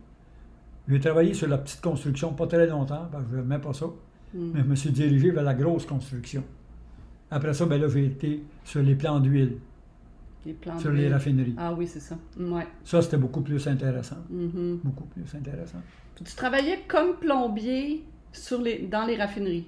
J'ai 0.89 1.01
travaillé 1.01 1.35
sur 1.35 1.49
la 1.49 1.59
petite 1.59 1.81
construction 1.81 2.33
pas 2.33 2.47
très 2.47 2.67
longtemps, 2.67 3.09
parce 3.11 3.25
que 3.25 3.31
je 3.33 3.37
n'aimais 3.37 3.59
pas 3.59 3.73
ça. 3.73 3.87
Hmm. 4.35 4.51
Mais 4.53 4.61
je 4.61 4.67
me 4.67 4.75
suis 4.75 4.91
dirigé 4.91 5.31
vers 5.31 5.45
la 5.45 5.55
grosse 5.55 5.87
construction. 5.87 6.43
Après 7.31 7.55
ça, 7.55 7.67
ben 7.67 7.81
là, 7.81 7.89
j'ai 7.89 8.05
été 8.07 8.43
sur 8.65 8.83
les 8.83 8.95
plans 8.95 9.19
d'huile, 9.21 9.57
Les 10.45 10.53
plans 10.53 10.79
sur 10.79 10.93
les 10.93 11.09
raffineries. 11.09 11.55
Ah, 11.57 11.73
oui, 11.77 11.87
c'est 11.87 12.01
ça. 12.01 12.17
Ouais. 12.39 12.67
Ça, 12.85 13.01
c'était 13.01 13.17
beaucoup 13.17 13.41
plus 13.41 13.67
intéressant. 13.67 14.19
Mhm. 14.29 14.81
Beaucoup 14.85 15.05
plus 15.07 15.25
intéressant. 15.35 15.79
Puis 16.15 16.25
Tu 16.25 16.37
travaillais 16.37 16.81
comme 16.87 17.17
plombier 17.17 18.05
sur 18.33 18.61
les, 18.61 18.81
dans 18.87 19.05
les 19.07 19.17
raffineries. 19.17 19.67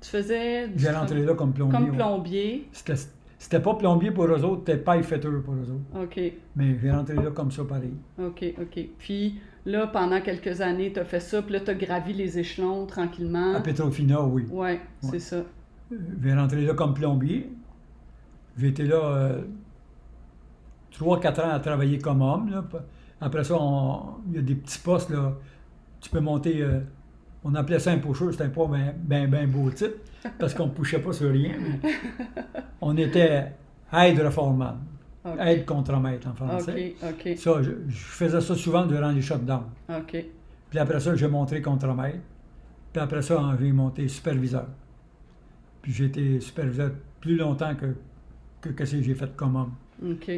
Tu 0.00 0.08
faisais 0.08 0.70
J'ai 0.76 0.90
rentré 0.90 1.22
là 1.24 1.34
comme 1.34 1.52
plombier. 1.52 1.78
comme 1.78 1.90
ouais. 1.90 1.96
plombier. 1.96 2.68
C'était, 2.72 2.94
c'était 3.38 3.60
pas 3.60 3.74
plombier 3.74 4.10
pour 4.10 4.24
eux 4.24 4.42
autres, 4.44 4.62
c'était 4.66 4.78
paille 4.78 5.02
fêteur 5.02 5.42
pour 5.42 5.54
eux 5.54 5.70
autres. 5.70 6.02
OK, 6.04 6.20
Mais 6.56 6.78
j'ai 6.80 6.90
rentré 6.90 7.14
là 7.16 7.30
comme 7.30 7.50
ça 7.50 7.64
pareil. 7.64 7.94
OK, 8.18 8.44
OK. 8.60 8.88
Puis 8.98 9.38
là, 9.66 9.86
pendant 9.88 10.20
quelques 10.22 10.60
années, 10.62 10.92
tu 10.92 11.00
as 11.00 11.04
fait 11.04 11.20
ça, 11.20 11.42
puis 11.42 11.52
là, 11.52 11.60
tu 11.60 11.70
as 11.70 11.74
gravi 11.74 12.12
les 12.14 12.38
échelons 12.38 12.86
tranquillement. 12.86 13.54
À 13.54 13.60
Petrofina, 13.60 14.22
oui. 14.22 14.46
Ouais, 14.50 14.80
c'est 15.02 15.18
ça. 15.18 15.36
Euh, 15.92 15.96
J'ai 16.22 16.32
rentré 16.34 16.62
là 16.64 16.72
comme 16.74 16.94
plombier. 16.94 17.50
J'ai 18.56 18.68
été 18.68 18.84
là 18.84 18.96
euh, 19.04 19.42
3-4 20.98 21.40
ans 21.42 21.50
à 21.50 21.60
travailler 21.60 21.98
comme 21.98 22.22
homme. 22.22 22.50
là. 22.50 22.64
Après 23.20 23.44
ça, 23.44 23.56
il 24.28 24.34
y 24.36 24.38
a 24.38 24.42
des 24.42 24.54
petits 24.54 24.78
postes. 24.78 25.10
Là. 25.10 25.32
Tu 26.00 26.10
peux 26.10 26.20
monter. 26.20 26.62
euh, 26.62 26.80
on 27.44 27.54
appelait 27.54 27.78
ça 27.78 27.92
un 27.92 27.98
pocheur, 27.98 28.32
c'était 28.32 28.48
pas 28.48 28.66
bien 28.66 28.92
ben, 28.98 29.30
ben 29.30 29.48
beau 29.48 29.70
titre, 29.70 29.94
parce 30.38 30.52
qu'on 30.52 30.66
ne 30.66 30.70
poussait 30.72 30.98
pas 30.98 31.12
sur 31.12 31.30
rien. 31.30 31.52
mais 31.60 31.90
on 32.80 32.96
était 32.96 33.52
aide 33.92 34.18
reformable, 34.20 34.78
OK, 35.26 35.38
aide 35.40 35.64
contre-maître 35.64 36.28
en 36.28 36.34
français. 36.34 36.94
OK, 37.02 37.10
OK, 37.26 37.36
Ça, 37.36 37.62
je, 37.62 37.70
je 37.88 37.96
faisais 37.96 38.40
ça 38.40 38.54
souvent 38.54 38.86
durant 38.86 39.10
les 39.10 39.22
shutdowns. 39.22 39.64
OK. 39.88 40.24
Puis 40.70 40.78
après 40.78 41.00
ça, 41.00 41.14
j'ai 41.14 41.28
monté 41.28 41.62
contre-maître. 41.62 42.18
Puis 42.92 43.02
après 43.02 43.22
ça, 43.22 43.56
j'ai 43.60 43.72
monté 43.72 44.08
superviseur. 44.08 44.66
Puis 45.82 45.92
j'ai 45.92 46.04
été 46.06 46.40
superviseur 46.40 46.92
plus 47.20 47.36
longtemps 47.36 47.74
que, 47.74 47.94
que, 48.60 48.70
que 48.70 48.84
ce 48.84 48.96
que 48.96 49.02
j'ai 49.02 49.14
fait 49.14 49.34
comme 49.36 49.56
homme. 49.56 49.72
OK. 50.04 50.30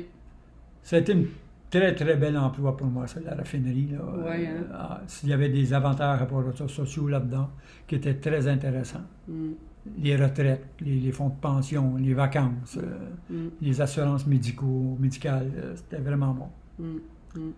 Ça 0.83 0.97
a 0.97 0.99
été 1.01 1.13
un 1.13 1.23
très, 1.71 1.95
très 1.95 2.17
bel 2.17 2.37
emploi 2.37 2.77
pour 2.77 2.87
moi, 2.87 3.07
ça, 3.07 3.21
la 3.21 3.35
raffinerie. 3.35 3.89
Là. 3.93 3.99
Ouais, 4.29 4.47
hein. 4.47 4.65
Euh, 4.71 4.75
ah, 4.75 5.01
Il 5.23 5.29
y 5.29 5.33
avait 5.33 5.49
des 5.49 5.73
avantages 5.73 6.19
rapport 6.19 6.47
à 6.49 6.57
ça, 6.57 6.69
sociaux 6.69 7.09
là-dedans 7.09 7.51
qui 7.87 7.97
étaient 7.97 8.15
très 8.15 8.47
intéressants. 8.49 9.05
Mm, 9.27 9.53
Les 9.99 10.17
retraites, 10.17 10.67
les, 10.81 11.01
les 11.01 11.13
fonds 11.13 11.29
de 11.31 11.37
pension, 11.41 11.97
les 11.97 12.13
vacances, 12.15 12.77
euh, 12.79 13.09
mm, 13.31 13.49
les 13.63 13.81
assurances 13.81 14.27
médicaux, 14.27 14.97
médicales, 15.01 15.51
euh, 15.57 15.75
c'était 15.77 15.99
vraiment 16.03 16.35
bon. 16.35 16.49
mm, 16.79 16.99
mm. 17.41 17.53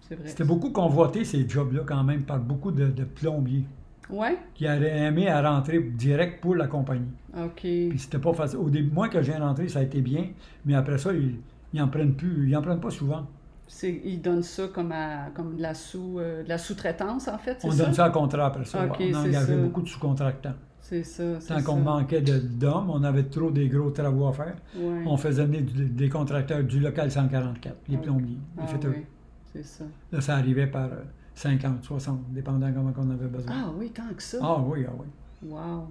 C'est 0.00 0.16
vrai. 0.16 0.28
C'était 0.28 0.44
beaucoup 0.44 0.70
convoité, 0.70 1.24
ces 1.24 1.48
jobs-là, 1.48 1.82
quand 1.86 2.04
même, 2.04 2.24
par 2.24 2.38
beaucoup 2.40 2.70
de, 2.72 2.88
de 2.88 3.04
plombiers. 3.04 3.64
Ouais, 4.10 4.38
qui 4.54 4.66
auraient 4.66 4.98
aimé 4.98 5.28
à 5.28 5.40
rentrer 5.50 5.80
direct 5.80 6.42
pour 6.42 6.54
la 6.56 6.66
compagnie. 6.66 7.08
OK. 7.34 7.60
Puis 7.62 7.98
c'était 7.98 8.18
pas 8.18 8.34
facile. 8.34 8.58
Au 8.58 8.68
début, 8.68 8.90
moi, 8.92 9.08
quand 9.08 9.22
j'ai 9.22 9.34
rentré, 9.36 9.66
ça 9.68 9.78
a 9.78 9.82
été 9.82 10.02
bien, 10.02 10.26
mais 10.66 10.74
après 10.74 10.98
ça, 10.98 11.10
ils, 11.14 11.40
ils 11.72 11.80
en 11.80 11.88
prennent 11.88 12.14
plus, 12.14 12.46
ils 12.48 12.54
en 12.54 12.60
prennent 12.60 12.80
pas 12.80 12.90
souvent. 12.90 13.26
C'est, 13.66 14.02
ils 14.04 14.20
donnent 14.20 14.42
ça 14.42 14.68
comme, 14.68 14.92
à, 14.92 15.30
comme 15.34 15.56
de 15.56 15.62
la 15.62 15.72
sous, 15.74 16.18
euh, 16.18 16.42
de 16.42 16.48
la 16.48 16.58
sous-traitance, 16.58 17.28
en 17.28 17.38
fait, 17.38 17.58
c'est 17.60 17.68
On 17.68 17.70
ça? 17.70 17.84
donne 17.84 17.94
ça? 17.94 18.04
à 18.04 18.10
contrat 18.10 18.46
après 18.46 18.64
ça. 18.66 18.84
Ok, 18.84 18.96
on 19.00 19.14
c'est 19.14 19.16
engageait 19.16 19.56
ça. 19.56 19.56
beaucoup 19.56 19.80
de 19.82 19.88
sous-contractants. 19.88 20.54
C'est 20.86 21.02
ça, 21.02 21.38
Tant 21.48 21.62
qu'on 21.62 21.76
manquait 21.80 22.20
de- 22.20 22.38
d'hommes, 22.38 22.90
on 22.90 23.02
avait 23.04 23.22
trop 23.24 23.50
des 23.50 23.68
gros 23.70 23.88
travaux 23.90 24.26
à 24.26 24.34
faire. 24.34 24.54
Ouais. 24.76 25.02
On 25.06 25.16
faisait 25.16 25.46
venir 25.46 25.62
du- 25.62 25.86
des 25.88 26.10
contracteurs 26.10 26.62
du 26.62 26.78
local 26.78 27.10
144, 27.10 27.76
les 27.88 27.96
Ah. 27.96 28.00
plombiers, 28.00 28.36
les 28.56 28.62
Ah, 28.62 28.66
faiteurs. 28.66 28.92
oui, 28.94 29.06
c'est 29.50 29.64
ça. 29.64 29.84
Là, 30.12 30.20
ça 30.20 30.34
arrivait 30.36 30.66
par 30.66 30.84
euh, 30.92 31.02
50, 31.34 31.82
60, 31.84 32.20
dépendant 32.32 32.70
comment 32.70 32.92
on 32.98 33.10
avait 33.10 33.28
besoin. 33.28 33.54
Ah 33.64 33.70
oui, 33.78 33.90
tant 33.92 34.12
que 34.14 34.22
ça. 34.22 34.36
Ah 34.42 34.60
oui, 34.60 34.84
ah 34.86 34.92
oui. 34.98 35.48
Wow. 35.48 35.86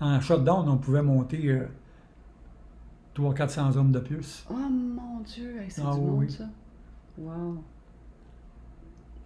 En 0.00 0.20
shutdown, 0.20 0.68
on 0.68 0.76
pouvait 0.76 1.00
monter 1.02 1.48
euh, 1.50 1.66
300-400 3.14 3.74
hommes 3.78 3.92
de 3.92 4.00
plus. 4.00 4.44
Oh 4.50 4.54
mon 4.54 5.20
Dieu, 5.20 5.56
hey, 5.62 5.70
c'est 5.70 5.80
Ah 5.86 5.92
du 5.94 6.00
oui, 6.00 6.04
monde, 6.06 6.18
oui. 6.18 6.30
ça. 6.30 6.44
Wow. 7.16 7.62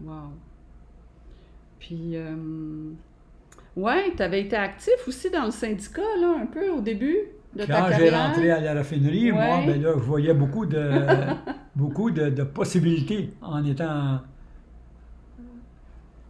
Wow. 0.01 0.31
Puis, 1.81 2.17
euh, 2.17 2.37
ouais, 3.77 4.13
tu 4.17 4.23
avais 4.23 4.43
été 4.43 4.57
actif 4.57 4.95
aussi 5.07 5.31
dans 5.31 5.45
le 5.45 5.51
syndicat, 5.51 6.03
là, 6.21 6.37
un 6.43 6.47
peu 6.47 6.71
au 6.71 6.81
début 6.81 7.17
de 7.55 7.65
ta 7.65 7.67
Quand 7.67 7.97
j'ai 7.97 8.11
rentré 8.11 8.51
à 8.51 8.61
la 8.61 8.75
raffinerie, 8.75 9.33
moi, 9.33 9.63
ben 9.67 9.81
là, 9.81 9.93
je 9.95 10.03
voyais 10.03 10.35
beaucoup 10.35 10.67
de, 10.67 10.91
beaucoup 11.77 12.11
de, 12.11 12.31
de 12.31 12.43
possibilités 12.43 13.33
en 13.41 13.65
étant 13.65 14.21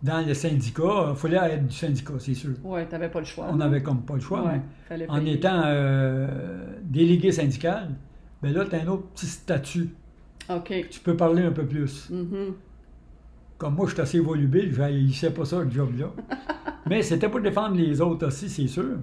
dans 0.02 0.26
le 0.26 0.34
syndicat. 0.34 1.08
Il 1.10 1.16
fallait 1.16 1.54
être 1.54 1.66
du 1.66 1.74
syndicat, 1.74 2.14
c'est 2.18 2.34
sûr. 2.34 2.54
Ouais, 2.64 2.86
tu 2.86 2.92
n'avais 2.92 3.08
pas 3.08 3.18
le 3.20 3.24
choix. 3.26 3.48
On 3.50 3.56
n'avait 3.56 3.82
comme 3.82 4.02
pas 4.02 4.14
le 4.14 4.20
choix, 4.20 4.44
Ouais, 4.44 4.60
mais 4.90 5.08
en 5.08 5.24
étant 5.26 5.62
euh, 5.66 6.28
délégué 6.82 7.32
syndical, 7.32 7.90
ben 8.42 8.52
là, 8.52 8.64
tu 8.64 8.76
as 8.76 8.82
un 8.82 8.86
autre 8.86 9.08
petit 9.14 9.26
statut. 9.26 9.90
OK. 10.48 10.72
Tu 10.90 11.00
peux 11.00 11.16
parler 11.16 11.42
un 11.42 11.52
peu 11.52 11.66
plus. 11.66 12.08
Mhm. 12.10 12.54
Comme 13.58 13.74
moi, 13.74 13.86
je 13.86 13.92
suis 13.92 14.00
assez 14.00 14.20
volubile, 14.20 14.72
je 14.72 14.82
ne 14.82 15.12
sais 15.12 15.32
pas 15.32 15.44
ça, 15.44 15.62
le 15.62 15.70
job-là. 15.70 16.06
mais 16.86 17.02
c'était 17.02 17.28
pour 17.28 17.40
défendre 17.40 17.76
les 17.76 18.00
autres 18.00 18.28
aussi, 18.28 18.48
c'est 18.48 18.68
sûr. 18.68 18.98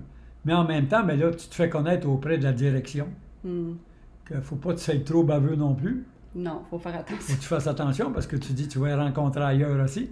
Mais 0.45 0.53
en 0.53 0.63
même 0.63 0.87
temps, 0.87 1.03
ben 1.03 1.19
là, 1.19 1.31
tu 1.31 1.47
te 1.47 1.55
fais 1.55 1.69
connaître 1.69 2.07
auprès 2.07 2.37
de 2.37 2.43
la 2.43 2.53
direction. 2.53 3.07
Mm. 3.43 3.71
Il 4.29 4.35
ne 4.37 4.41
faut 4.41 4.55
pas 4.55 4.73
que 4.73 4.79
tu 4.79 4.85
sois 4.85 4.97
trop 5.03 5.23
baveux 5.23 5.55
non 5.55 5.75
plus. 5.75 6.05
Non, 6.35 6.61
faut 6.69 6.79
faire 6.79 6.93
faut 6.93 6.99
attention. 6.99 7.35
que 7.35 7.41
tu 7.41 7.47
fasses 7.47 7.67
attention 7.67 8.11
parce 8.11 8.27
que 8.27 8.35
tu 8.35 8.53
dis 8.53 8.67
que 8.67 8.73
tu 8.73 8.79
vas 8.79 8.87
les 8.87 8.95
rencontrer 8.95 9.43
ailleurs 9.43 9.83
aussi. 9.83 10.09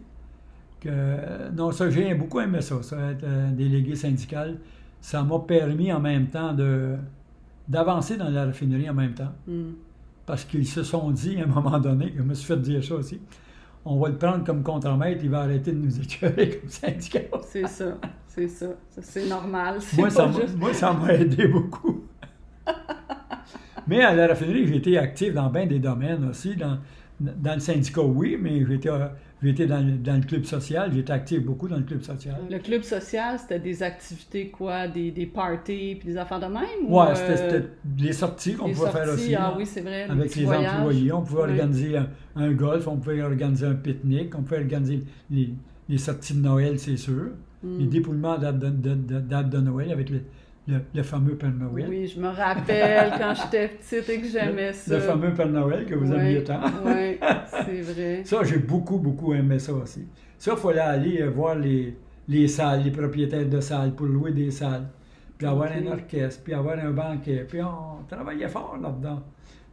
Que, 0.79 0.89
euh, 0.91 1.49
non, 1.51 1.71
ça, 1.71 1.89
j'ai 1.89 2.13
beaucoup 2.13 2.39
aimé 2.39 2.61
ça, 2.61 2.81
ça, 2.83 3.11
être 3.11 3.23
euh, 3.23 3.51
délégué 3.51 3.95
syndical. 3.95 4.57
Ça 5.01 5.23
m'a 5.23 5.39
permis 5.39 5.91
en 5.91 5.99
même 5.99 6.27
temps 6.27 6.53
de 6.53 6.95
d'avancer 7.65 8.17
dans 8.17 8.29
la 8.29 8.45
raffinerie 8.45 8.89
en 8.89 8.93
même 8.93 9.13
temps. 9.13 9.31
Mm. 9.47 9.71
Parce 10.25 10.43
qu'ils 10.43 10.67
se 10.67 10.83
sont 10.83 11.11
dit 11.11 11.39
à 11.39 11.43
un 11.43 11.47
moment 11.47 11.79
donné, 11.79 12.13
je 12.17 12.23
me 12.23 12.33
suis 12.33 12.47
fait 12.47 12.57
dire 12.57 12.83
ça 12.83 12.95
aussi, 12.95 13.21
on 13.85 13.99
va 13.99 14.09
le 14.09 14.17
prendre 14.17 14.43
comme 14.43 14.63
contre-maître, 14.63 15.21
il 15.23 15.29
va 15.29 15.41
arrêter 15.41 15.71
de 15.71 15.77
nous 15.77 15.99
écœurer 16.01 16.49
comme 16.59 16.69
syndicat. 16.69 17.19
C'est 17.47 17.67
ça, 17.67 17.97
c'est 18.27 18.47
ça. 18.47 18.67
C'est 19.01 19.27
normal. 19.27 19.79
Moi, 19.97 20.09
ça 20.09 20.23
pas 20.23 20.29
m'a- 20.31 20.41
juste... 20.41 20.57
moi, 20.57 20.73
ça 20.73 20.93
m'a 20.93 21.13
aidé 21.13 21.47
beaucoup. 21.47 22.03
mais 23.87 24.01
à 24.01 24.13
la 24.15 24.27
raffinerie, 24.27 24.67
j'ai 24.67 24.77
été 24.77 24.97
actif 24.97 25.33
dans 25.33 25.49
bien 25.49 25.65
des 25.65 25.79
domaines 25.79 26.25
aussi. 26.29 26.55
Dans, 26.55 26.79
dans 27.19 27.53
le 27.53 27.59
syndicat, 27.59 28.01
oui, 28.01 28.37
mais 28.41 28.65
j'ai 28.65 28.79
été 29.49 29.65
dans, 29.67 29.85
le, 29.85 29.93
dans 29.97 30.15
le 30.15 30.21
club 30.25 30.45
social. 30.45 30.97
Été 30.97 31.11
actif 31.13 31.43
beaucoup 31.43 31.67
dans 31.67 31.77
le 31.77 31.83
club 31.83 32.01
social. 32.01 32.35
Le 32.49 32.59
club 32.59 32.81
social, 32.83 33.37
c'était 33.39 33.59
des 33.59 33.83
activités 33.83 34.49
quoi? 34.49 34.87
Des, 34.87 35.11
des 35.11 35.25
parties 35.25 35.95
puis 35.99 36.09
des 36.09 36.17
affaires 36.17 36.39
de 36.39 36.45
même? 36.47 36.63
ou, 36.87 36.99
Ouais, 36.99 37.07
euh, 37.09 37.35
c'était 37.35 37.67
des 37.83 38.13
sorties 38.13 38.53
qu'on 38.55 38.71
pouvait 38.71 38.91
faire 38.91 39.13
aussi. 39.13 39.35
Ah 39.35 39.39
là, 39.41 39.55
oui, 39.57 39.65
c'est 39.65 39.81
vrai. 39.81 40.03
avec 40.03 40.35
les 40.35 40.45
voyages. 40.45 40.75
employés. 40.79 41.11
On 41.11 41.21
pouvait 41.21 41.41
organiser 41.41 41.97
un, 41.97 42.07
un 42.35 42.51
golf, 42.53 42.87
on 42.87 42.97
pouvait 42.97 43.21
organiser 43.21 43.65
un 43.65 43.75
pique-nique, 43.75 44.33
on 44.37 44.43
pouvait 44.43 44.61
organiser 44.61 45.03
les, 45.29 45.49
les 45.89 45.97
sorties 45.97 46.33
de 46.35 46.39
Noël, 46.41 46.79
c'est 46.79 46.97
sûr. 46.97 47.31
Mm. 47.63 47.79
Les 47.79 47.85
dépouillements 47.87 48.37
d'arbres 48.37 48.59
de, 48.59 48.69
de, 48.69 48.95
de- 48.95 49.19
d'arbres 49.19 49.49
de 49.49 49.57
Noël 49.59 49.91
avec 49.91 50.09
le, 50.09 50.21
le- 50.67 50.81
le 50.93 51.03
fameux 51.03 51.35
Père 51.35 51.51
Noël. 51.51 51.85
Oui, 51.89 52.07
je 52.07 52.19
me 52.19 52.27
rappelle 52.29 53.11
quand 53.17 53.33
j'étais 53.35 53.67
petite 53.69 54.09
et 54.09 54.21
que 54.21 54.27
j'aimais 54.27 54.73
ça. 54.73 54.95
le 54.95 55.01
fameux 55.01 55.33
Père 55.33 55.49
Noël 55.49 55.85
que 55.85 55.95
vous 55.95 56.11
Ouais, 56.11 56.19
aimiez 56.19 56.43
tant. 56.43 56.61
ouais, 56.85 57.19
c'est 57.65 57.81
vrai. 57.81 58.21
Ça, 58.25 58.43
j'ai 58.43 58.57
beaucoup, 58.59 58.97
beaucoup 58.99 59.33
aimé 59.33 59.59
ça 59.59 59.73
aussi. 59.73 60.07
Ça, 60.37 60.51
il 60.55 60.57
fallait 60.57 60.79
aller 60.79 61.23
voir 61.27 61.55
les, 61.55 61.97
les 62.27 62.47
salles, 62.47 62.83
les 62.83 62.91
propriétaires 62.91 63.47
de 63.47 63.59
salles 63.59 63.93
pour 63.93 64.05
louer 64.05 64.31
des 64.31 64.51
salles, 64.51 64.87
puis 65.37 65.47
avoir 65.47 65.69
un 65.71 65.85
orchestre, 65.87 66.41
puis 66.43 66.53
avoir 66.53 66.77
un 66.79 66.91
banquet, 66.91 67.45
puis 67.47 67.61
on 67.61 68.03
travaillait 68.07 68.47
fort 68.49 68.77
là-dedans. 68.81 69.21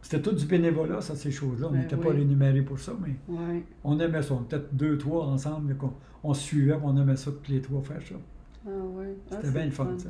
C'était 0.03 0.22
tout 0.22 0.33
du 0.35 0.46
bénévolat, 0.46 1.00
ça, 1.03 1.14
ces 1.14 1.31
choses-là. 1.31 1.66
On 1.68 1.72
Ben 1.72 1.81
n'était 1.81 1.94
oui. 1.94 2.03
pas 2.03 2.11
rémunérés 2.11 2.62
pour 2.62 2.79
ça, 2.79 2.92
mais 3.05 3.14
on 3.85 4.00
aimait 4.00 4.22
ça. 4.22 4.35
On 4.35 4.42
était 4.44 4.57
peut-être 4.59 4.74
deux, 4.74 4.96
trois 4.96 5.26
ensemble, 5.26 5.66
mais 5.68 5.74
qu'on- 5.74 5.92
on 6.24 6.33
se 6.35 6.40
suivait, 6.42 6.76
on 6.83 6.96
aimait 6.96 7.16
ça, 7.16 7.31
tous 7.31 7.53
les 7.53 7.61
trois, 7.61 7.83
faire 7.83 8.00
ça. 8.00 8.14
Ah 8.66 8.70
ouais. 8.70 9.14
Ah, 9.31 9.37
C'était 9.40 9.50
bien 9.53 9.64
le 9.66 9.70
fun, 9.70 9.88
ça. 9.98 10.09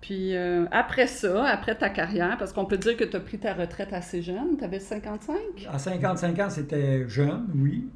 Puis 0.00 0.36
euh, 0.36 0.66
après 0.70 1.06
ça, 1.06 1.44
après 1.46 1.74
ta 1.76 1.90
carrière, 1.90 2.36
parce 2.38 2.52
qu'on 2.52 2.64
peut 2.64 2.78
dire 2.78 2.96
que 2.96 3.04
tu 3.04 3.16
as 3.16 3.20
pris 3.20 3.38
ta 3.38 3.52
retraite 3.52 3.92
assez 3.92 4.22
jeune, 4.22 4.56
tu 4.56 4.64
avais 4.64 4.78
55? 4.80 5.36
À 5.70 5.78
55 5.78 6.38
ans, 6.38 6.50
c'était 6.50 7.08
jeune, 7.08 7.46
oui, 7.56 7.88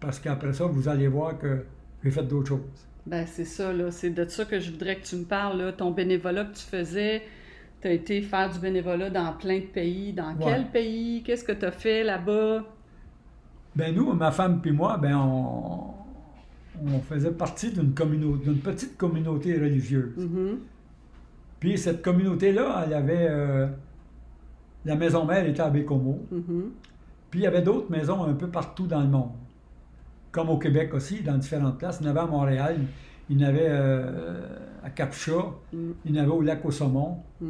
parce 0.00 0.18
qu'après 0.18 0.52
ça, 0.52 0.64
vous 0.66 0.88
allez 0.88 1.06
voir 1.08 1.38
que 1.38 1.64
j'ai 2.02 2.10
fait 2.10 2.24
d'autres 2.24 2.48
choses. 2.48 2.88
Ben 3.06 3.24
c'est 3.26 3.44
ça, 3.44 3.72
là. 3.72 3.90
C'est 3.90 4.10
de 4.10 4.26
ça 4.28 4.44
que 4.44 4.58
je 4.60 4.70
voudrais 4.72 4.96
que 4.96 5.04
tu 5.04 5.16
me 5.16 5.24
parles, 5.24 5.58
là. 5.58 5.72
Ton 5.72 5.90
bénévolat 5.92 6.44
que 6.44 6.54
tu 6.56 6.64
faisais, 6.64 7.22
tu 7.80 7.88
as 7.88 7.92
été 7.92 8.20
faire 8.22 8.50
du 8.50 8.58
bénévolat 8.58 9.10
dans 9.10 9.32
plein 9.32 9.58
de 9.60 9.66
pays. 9.66 10.12
Dans 10.12 10.34
Ouais. 10.34 10.44
quel 10.44 10.66
pays? 10.70 11.22
Qu'est-ce 11.24 11.44
que 11.44 11.52
tu 11.52 11.64
as 11.64 11.72
fait 11.72 12.02
là-bas? 12.04 12.64
Ben 13.74 13.94
nous, 13.94 14.12
ma 14.12 14.30
femme 14.32 14.60
puis 14.60 14.70
moi, 14.72 14.98
ben 14.98 15.16
on, 15.16 15.94
on 16.84 17.00
faisait 17.00 17.30
partie 17.32 17.70
d'une 17.70 17.92
communauté, 17.94 18.50
petite 18.52 18.96
communauté 18.96 19.54
religieuse. 19.54 20.16
Mhm. 20.16 20.58
Puis 21.60 21.78
cette 21.78 22.02
communauté-là, 22.02 22.84
elle 22.86 22.94
avait 22.94 23.26
euh, 23.30 23.66
la 24.84 24.96
maison 24.96 25.24
mère 25.24 25.46
était 25.46 25.60
à 25.62 25.70
Bécomo. 25.70 26.26
Mhm. 26.30 26.70
Puis 27.30 27.40
il 27.40 27.42
y 27.44 27.46
avait 27.46 27.62
d'autres 27.62 27.90
maisons 27.90 28.24
un 28.24 28.34
peu 28.34 28.48
partout 28.48 28.86
dans 28.86 29.00
le 29.00 29.08
monde. 29.08 29.30
Comme 30.32 30.48
au 30.48 30.58
Québec 30.58 30.92
aussi, 30.94 31.22
dans 31.22 31.36
différentes 31.38 31.78
places. 31.78 31.98
Il 32.00 32.06
y 32.06 32.08
en 32.08 32.10
avait 32.10 32.20
à 32.20 32.26
Montréal, 32.26 32.76
il 33.28 33.40
y 33.40 33.44
en 33.44 33.48
avait 33.48 33.68
euh, 33.68 34.40
à 34.82 34.90
Capcha, 34.90 35.32
Mm, 35.72 35.90
il 36.04 36.16
y 36.16 36.18
en 36.18 36.22
avait 36.22 36.32
au 36.32 36.42
lac 36.42 36.64
au 36.64 36.70
Saumon, 36.70 37.18
mm, 37.40 37.46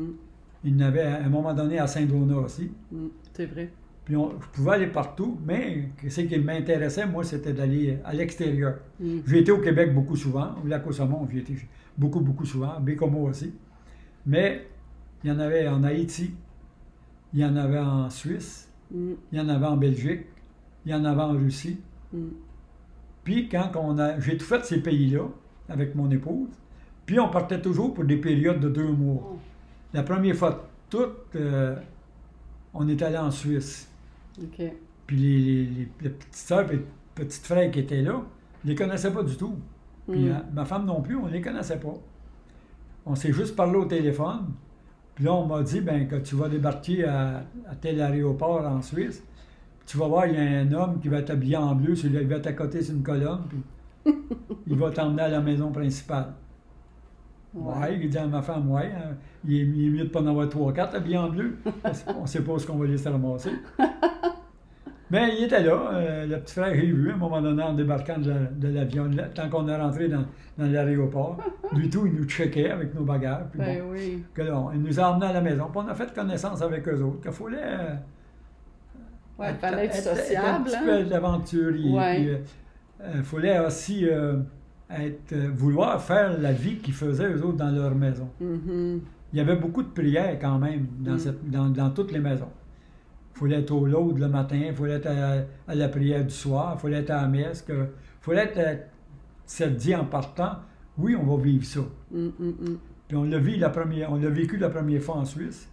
il 0.65 0.77
y 0.79 0.83
en 0.83 0.87
avait 0.87 1.03
à 1.03 1.25
un 1.25 1.29
moment 1.29 1.55
donné 1.55 1.79
à 1.79 1.87
Saint-Donat 1.87 2.37
aussi. 2.37 2.71
mm. 2.93 3.07
C'est 3.33 3.47
vrai. 3.47 3.73
Puis 4.05 4.17
on- 4.17 4.33
je 4.41 4.47
pouvais 4.49 4.73
aller 4.73 4.87
partout, 4.89 5.39
mais 5.47 5.89
ce 6.09 6.21
qui 6.23 6.39
m'intéressait, 6.39 7.07
moi, 7.07 7.23
c'était 7.25 7.53
d'aller 7.53 7.99
à 8.05 8.13
l'extérieur. 8.13 8.77
Mm. 9.01 9.19
J'ai 9.27 9.39
été 9.41 9.53
au 9.53 9.59
Québec 9.59 9.95
beaucoup 9.95 10.17
souvent, 10.17 10.55
au 10.63 10.67
lac 10.67 10.87
au 10.87 10.93
Saumon, 10.93 11.29
j'y 11.31 11.39
étais 11.39 11.55
beaucoup, 11.97 12.21
beaucoup 12.21 12.45
souvent, 12.45 12.81
Bécomo 12.81 13.29
aussi. 13.29 13.55
Mais 14.27 14.67
il 15.23 15.31
y 15.31 15.33
en 15.33 15.39
avait 15.39 15.69
en 15.69 15.85
Haïti, 15.85 16.35
il 17.33 17.41
y 17.41 17.45
en 17.45 17.57
avait 17.57 17.79
en 17.79 18.11
Suisse, 18.11 18.69
Mm, 18.91 19.13
il 19.33 19.39
y 19.39 19.41
en 19.41 19.49
avait 19.49 19.67
en 19.67 19.77
Belgique, 19.79 20.27
il 20.85 20.93
y 20.93 20.95
en 20.95 21.05
avait 21.05 21.23
en 21.23 21.33
Russie. 21.33 21.79
mm. 22.13 22.19
Puis 23.25 23.49
quand 23.49 23.71
on 23.77 23.99
a, 23.99 24.19
j'ai 24.21 24.37
tout 24.37 24.45
fait 24.45 24.65
ces 24.65 24.83
pays-là 24.83 25.29
avec 25.69 25.95
mon 25.95 26.11
épouse, 26.11 26.49
puis 27.07 27.21
on 27.21 27.29
partait 27.29 27.61
toujours 27.63 27.95
pour 27.95 28.05
des 28.05 28.17
périodes 28.17 28.61
de 28.61 28.69
deux 28.69 28.91
mois. 28.91 29.23
Oh, 29.33 29.39
La 29.95 30.03
première 30.03 30.35
fois 30.37 30.69
toute, 30.91 31.37
euh, 31.37 31.77
on 32.75 32.89
est 32.89 33.01
allé 33.03 33.17
en 33.17 33.31
Suisse. 33.31 33.89
Puis 35.07 35.17
les, 35.17 35.39
les- 35.41 35.65
les- 35.65 35.89
les 36.03 36.11
petites 36.11 36.35
sœurs 36.35 36.73
et 36.73 36.85
petites 37.15 37.45
frères 37.47 37.71
qui 37.71 37.81
étaient 37.81 38.03
là, 38.03 38.23
je 38.65 38.69
les 38.71 38.75
connaissais 38.75 39.11
pas 39.13 39.23
du 39.23 39.37
tout. 39.37 39.57
Puis 40.09 40.25
Mm. 40.25 40.29
euh, 40.31 40.35
ma 40.55 40.65
femme 40.65 40.85
non 40.87 41.01
plus, 41.01 41.17
on 41.17 41.27
les 41.27 41.41
connaissait 41.41 41.79
pas. 41.79 41.95
On 43.07 43.15
s'est 43.15 43.33
juste 43.33 43.57
parlé 43.57 43.77
au 43.77 43.85
téléphone. 43.85 44.47
Puis 45.15 45.25
là, 45.25 45.35
on 45.35 45.47
m'a 45.47 45.63
dit 45.63 45.81
ben, 45.81 46.07
que 46.09 46.17
tu 46.17 46.35
vas 46.37 46.49
débarquer 46.49 47.05
à, 47.05 47.45
à 47.69 47.75
tel 47.81 48.01
aéroport 48.01 48.65
en 48.67 48.81
Suisse. 48.81 49.23
Tu 49.85 49.99
vas 49.99 50.07
voir, 50.07 50.27
il 50.27 50.35
y 50.35 50.39
a 50.39 50.61
un 50.61 50.73
homme 50.73 51.01
qui 51.01 51.09
va 51.09 51.19
être 51.19 51.31
habillé 51.31 51.57
en 51.57 51.75
bleu, 51.75 51.95
celui-là, 51.95 52.23
il 52.23 52.29
va 52.29 52.37
être 52.37 52.47
à 52.47 52.53
côté 52.53 52.81
sur 52.83 52.95
une 52.95 53.03
colonne, 53.03 53.41
puis 53.49 54.15
il 54.69 54.77
va 54.79 54.91
t'emmener 54.93 55.23
à 55.23 55.29
la 55.29 55.41
maison 55.41 55.71
principale. 55.73 56.33
Ouais, 57.53 57.99
il 58.01 58.09
dit 58.09 58.17
à 58.17 58.27
ma 58.27 58.41
femme, 58.41 58.71
ouais, 58.71 58.91
hein, 58.97 59.15
il, 59.45 59.55
est, 59.55 59.61
il 59.67 59.87
est 59.87 59.91
mieux 59.91 60.05
de 60.05 60.09
pas 60.09 60.23
en 60.23 60.27
avoir 60.29 60.49
trois, 60.49 60.73
quatre 60.73 60.95
habillés 60.95 61.19
en 61.19 61.29
bleu. 61.29 61.59
parce 61.83 62.03
qu'on 62.05 62.25
sait 62.27 62.43
pas 62.43 62.53
où 62.53 62.59
ce 62.59 62.67
qu'on 62.67 62.77
va 62.79 62.87
laisser 62.87 63.09
ramasser. 63.11 63.51
Mais 65.13 65.37
il 65.39 65.45
était 65.45 65.63
là, 65.63 65.91
euh, 65.93 66.27
le 66.27 66.39
petit 66.41 66.55
frère, 66.55 66.75
j'ai 66.75 66.87
vu 66.91 67.11
à 67.11 67.15
un 67.15 67.19
moment 67.19 67.41
donné 67.43 67.63
en 67.63 67.75
débarquant 67.75 68.19
de, 68.19 68.31
la- 68.31 68.37
de 68.47 68.69
l'avion, 68.75 69.11
tant 69.35 69.49
qu'on 69.51 69.69
est 69.69 69.77
rentré 69.77 70.09
dans, 70.09 70.25
dans 70.59 70.67
l'aéroport. 70.67 71.39
Lui 71.77 71.89
tout, 71.91 72.07
il 72.07 72.15
nous 72.15 72.25
checkait 72.25 72.71
avec 72.71 72.95
nos 72.95 73.05
bagages. 73.05 73.45
Puis 73.51 73.59
Ben 73.61 73.83
bon, 73.83 73.91
oui. 73.93 74.25
que 74.33 74.43
là, 74.43 74.71
nous 74.75 74.99
a 75.01 75.11
emmenés 75.11 75.27
à 75.27 75.33
la 75.35 75.41
maison. 75.43 75.67
Puis 75.71 75.83
on 75.85 75.89
a 75.89 75.95
fait 75.95 76.13
connaissance 76.15 76.63
avec 76.63 76.89
eux 76.89 77.01
autres. 77.03 77.21
Qu'il 77.21 77.31
fallait. 77.31 77.59
euh, 77.63 77.95
Ouais, 79.39 79.51
il 79.51 79.57
fallait 79.57 79.85
être 79.87 79.95
sociable. 79.97 80.47
un 80.47 80.61
petit 80.63 80.77
hein? 80.77 80.83
peu 80.87 81.05
d'aventurier. 81.05 81.91
Ouais. 81.97 82.17
Puis, 82.17 82.29
euh, 82.31 82.37
euh, 83.03 83.23
fallait 83.23 83.59
aussi 83.67 84.07
être, 84.91 85.35
vouloir 85.55 86.01
faire 86.03 86.39
la 86.41 86.53
vie 86.53 86.77
qu'ils 86.77 86.95
faisaient 86.95 87.31
eux 87.33 87.45
autres 87.45 87.57
dans 87.59 87.71
leur 87.71 87.95
maison. 87.95 88.29
Mhm. 88.41 89.01
Il 89.33 89.39
y 89.39 89.41
avait 89.41 89.57
beaucoup 89.57 89.83
de 89.83 89.89
prières 89.89 90.39
quand 90.41 90.59
même 90.59 90.87
dans, 91.01 91.15
Mm. 91.15 91.19
cette- 91.19 91.51
dans, 91.51 91.69
dans 91.71 91.91
toutes 91.91 92.13
les 92.13 92.19
maisons. 92.21 92.51
Il 93.35 93.39
fallait 93.39 93.61
être 93.61 93.71
au 93.71 93.87
load 93.87 94.19
le 94.19 94.29
matin, 94.29 94.61
il 94.69 94.75
fallait 94.75 94.95
être 94.95 95.07
à, 95.07 95.71
à 95.71 95.75
la 95.75 95.89
prière 95.89 96.25
du 96.25 96.35
soir, 96.35 96.75
il 96.77 96.81
fallait 96.81 96.99
être 96.99 97.11
à 97.11 97.23
la 97.23 97.29
messe. 97.29 97.65
Il 97.69 97.87
fallait 98.21 98.45
être, 98.45 98.59
euh, 98.59 98.77
se 99.47 99.65
dit 99.65 99.95
en 99.95 100.05
partant, 100.05 100.59
oui, 100.99 101.17
on 101.17 101.25
va 101.25 101.43
vivre 101.43 101.65
ça. 101.65 101.81
Mm, 102.11 102.19
mm, 102.19 102.31
mm. 102.39 102.79
Puis 103.09 103.17
on 103.17 103.25
l'a 103.25 103.39
vu 103.39 103.57
la 103.57 103.71
première, 103.71 104.13
on 104.13 104.17
l'a 104.17 104.29
vécu 104.29 104.57
la 104.57 104.71
première 104.71 105.03
fois 105.03 105.17
en 105.17 105.25
Suisse. 105.25 105.69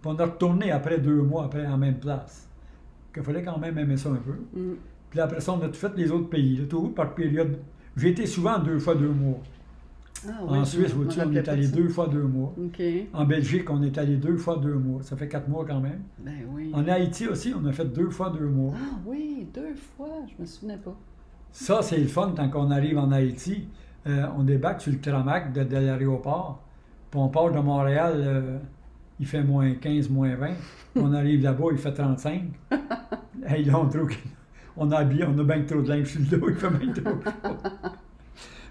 Puis 0.00 0.10
on 0.10 0.18
a 0.18 0.24
retourné 0.24 0.70
après 0.70 0.98
deux 0.98 1.22
mois 1.22 1.44
après 1.44 1.66
en 1.66 1.76
même 1.78 1.98
place. 1.98 2.48
Qu'il 3.12 3.22
fallait 3.22 3.42
quand 3.42 3.58
même 3.58 3.76
aimer 3.78 3.96
ça 3.96 4.10
un 4.10 4.16
peu. 4.16 4.36
Puis 5.10 5.20
après 5.20 5.40
ça, 5.40 5.52
on 5.52 5.62
a 5.62 5.68
tout 5.68 5.74
fait 5.74 5.92
les 5.96 6.10
autres 6.10 6.28
pays, 6.28 6.56
là, 6.56 6.64
tout 6.68 6.88
par 6.90 7.14
période. 7.14 7.58
J'ai 7.96 8.10
été 8.10 8.26
souvent 8.26 8.58
deux 8.58 8.78
fois 8.78 8.94
deux 8.94 9.08
mois. 9.08 9.38
Ah, 10.26 10.44
en 10.44 10.64
Suisse, 10.64 10.94
on 10.96 11.32
est 11.32 11.48
allé 11.48 11.68
deux 11.68 11.88
fois 11.88 12.08
deux 12.08 12.22
mois. 12.22 12.54
En 13.12 13.24
Belgique, 13.24 13.70
on 13.70 13.82
est 13.82 13.96
allé 13.98 14.16
deux 14.16 14.36
fois 14.36 14.58
deux 14.58 14.74
mois. 14.74 15.02
Ça 15.02 15.16
fait 15.16 15.28
quatre 15.28 15.48
mois 15.48 15.64
quand 15.64 15.80
même. 15.80 16.02
Ben 16.18 16.40
oui. 16.52 16.70
En 16.74 16.86
Haïti 16.88 17.26
aussi, 17.28 17.52
on 17.54 17.64
a 17.66 17.72
fait 17.72 17.84
deux 17.84 18.10
fois 18.10 18.30
deux 18.30 18.46
mois. 18.46 18.74
Ah 18.76 18.98
oui, 19.06 19.46
deux 19.54 19.74
fois, 19.96 20.24
je 20.26 20.40
me 20.40 20.46
souvenais 20.46 20.78
pas. 20.78 20.96
Ça, 21.52 21.82
c'est 21.82 21.98
le 21.98 22.08
fun 22.08 22.34
quand 22.36 22.50
on 22.54 22.70
arrive 22.70 22.98
en 22.98 23.10
Haïti. 23.12 23.68
Euh, 24.06 24.26
on 24.36 24.42
débarque 24.42 24.80
sur 24.80 24.92
le 24.92 25.00
Tramac 25.00 25.52
de, 25.52 25.64
de 25.64 25.76
l'aéroport. 25.76 26.62
Puis 27.10 27.20
on 27.20 27.28
part 27.28 27.50
de 27.50 27.58
Montréal, 27.58 28.14
euh, 28.16 28.58
il 29.18 29.26
fait 29.26 29.42
moins 29.42 29.72
15, 29.74 30.08
moins 30.10 30.34
20. 30.34 30.46
Puis 30.46 30.56
on 30.96 31.12
arrive 31.12 31.42
là-bas, 31.42 31.66
il 31.72 31.78
fait 31.78 31.92
35. 31.92 32.42
hey, 33.46 33.64
là, 33.64 33.78
on 33.78 33.88
trouve 33.88 34.10
qu'on 34.76 34.90
a 34.90 34.98
habillé, 34.98 35.24
on 35.24 35.38
a 35.38 35.44
bien 35.44 35.62
trop 35.62 35.82
de 35.82 35.88
linge 35.88 36.06
sur 36.06 36.20
le 36.20 36.38
dos, 36.38 36.48
il 36.48 36.54
fait 36.54 36.70
bien 36.70 36.92
trop 36.92 37.10
chaud. 37.10 37.56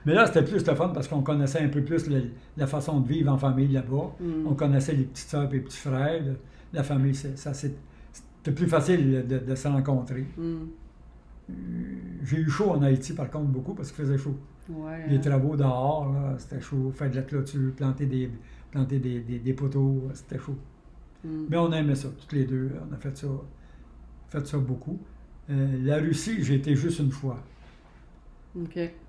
Mais 0.08 0.14
là, 0.14 0.26
c'était 0.26 0.42
plus 0.44 0.66
le 0.66 0.74
fun 0.74 0.90
parce 0.90 1.08
qu'on 1.08 1.22
connaissait 1.22 1.60
un 1.60 1.68
peu 1.68 1.84
plus 1.84 2.10
le- 2.10 2.32
la 2.56 2.66
façon 2.66 3.02
de 3.02 3.08
vivre 3.08 3.32
en 3.32 3.38
famille 3.38 3.68
là-bas. 3.68 4.16
Mm. 4.22 4.48
On 4.48 4.54
connaissait 4.56 4.94
les 4.94 5.04
petites 5.04 5.28
sœurs 5.30 5.50
et 5.50 5.54
les 5.58 5.60
petits 5.60 5.78
frères. 5.78 6.24
le- 6.24 6.38
La 6.74 6.82
famille, 6.84 7.14
ça, 7.16 7.54
c'était 7.54 8.52
plus 8.56 8.68
facile 8.68 9.26
de, 9.28 9.38
de 9.40 9.56
se 9.56 9.68
rencontrer. 9.68 10.26
Mm. 10.38 10.56
J'ai 12.24 12.38
eu 12.40 12.50
chaud 12.50 12.72
en 12.72 12.82
Haïti, 12.82 13.14
par 13.14 13.30
contre, 13.30 13.46
beaucoup, 13.48 13.74
parce 13.74 13.92
qu'il 13.92 14.04
faisait 14.06 14.18
chaud. 14.18 14.36
Ouais. 14.70 15.08
Les 15.10 15.16
hein. 15.18 15.20
travaux 15.20 15.56
dehors, 15.56 16.12
là, 16.14 16.36
c'était 16.38 16.60
chaud. 16.62 16.92
Faire 16.94 17.10
de 17.10 17.16
la 17.16 17.22
clôture, 17.22 17.72
planter 17.76 18.06
des, 18.06 18.30
planter 18.72 19.00
des, 19.00 19.20
des- 19.22 19.40
des 19.40 19.54
poteaux, 19.54 20.04
c'était 20.14 20.40
chaud. 20.40 20.58
Mm. 21.24 21.46
Mais 21.50 21.58
on 21.58 21.72
aimait 21.72 21.96
ça, 21.96 22.10
toutes 22.18 22.34
les 22.34 22.46
deux. 22.46 22.72
On 22.90 22.94
a 22.94 22.98
fait 22.98 23.16
ça, 23.18 23.28
fait 24.30 24.46
ça 24.46 24.58
beaucoup. 24.58 25.00
Euh, 25.50 25.78
la 25.84 25.98
Russie, 25.98 26.44
j'ai 26.44 26.56
été 26.56 26.76
juste 26.76 27.00
une 27.00 27.12
fois. 27.12 27.40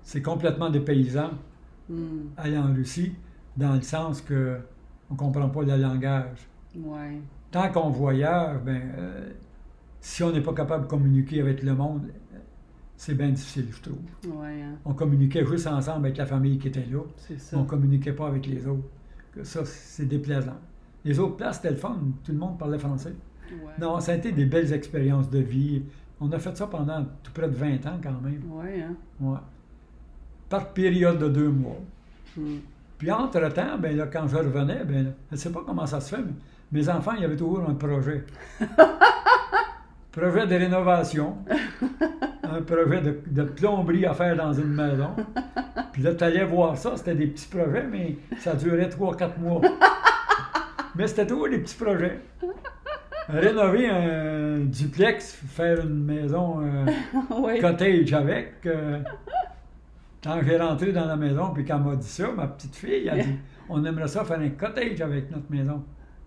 C'est 0.03 0.21
complètement 0.21 0.69
des 0.69 0.79
paysans, 0.79 1.31
Mm. 1.89 2.27
aller 2.37 2.57
en 2.57 2.71
Russie, 2.73 3.13
dans 3.57 3.73
le 3.73 3.81
sens 3.81 4.21
que 4.21 4.57
on 5.09 5.15
comprend 5.15 5.49
pas 5.49 5.63
le 5.63 5.75
langage. 5.75 6.47
Ouais. 6.75 7.17
Tant 7.49 7.71
qu'on 7.71 7.89
voyage, 7.89 8.57
ben, 8.63 8.79
euh, 8.95 9.31
si 9.99 10.21
on 10.23 10.31
n'est 10.31 10.41
pas 10.41 10.53
capable 10.53 10.83
de 10.83 10.89
communiquer 10.89 11.41
avec 11.41 11.63
le 11.63 11.73
monde, 11.73 12.11
c'est 12.95 13.15
bien 13.15 13.29
difficile, 13.29 13.65
je 13.71 13.81
trouve. 13.81 14.37
Ouais, 14.39 14.61
hein. 14.61 14.75
On 14.85 14.93
communiquait 14.93 15.43
juste 15.45 15.65
ensemble 15.65 16.05
avec 16.05 16.17
la 16.17 16.25
famille 16.27 16.59
qui 16.59 16.67
était 16.67 16.85
là. 16.91 16.99
Ça. 17.37 17.57
On 17.57 17.61
ne 17.61 17.65
communiquait 17.67 18.13
pas 18.13 18.27
avec 18.27 18.45
les 18.45 18.67
autres. 18.67 18.83
Ça, 19.43 19.61
c'est 19.65 20.05
déplaisant. 20.05 20.57
Les 21.05 21.17
autres 21.17 21.37
places, 21.37 21.55
c'était 21.57 21.71
le 21.71 21.77
fun. 21.77 21.97
Tout 22.23 22.33
le 22.33 22.37
monde 22.37 22.59
parlait 22.59 22.77
français. 22.77 23.13
Ouais. 23.51 23.71
Non, 23.79 23.99
ça 23.99 24.11
a 24.11 24.15
été 24.15 24.31
des 24.31 24.45
belles 24.45 24.73
expériences 24.73 25.29
de 25.29 25.39
vie. 25.39 25.81
On 26.21 26.31
a 26.31 26.39
fait 26.39 26.55
ça 26.57 26.67
pendant 26.67 27.05
tout 27.23 27.31
près 27.33 27.47
de 27.47 27.55
20 27.55 27.85
ans 27.85 27.99
quand 28.01 28.21
même. 28.21 28.41
Ouais, 28.51 28.81
hein. 28.81 28.95
Ouais. 29.19 29.37
Par 30.49 30.69
période 30.73 31.19
de 31.19 31.29
deux 31.29 31.49
mois. 31.49 31.79
Mm. 32.35 32.57
Puis 32.97 33.11
entre-temps, 33.11 33.77
ben 33.79 33.95
là, 33.95 34.07
quand 34.07 34.27
je 34.27 34.35
revenais, 34.35 34.83
ben, 34.83 35.05
là, 35.05 35.09
je 35.29 35.35
ne 35.35 35.39
sais 35.39 35.51
pas 35.51 35.61
comment 35.65 35.85
ça 35.85 36.01
se 36.01 36.15
fait, 36.15 36.21
mais 36.21 36.33
mes 36.71 36.89
enfants, 36.89 37.13
il 37.15 37.21
y 37.21 37.25
avait 37.25 37.37
toujours 37.37 37.67
un 37.69 37.73
projet. 37.73 38.25
projet 40.11 40.47
de 40.47 40.55
rénovation, 40.55 41.37
un 42.43 42.61
projet 42.61 43.01
de, 43.01 43.21
de 43.27 43.43
plomberie 43.43 44.05
à 44.05 44.13
faire 44.13 44.35
dans 44.35 44.51
une 44.51 44.73
maison. 44.73 45.11
Puis 45.93 46.01
là, 46.01 46.13
tu 46.13 46.23
allais 46.23 46.43
voir 46.43 46.77
ça, 46.77 46.97
c'était 46.97 47.15
des 47.15 47.27
petits 47.27 47.47
projets, 47.47 47.87
mais 47.89 48.17
ça 48.39 48.55
durait 48.55 48.89
trois, 48.89 49.15
quatre 49.15 49.39
mois. 49.39 49.61
Mais 50.95 51.07
c'était 51.07 51.27
toujours 51.27 51.47
des 51.47 51.59
petits 51.59 51.77
projets. 51.77 52.19
Rénover 53.29 53.87
un 53.87 54.59
duplex, 54.65 55.33
faire 55.33 55.85
une 55.85 56.03
maison 56.03 56.61
euh, 56.63 57.61
cottage 57.61 58.11
avec. 58.13 58.53
euh, 58.65 58.99
quand 60.23 60.39
j'ai 60.43 60.57
rentré 60.57 60.91
dans 60.91 61.05
la 61.05 61.15
maison, 61.15 61.51
puis 61.53 61.63
quand 61.63 61.77
elle 61.77 61.83
m'a 61.91 61.95
dit 61.95 62.07
ça, 62.07 62.31
ma 62.31 62.47
petite 62.47 62.75
fille, 62.75 63.07
elle 63.07 63.19
a 63.19 63.23
dit 63.23 63.35
On 63.69 63.85
aimerait 63.85 64.07
ça 64.07 64.25
faire 64.25 64.39
un 64.39 64.49
cottage 64.49 64.99
avec 64.99 65.29
notre 65.31 65.49
maison. 65.51 65.83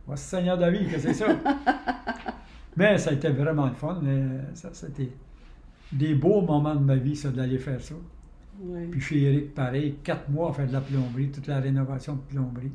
Oh, 0.06 0.12
Seigneur 0.14 0.56
David, 0.56 0.90
que 0.90 0.98
c'est 0.98 1.12
ça? 1.14 1.26
Mais 2.76 2.96
ça 2.98 3.10
a 3.10 3.12
été 3.14 3.28
vraiment 3.30 3.66
le 3.66 3.74
fun. 3.74 4.00
Ça, 4.54 4.70
c'était 4.72 5.10
des 5.92 6.14
beaux 6.14 6.40
moments 6.40 6.74
de 6.74 6.84
ma 6.84 6.96
vie, 6.96 7.16
ça, 7.16 7.30
d'aller 7.30 7.58
faire 7.58 7.80
ça. 7.80 7.94
Puis 8.90 9.00
chez 9.00 9.22
Eric, 9.22 9.54
pareil, 9.54 9.96
quatre 10.04 10.28
mois 10.30 10.50
à 10.50 10.52
faire 10.52 10.68
de 10.68 10.72
la 10.72 10.80
plomberie, 10.80 11.30
toute 11.30 11.48
la 11.48 11.58
rénovation 11.60 12.14
de 12.14 12.20
plomberie. 12.20 12.72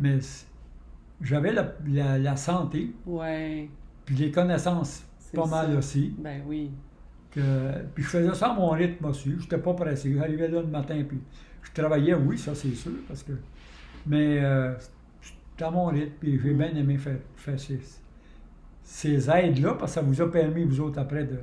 Mais 0.00 0.18
j'avais 1.22 1.52
la, 1.52 1.72
la- 1.88 2.18
la 2.18 2.36
santé, 2.36 2.92
Ouais. 3.06 3.68
puis 4.04 4.16
les 4.16 4.30
connaissances 4.30 5.04
pas 5.34 5.46
mal 5.46 5.76
aussi. 5.76 6.14
Ben 6.18 6.42
oui. 6.46 6.70
que- 7.30 7.40
puis 7.94 8.04
je 8.04 8.08
faisais 8.10 8.34
ça 8.34 8.50
à 8.50 8.54
mon 8.54 8.68
rythme 8.70 9.06
aussi. 9.06 9.30
Je 9.38 9.42
n'étais 9.42 9.56
pas 9.58 9.72
pressé. 9.72 10.12
J'arrivais 10.14 10.48
là 10.48 10.60
le 10.60 10.66
matin, 10.66 11.02
puis 11.08 11.18
je 11.62 11.72
travaillais, 11.72 12.12
oui, 12.14 12.36
ça 12.36 12.54
c'est 12.54 12.74
sûr, 12.74 12.92
parce 13.08 13.22
que. 13.22 13.32
Mais 14.06 14.38
euh, 14.42 14.74
c'était 15.22 15.64
à 15.64 15.70
mon 15.70 15.86
rythme, 15.86 16.12
puis 16.20 16.38
j'ai 16.42 16.52
bien 16.52 16.74
aimé 16.76 16.98
faire, 16.98 17.16
faire 17.36 17.58
ces, 17.58 17.80
ces 18.82 19.30
aides-là, 19.30 19.74
parce 19.78 19.92
que 19.94 20.00
ça 20.00 20.02
vous 20.02 20.20
a 20.20 20.30
permis, 20.30 20.64
vous 20.64 20.80
autres, 20.80 20.98
après, 20.98 21.24
de 21.24 21.38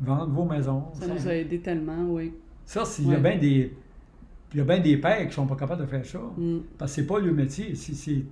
vendre 0.00 0.32
vos 0.32 0.44
maisons. 0.44 0.84
Ça 0.94 1.06
nous 1.08 1.26
a 1.28 1.34
aidé 1.34 1.60
tellement, 1.60 2.04
oui. 2.10 2.32
Ça, 2.64 2.84
il 3.00 3.08
y 3.08 3.14
a 3.14 3.18
bien 3.18 3.36
des. 3.38 3.74
Il 4.52 4.58
y 4.58 4.60
a 4.60 4.64
bien 4.64 4.80
des 4.80 4.96
pères 4.96 5.18
qui 5.20 5.26
ne 5.26 5.30
sont 5.32 5.46
pas 5.46 5.56
capables 5.56 5.82
de 5.82 5.86
faire 5.86 6.04
ça. 6.04 6.18
Mm. 6.36 6.58
Parce 6.78 6.92
que 6.92 6.96
c'est 7.00 7.06
pas 7.06 7.18
le 7.20 7.32
métier. 7.32 7.74
C'est- 7.74 8.24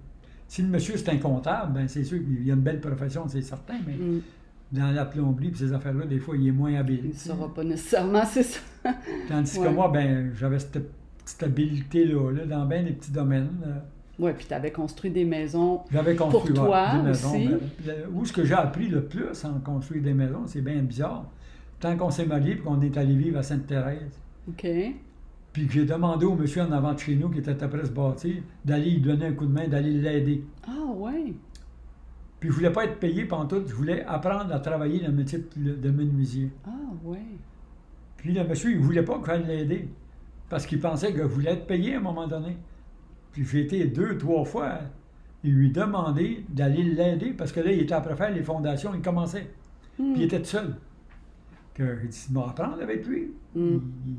si 0.48 0.62
le 0.62 0.68
monsieur 0.68 0.96
c'est 0.96 1.10
un 1.10 1.18
comptable, 1.18 1.74
ben 1.74 1.86
c'est 1.88 2.02
sûr 2.04 2.18
qu'il 2.18 2.50
a 2.50 2.54
une 2.54 2.60
belle 2.60 2.80
profession, 2.80 3.28
c'est 3.28 3.42
certain, 3.42 3.74
mais 3.86 3.94
Mm. 3.94 4.20
dans 4.72 4.90
la 4.90 5.04
plomberie 5.04 5.48
et 5.48 5.54
ces 5.54 5.72
affaires-là, 5.72 6.06
des 6.06 6.18
fois, 6.18 6.36
il 6.36 6.48
est 6.48 6.52
moins 6.52 6.74
habile. 6.74 7.00
Il 7.04 7.08
ne 7.10 7.14
saura 7.14 7.52
pas 7.54 7.62
nécessairement, 7.64 8.24
c'est 8.24 8.42
ça. 8.42 8.60
Tandis 9.28 9.58
Ouais. 9.58 9.66
que 9.68 9.72
moi, 9.72 9.88
ben, 9.92 10.32
j'avais 10.34 10.58
cette 10.58 10.78
petite 11.24 11.42
habilité-là, 11.42 12.32
là, 12.32 12.46
dans 12.46 12.64
bien 12.66 12.82
des 12.82 12.92
petits 12.92 13.12
domaines. 13.12 13.48
là. 13.62 13.84
Oui, 14.18 14.32
puis 14.36 14.46
tu 14.48 14.54
avais 14.54 14.72
construit 14.72 15.10
des 15.12 15.24
maisons. 15.24 15.82
J'avais 15.92 16.16
construit 16.16 16.52
Pour 16.52 16.64
ouais, 16.64 16.68
toi 16.70 16.96
des 16.96 17.02
maisons. 17.08 17.28
aussi. 17.30 17.48
ben, 17.86 17.94
où 18.12 18.24
ce 18.24 18.32
que 18.32 18.44
j'ai 18.44 18.54
appris 18.54 18.88
le 18.88 19.04
plus 19.04 19.44
en 19.44 19.60
construire 19.60 20.02
des 20.02 20.12
maisons, 20.14 20.42
c'est 20.46 20.60
bien 20.60 20.82
bizarre. 20.82 21.24
Tant 21.78 21.96
qu'on 21.96 22.10
s'est 22.10 22.26
mariés 22.26 22.54
et 22.54 22.58
qu'on 22.58 22.80
est 22.80 22.96
allé 22.96 23.14
vivre 23.14 23.38
à 23.38 23.42
Sainte-Thérèse, 23.44 24.18
OK. 24.48 24.66
Puis 25.52 25.66
que 25.66 25.72
j'ai 25.72 25.84
demandé 25.84 26.26
au 26.26 26.34
monsieur 26.34 26.62
en 26.62 26.72
avant 26.72 26.92
de 26.92 26.98
chez 26.98 27.16
nous, 27.16 27.30
qui 27.30 27.38
était 27.38 27.62
après 27.62 27.84
se 27.84 27.90
bâtir, 27.90 28.42
d'aller 28.64 28.90
lui 28.90 29.00
donner 29.00 29.26
un 29.26 29.32
coup 29.32 29.46
de 29.46 29.52
main, 29.52 29.66
d'aller 29.66 29.92
l'aider. 29.92 30.44
Ah, 30.66 30.92
ouais. 30.94 31.34
Puis 32.38 32.50
je 32.50 32.54
voulais 32.54 32.70
pas 32.70 32.84
être 32.84 32.98
payé 33.00 33.24
pendant 33.24 33.46
tout, 33.46 33.62
je 33.66 33.74
voulais 33.74 34.04
apprendre 34.04 34.52
à 34.54 34.60
travailler 34.60 35.00
dans 35.00 35.08
le 35.08 35.14
métier 35.14 35.44
de, 35.56 35.90
menuisier. 35.90 36.50
Ah, 36.66 36.70
ouais. 37.04 37.18
Puis 38.16 38.32
le 38.32 38.44
monsieur, 38.44 38.70
il 38.70 38.78
voulait 38.78 39.02
pas 39.02 39.18
que 39.18 39.26
j'aille 39.26 39.46
l'aider. 39.46 39.88
Parce 40.48 40.66
qu'il 40.66 40.80
pensait 40.80 41.12
que 41.12 41.22
je 41.22 41.26
voulais 41.26 41.52
être 41.52 41.66
payé 41.66 41.94
à 41.94 41.98
un 41.98 42.02
moment 42.02 42.26
donné. 42.26 42.56
Puis 43.32 43.44
j'ai 43.44 43.62
été 43.62 43.86
deux, 43.86 44.16
trois 44.16 44.44
fois 44.44 44.78
et 45.44 45.48
lui 45.48 45.70
demander 45.70 46.44
d'aller 46.48 46.82
l'aider 46.82 47.32
parce 47.32 47.52
que 47.52 47.60
là, 47.60 47.72
il 47.72 47.80
était 47.80 47.94
après 47.94 48.16
faire 48.16 48.30
les 48.30 48.42
fondations, 48.42 48.94
il 48.94 49.02
commençait. 49.02 49.50
Mm. 49.98 50.12
Puis 50.12 50.22
il 50.22 50.24
était 50.24 50.40
tout 50.40 50.46
seul. 50.46 50.76
Que 51.74 51.98
j'ai 52.00 52.08
dit, 52.08 52.26
vas 52.30 52.48
apprendre 52.48 52.80
avec 52.80 53.06
lui. 53.06 53.32
Mm. 53.54 53.78
Il- 54.06 54.16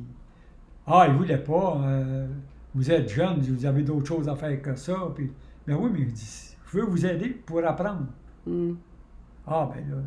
Ah, 0.90 1.06
il 1.08 1.14
voulait 1.16 1.38
pas. 1.38 1.82
euh, 1.86 2.28
vous 2.74 2.92
êtes 2.92 3.10
jeune, 3.10 3.40
vous 3.40 3.66
avez 3.66 3.84
d'autres 3.84 4.08
choses 4.08 4.28
à 4.28 4.36
faire 4.36 4.62
que 4.62 4.76
ça. 4.76 4.96
Puis, 5.16 5.32
ben 5.68 5.78
oui, 5.80 5.90
mais 5.94 6.00
il 6.02 6.12
dit, 6.14 6.56
je 6.72 6.78
veux 6.78 6.86
vous 6.86 7.06
aider 7.06 7.30
pour 7.30 7.64
apprendre. 7.66 8.08
Mm. 8.46 8.74
Ah, 9.48 9.70
ben 9.74 9.82
là, 9.90 10.02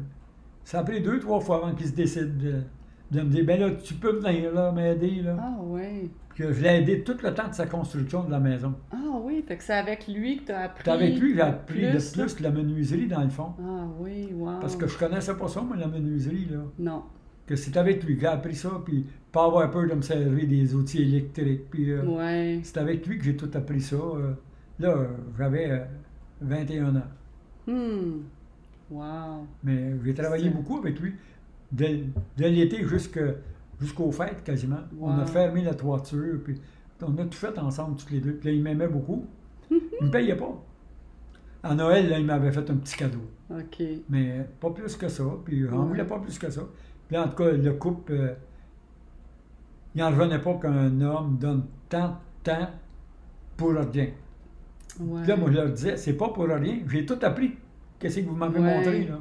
ça 0.64 0.80
a 0.80 0.84
pris 0.84 1.00
deux, 1.00 1.18
trois 1.18 1.40
fois 1.40 1.56
avant 1.56 1.74
qu'il 1.74 1.86
se 1.86 1.92
décide 1.92 2.36
de, 2.38 2.62
de 3.10 3.20
me 3.20 3.30
dire, 3.30 3.44
ben 3.44 3.60
là, 3.60 3.70
tu 3.72 3.94
peux 3.94 4.18
venir 4.20 4.52
là, 4.52 4.72
m'aider. 4.72 5.22
Là. 5.22 5.36
Ah, 5.40 5.62
ouais. 5.62 6.08
Puis 6.30 6.44
que 6.44 6.52
je 6.52 6.62
l'ai 6.62 6.76
aidé 6.80 7.02
tout 7.02 7.16
le 7.22 7.34
temps 7.34 7.48
de 7.48 7.54
sa 7.54 7.66
construction 7.66 8.24
de 8.24 8.30
la 8.30 8.40
maison. 8.40 8.74
Ah, 8.92 8.96
oui. 9.22 9.44
Fait 9.46 9.56
que 9.56 9.62
c'est 9.62 9.74
avec 9.74 10.08
lui 10.08 10.38
que 10.38 10.46
tu 10.46 10.52
as 10.52 10.60
appris. 10.60 10.82
Puis 10.82 10.92
avec 10.92 11.18
lui, 11.18 11.30
j'ai 11.30 11.36
le 11.36 11.42
appris 11.42 11.80
le 11.80 11.90
plus, 11.90 12.16
là. 12.16 12.24
plus 12.24 12.40
la 12.40 12.50
menuiserie, 12.50 13.06
dans 13.06 13.22
le 13.22 13.28
fond. 13.30 13.52
Ah, 13.60 13.86
oui, 13.98 14.32
wow. 14.34 14.60
Parce 14.60 14.76
que 14.76 14.86
je 14.86 14.96
connaissais 14.98 15.36
pas 15.36 15.48
ça, 15.48 15.60
moi, 15.60 15.76
la 15.76 15.88
menuiserie, 15.88 16.46
là. 16.50 16.60
Non. 16.78 17.02
Que 17.46 17.56
c'est 17.56 17.76
avec 17.76 18.04
lui 18.04 18.14
que 18.14 18.20
j'ai 18.20 18.26
appris 18.28 18.54
ça, 18.54 18.80
puis 18.84 19.04
pas 19.32 19.46
avoir 19.46 19.70
peur 19.70 19.88
de 19.88 19.94
me 19.94 20.02
servir 20.02 20.46
des 20.46 20.74
outils 20.74 21.02
électriques. 21.02 21.68
Puis 21.70 21.90
euh, 21.90 22.02
Ouais. 22.04 22.60
c'est 22.62 22.78
avec 22.78 23.06
lui 23.06 23.18
que 23.18 23.24
j'ai 23.24 23.36
tout 23.36 23.50
appris 23.54 23.80
ça. 23.80 23.96
euh. 23.96 24.32
là, 24.78 24.88
euh, 24.90 25.06
j'avais 25.38 25.70
euh, 25.70 25.84
21 26.40 26.96
ans. 26.96 27.02
Hmm. 27.66 28.20
Wow. 28.90 29.46
Mais 29.64 29.92
j'ai 30.04 30.14
travaillé 30.14 30.50
beaucoup 30.50 30.78
avec 30.78 31.00
lui, 31.00 31.14
de, 31.72 31.86
de 32.36 32.44
l'été 32.46 32.84
jusqu'aux 32.84 34.12
fêtes 34.12 34.42
quasiment. 34.44 34.80
On 35.00 35.18
a 35.18 35.24
fermé 35.26 35.62
la 35.62 35.74
toiture, 35.74 36.38
puis 36.44 36.60
on 37.02 37.16
a 37.18 37.24
tout 37.24 37.38
fait 37.38 37.58
ensemble, 37.58 37.96
tous 37.96 38.10
les 38.12 38.20
deux. 38.20 38.34
Puis 38.34 38.48
là, 38.50 38.54
il 38.54 38.62
m'aimait 38.62 38.88
beaucoup. 38.88 39.24
il 39.70 39.80
ne 40.00 40.06
me 40.06 40.10
payait 40.10 40.36
pas. 40.36 40.62
À 41.64 41.74
Noël, 41.74 42.08
là, 42.08 42.18
il 42.18 42.26
m'avait 42.26 42.50
fait 42.52 42.68
un 42.70 42.76
petit 42.76 42.96
cadeau. 42.96 43.22
OK. 43.50 43.82
Mais 44.10 44.46
pas 44.60 44.70
plus 44.70 44.96
que 44.96 45.08
ça. 45.08 45.24
Puis 45.44 45.64
on 45.70 45.80
Ouais. 45.82 45.86
voulait 45.88 46.04
pas 46.06 46.18
plus 46.18 46.38
que 46.38 46.50
ça. 46.50 46.62
Puis 47.12 47.20
en 47.20 47.28
tout 47.28 47.44
cas, 47.44 47.50
le 47.50 47.72
couple, 47.74 48.12
euh, 48.14 48.32
il 49.94 50.00
n'en 50.00 50.08
revenait 50.08 50.38
pas 50.38 50.54
qu'un 50.54 50.98
homme 51.02 51.36
donne 51.38 51.66
tant 51.90 52.08
de 52.08 52.50
temps 52.50 52.70
pour 53.54 53.72
rien. 53.72 54.06
Ouais. 54.98 55.20
Puis 55.20 55.28
là, 55.28 55.36
moi, 55.36 55.50
je 55.50 55.56
leur 55.58 55.68
disais, 55.68 55.98
c'est 55.98 56.14
pas 56.14 56.30
pour 56.30 56.44
rien. 56.44 56.78
J'ai 56.88 57.04
tout 57.04 57.18
appris. 57.20 57.54
Qu'est-ce 57.98 58.20
que 58.20 58.24
vous 58.24 58.34
m'avez 58.34 58.58
Ouais, 58.58 58.76
montré, 58.76 59.04
là? 59.04 59.18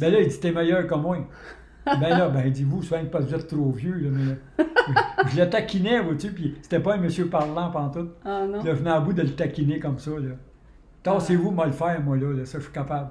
Ben 0.00 0.10
là, 0.10 0.20
il 0.22 0.28
dit, 0.28 0.40
t'es 0.40 0.52
meilleur 0.52 0.86
que 0.86 0.94
moi. 0.94 1.18
ben 1.84 2.08
là, 2.08 2.30
ben, 2.30 2.50
dis-vous, 2.50 2.80
souvent 2.82 3.04
pas 3.04 3.20
vous 3.20 3.34
êtes 3.34 3.46
trop 3.46 3.72
vieux, 3.72 3.98
là, 3.98 4.08
mais 4.10 4.64
je 5.28 5.38
le 5.38 5.50
taquinais, 5.50 6.00
vois-tu, 6.00 6.32
puis 6.32 6.56
c'était 6.62 6.80
pas 6.80 6.94
un 6.94 6.98
monsieur 6.98 7.28
parlant 7.28 7.70
pantoute. 7.70 8.14
Ah 8.24 8.46
non? 8.46 8.64
Là, 8.64 8.70
je 8.70 8.78
venais 8.78 8.90
à 8.90 9.00
bout 9.00 9.12
de 9.12 9.20
le 9.20 9.34
taquiner 9.34 9.80
comme 9.80 9.98
ça, 9.98 10.12
là. 10.12 10.34
Tassez-vous, 11.02 11.50
moi 11.50 11.66
le 11.66 11.72
faire, 11.72 12.00
moi, 12.00 12.16
là, 12.16 12.32
là, 12.32 12.46
ça, 12.46 12.56
je 12.56 12.64
suis 12.64 12.72
capable. 12.72 13.10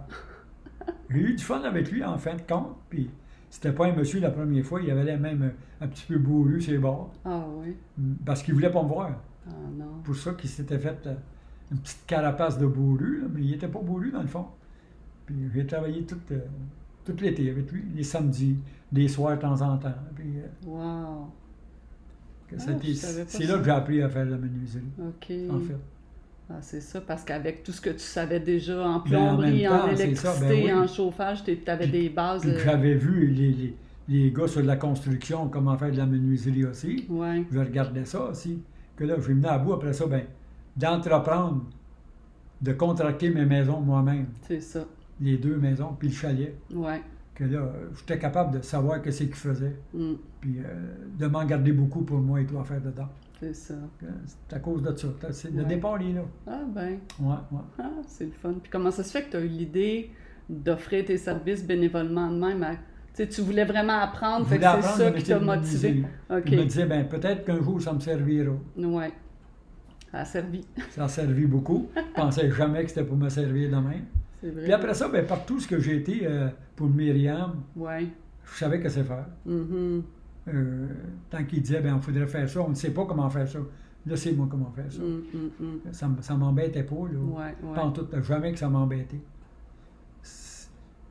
J'ai 1.11 1.19
eu 1.19 1.35
du 1.35 1.43
fun 1.43 1.61
avec 1.61 1.91
lui, 1.91 2.03
en 2.03 2.17
fin 2.17 2.33
de 2.33 2.41
compte, 2.41 2.75
puis 2.89 3.11
c'était 3.53 3.71
pas 3.71 3.85
un 3.85 3.93
monsieur 3.95 4.19
la 4.19 4.31
première 4.31 4.65
fois, 4.65 4.81
il 4.81 4.89
avait 4.89 5.15
même 5.15 5.43
un, 5.79 5.85
un 5.85 5.87
petit 5.87 6.05
peu 6.07 6.17
bourru, 6.17 6.59
ses 6.59 6.79
bords, 6.79 7.13
Ah 7.23 7.45
oui? 7.59 7.75
parce 8.25 8.41
qu'il 8.41 8.55
voulait 8.55 8.71
pas 8.71 8.81
me 8.81 8.87
voir. 8.87 9.11
Ah 9.47 9.51
non. 9.77 9.99
pour 10.03 10.15
ça 10.15 10.33
qu'il 10.33 10.49
s'était 10.49 10.79
fait 10.79 11.05
euh, 11.05 11.13
une 11.71 11.77
petite 11.77 12.03
carapace 12.07 12.57
de 12.57 12.65
bourru, 12.65 13.21
là, 13.21 13.27
mais 13.31 13.41
il 13.43 13.53
était 13.53 13.67
pas 13.67 13.79
bourru 13.79 14.11
dans 14.11 14.21
le 14.23 14.27
fond. 14.27 14.47
Puis 15.27 15.35
j'ai 15.53 15.67
travaillé 15.67 16.03
tout, 16.03 16.17
euh, 16.31 16.39
tout 17.05 17.15
l'été 17.21 17.51
avec 17.51 17.71
lui, 17.71 17.83
les 17.95 18.03
samedis, 18.03 18.57
des 18.91 19.07
soirs 19.07 19.35
de 19.35 19.41
temps 19.41 19.61
en 19.61 19.77
temps. 19.77 19.93
Puis, 20.15 20.33
euh, 20.39 20.47
Wow. 20.67 21.27
Ah, 22.55 22.59
c'est 23.27 23.45
là 23.45 23.57
que 23.59 23.63
j'ai 23.63 23.71
appris 23.71 24.01
à 24.01 24.09
faire 24.09 24.25
la 24.25 24.37
menuiserie, 24.37 24.83
OK. 24.99 25.31
en 25.51 25.59
fait. 25.59 25.77
Ah, 26.55 26.59
c'est 26.61 26.81
ça, 26.81 27.01
parce 27.01 27.23
qu'avec 27.23 27.63
tout 27.63 27.71
ce 27.71 27.81
que 27.81 27.89
tu 27.89 27.99
savais 27.99 28.39
déjà 28.39 28.87
en 28.87 28.99
plomberie, 28.99 29.67
en, 29.67 29.71
temps, 29.71 29.85
c'est 29.95 30.03
électricité, 30.03 30.47
ben 30.47 30.63
oui. 30.65 30.73
en 30.73 30.87
chauffage, 30.87 31.43
tu 31.43 31.57
avais 31.67 31.87
des 31.87 32.09
bases. 32.09 32.43
Que 32.43 32.49
euh, 32.49 32.59
j'avais 32.63 32.93
vu 32.93 33.27
les, 33.27 33.51
les, 33.51 33.75
les 34.07 34.31
gars 34.31 34.47
sur 34.47 34.61
la 34.61 34.75
construction, 34.75 35.47
comment 35.47 35.75
faire 35.77 35.91
de 35.91 35.97
la 35.97 36.05
menuiserie 36.05 36.65
aussi. 36.65 37.05
Ouais, 37.09 37.43
Je 37.51 37.59
regardais 37.59 38.05
ça 38.05 38.21
aussi. 38.25 38.61
Que 38.95 39.03
là, 39.03 39.15
je 39.17 39.21
venais 39.21 39.47
à 39.47 39.57
bout 39.57 39.73
après 39.73 39.93
ça, 39.93 40.05
ben, 40.05 40.23
d'entreprendre, 40.77 41.63
de 42.61 42.71
contracter 42.73 43.31
mes 43.31 43.45
maisons 43.45 43.81
moi-même, 43.81 44.27
c'est 44.47 44.61
ça. 44.61 44.85
les 45.19 45.37
deux 45.37 45.57
maisons, 45.57 45.95
puis 45.97 46.09
le 46.09 46.13
chalet. 46.13 46.55
Ouais. 46.71 47.01
que 47.33 47.45
là, 47.45 47.67
j'étais 47.97 48.19
capable 48.19 48.59
de 48.59 48.63
savoir 48.63 48.99
ce 49.03 49.09
qu'il 49.23 49.33
faisait, 49.33 49.75
Mm, 49.91 50.13
puis 50.39 50.57
euh, 50.59 50.93
de 51.17 51.25
m'en 51.25 51.43
garder 51.45 51.71
beaucoup 51.71 52.01
pour 52.03 52.19
moi 52.19 52.39
et 52.41 52.45
toi 52.45 52.61
à 52.61 52.63
faire 52.63 52.81
dedans. 52.81 53.09
C'est 53.43 53.53
ça. 53.53 53.73
Euh, 54.03 54.07
C'est 54.25 54.55
à 54.55 54.59
cause 54.59 54.81
de 54.81 54.95
ça. 54.95 55.07
C'est- 55.31 55.51
Le 55.51 55.63
départ, 55.65 56.01
il 56.01 56.11
est 56.11 56.13
là. 56.13 56.25
Ah 56.47 56.61
ben, 56.67 56.99
Ouais, 57.19 57.35
ouais. 57.51 57.59
ah, 57.79 57.89
c'est 58.07 58.25
le 58.25 58.31
fun. 58.31 58.53
Puis 58.61 58.69
comment 58.71 58.91
ça 58.91 59.03
se 59.03 59.11
fait 59.11 59.23
que 59.25 59.31
tu 59.31 59.37
as 59.37 59.41
eu 59.41 59.47
l'idée 59.47 60.11
d'offrir 60.49 61.05
tes 61.05 61.17
services 61.17 61.65
bénévolement 61.65 62.29
de 62.31 62.37
même 62.37 62.63
à... 62.63 62.75
Tu 63.15 63.41
voulais 63.41 63.65
vraiment 63.65 63.99
apprendre, 63.99 64.47
c'est 64.49 64.59
ça 64.59 65.11
qui 65.11 65.23
t'a 65.23 65.39
motivé. 65.39 65.89
menuisier. 65.89 66.05
OK. 66.31 66.43
Je 66.47 66.55
me 66.55 66.63
disais, 66.63 66.85
ben, 66.85 67.07
peut-être 67.07 67.45
qu'un 67.45 67.61
jour, 67.61 67.79
ça 67.81 67.93
me 67.93 67.99
servira. 67.99 68.53
Ouais. 68.77 69.11
Ça 70.11 70.19
a 70.19 70.25
servi. 70.25 70.65
Ça 70.91 71.03
a 71.05 71.07
servi 71.07 71.45
beaucoup. 71.45 71.89
Je 71.95 72.01
pensais 72.21 72.49
jamais 72.51 72.83
que 72.83 72.89
c'était 72.89 73.03
pour 73.03 73.17
me 73.17 73.29
servir 73.29 73.69
demain. 73.69 73.99
C'est 74.41 74.49
vrai. 74.49 74.63
Puis 74.63 74.73
après 74.73 74.93
ça, 74.95 75.07
ben, 75.09 75.25
partout 75.25 75.59
ce 75.59 75.67
que 75.67 75.79
j'ai 75.79 75.97
été 75.97 76.21
euh, 76.27 76.49
pour 76.75 76.87
Myriam, 76.89 77.61
Ouais. 77.75 78.07
je 78.51 78.57
savais 78.57 78.79
que 78.79 78.89
c'est 78.89 79.03
faire. 79.03 79.27
Mhm. 79.45 80.03
Euh, 80.49 80.87
tant 81.29 81.43
qu'il 81.45 81.61
disait, 81.61 81.79
ben, 81.81 81.95
il 81.95 82.01
faudrait 82.01 82.27
faire 82.27 82.49
ça, 82.49 82.61
on 82.61 82.69
ne 82.69 82.75
sait 82.75 82.91
pas 82.91 83.05
comment 83.05 83.29
faire 83.29 83.47
ça. 83.47 83.59
Là, 84.05 84.17
c'est 84.17 84.33
moi 84.33 84.47
comment 84.51 84.71
faire 84.75 84.91
ça. 84.91 85.01
Mm, 85.01 85.21
mm, 85.33 85.65
mm. 85.65 85.93
Ça, 85.93 86.09
ça 86.19 86.35
m'embêtait 86.35 86.83
pas, 86.83 86.95
là. 86.95 87.19
Ouais, 87.19 87.43
ouais. 87.63 87.75
Pas 87.75 87.83
en 87.85 87.91
tout, 87.91 88.05
jamais 88.23 88.51
que 88.51 88.59
ça 88.59 88.67
m'embêtait. 88.69 89.21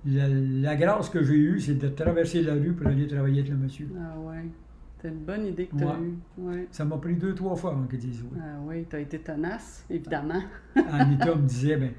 La, 0.05 0.27
la 0.29 0.77
grâce 0.77 1.09
que 1.09 1.23
j'ai 1.23 1.37
eue, 1.37 1.61
c'est 1.61 1.77
de 1.79 1.89
traverser 1.89 2.43
la 2.43 2.55
rue 2.55 2.73
pour 2.73 2.89
aller 2.89 3.07
travailler 3.07 3.39
avec 3.41 3.51
le 3.53 3.57
monsieur. 3.57 3.89
Ah 3.99 4.19
ouais. 4.19 4.45
C'est 5.01 5.09
une 5.09 5.25
bonne 5.25 5.47
idée 5.47 5.67
que 5.67 5.77
tu 5.77 5.85
as 5.85 5.87
Ouais. 5.87 5.93
eue. 6.03 6.19
Ouais. 6.39 6.69
Ça 6.71 6.85
m'a 6.85 6.97
pris 6.99 7.15
deux, 7.15 7.35
trois 7.35 7.55
fois 7.57 7.71
avant 7.73 7.85
qu'il 7.87 7.99
dise 8.01 8.23
oui. 8.31 8.39
Ah 8.41 8.59
oui, 8.65 8.85
tu 8.89 8.97
as 8.97 9.01
été 9.01 9.19
tenace, 9.21 9.85
évidemment. 9.89 10.43
Anita 10.91 11.35
me 11.37 11.43
disait, 11.43 11.77
ben, 11.77 11.93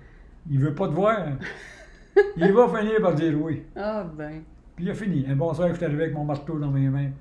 il 0.50 0.60
veut 0.60 0.74
pas 0.76 0.88
te 0.88 0.94
voir. 0.94 1.18
Il 2.38 2.52
va 2.54 2.68
finir 2.68 3.02
par 3.02 3.16
dire 3.16 3.36
oui. 3.42 3.64
Ah 3.76 4.04
ben. 4.16 4.44
Puis 4.76 4.86
il 4.86 4.92
a 4.92 4.94
fini. 4.94 5.26
Un 5.28 5.36
bon 5.36 5.54
soir, 5.54 5.70
je 5.70 5.76
suis 5.76 5.86
arrivé 5.86 6.04
avec 6.04 6.16
mon 6.16 6.26
marteau 6.26 6.58
dans 6.58 6.72
mes 6.72 6.90
mains. 6.90 7.12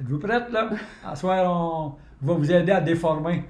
Êtes-vous 0.00 0.18
prête, 0.18 0.50
là? 0.52 0.70
À 1.04 1.16
soir, 1.16 1.96
on 2.22 2.26
va 2.26 2.34
vous 2.34 2.50
aider 2.52 2.72
à 2.72 2.80
déformer. 2.80 3.44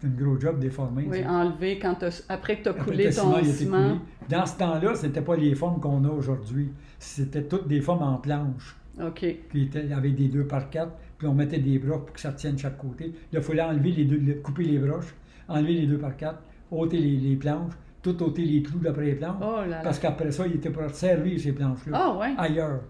C'est 0.00 0.06
un 0.06 0.10
gros 0.10 0.38
job, 0.38 0.60
déformer. 0.60 1.06
Oui, 1.08 1.22
ça. 1.22 1.30
enlever 1.30 1.78
quand 1.78 2.04
après 2.28 2.58
que 2.58 2.62
tu 2.64 2.68
as 2.68 2.72
coulé 2.72 3.10
ton 3.10 3.42
ciment. 3.42 3.88
coulé. 3.88 4.00
Dans 4.28 4.46
ce 4.46 4.56
temps-là, 4.58 4.94
c'était 4.94 5.22
pas 5.22 5.36
les 5.36 5.54
formes 5.54 5.80
qu'on 5.80 6.04
a 6.04 6.08
aujourd'hui. 6.08 6.70
C'était 6.98 7.42
toutes 7.42 7.66
des 7.66 7.80
formes 7.80 8.02
en 8.02 8.18
planche. 8.18 8.76
OK. 9.04 9.24
Qui 9.50 9.62
étaient 9.62 9.92
avec 9.92 10.14
des 10.14 10.28
2 10.28 10.44
par 10.44 10.70
4 10.70 10.92
puis 11.18 11.26
on 11.26 11.34
mettait 11.34 11.58
des 11.58 11.78
broches 11.78 12.04
pour 12.04 12.12
que 12.12 12.20
ça 12.20 12.32
tienne 12.32 12.54
de 12.54 12.60
chaque 12.60 12.78
côté. 12.78 13.06
Là, 13.32 13.40
il 13.40 13.42
fallait 13.42 13.62
enlever 13.62 13.90
les 13.90 14.04
deux, 14.04 14.34
couper 14.34 14.62
les 14.62 14.78
broches, 14.78 15.14
enlever 15.48 15.74
les 15.74 15.86
2 15.86 15.98
par 15.98 16.16
4 16.16 16.38
ôter 16.70 16.98
les, 16.98 17.16
les 17.16 17.36
planches, 17.36 17.72
tout 18.02 18.22
ôter 18.22 18.44
les 18.44 18.62
clous 18.62 18.78
d'après 18.78 19.06
les 19.06 19.14
planches. 19.14 19.36
Oh 19.42 19.60
là 19.62 19.66
là. 19.66 19.80
Parce 19.82 19.98
qu'après 19.98 20.30
ça, 20.30 20.46
il 20.46 20.56
était 20.56 20.70
pour 20.70 20.88
servir 20.90 21.38
ces 21.40 21.52
planches-là. 21.52 21.98
Ah 22.00 22.16
ouais. 22.18 22.34
Ailleurs. 22.38 22.80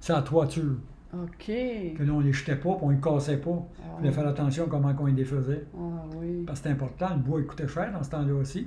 C'est 0.00 0.12
la 0.12 0.22
toiture. 0.22 0.76
OK. 1.12 1.46
Que 1.46 2.02
là, 2.02 2.12
on 2.12 2.20
les 2.20 2.32
jetait 2.32 2.56
pas, 2.56 2.74
puis 2.74 2.80
on 2.82 2.90
les 2.90 2.98
cassait 3.00 3.36
pas. 3.36 3.50
Il 3.50 3.84
Ah, 3.84 3.96
fallait 3.98 4.12
faire 4.12 4.26
attention 4.28 4.66
comment 4.68 4.92
on 4.98 5.06
les 5.06 5.12
défaisait. 5.12 5.64
ah 5.76 6.04
oui. 6.16 6.42
Parce 6.46 6.60
que 6.60 6.64
c'est 6.68 6.72
important, 6.72 7.10
le 7.14 7.20
bois 7.22 7.40
il 7.40 7.46
coûtait 7.46 7.68
cher 7.68 7.92
dans 7.92 8.02
ce 8.02 8.10
temps-là 8.10 8.34
aussi. 8.34 8.66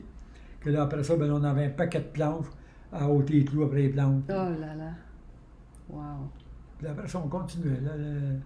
Que 0.62 0.70
là, 0.70 0.84
après 0.84 1.04
ça, 1.04 1.16
ben, 1.18 1.30
on 1.32 1.44
avait 1.44 1.66
un 1.66 1.70
paquet 1.70 2.00
de 2.00 2.06
planches 2.06 2.46
à 2.94 3.10
ôter 3.10 3.34
les 3.34 3.46
clous 3.46 3.64
après 3.64 3.82
les 3.84 3.90
planches. 3.90 4.24
Oh 4.30 4.32
là 4.34 4.76
là. 4.76 4.92
Wow. 5.90 6.30
Puis 6.78 6.88
après 6.88 7.08
ça, 7.08 7.22
on 7.24 7.28
continuait, 7.28 7.82
là, 7.82 7.92
le- 7.98 8.38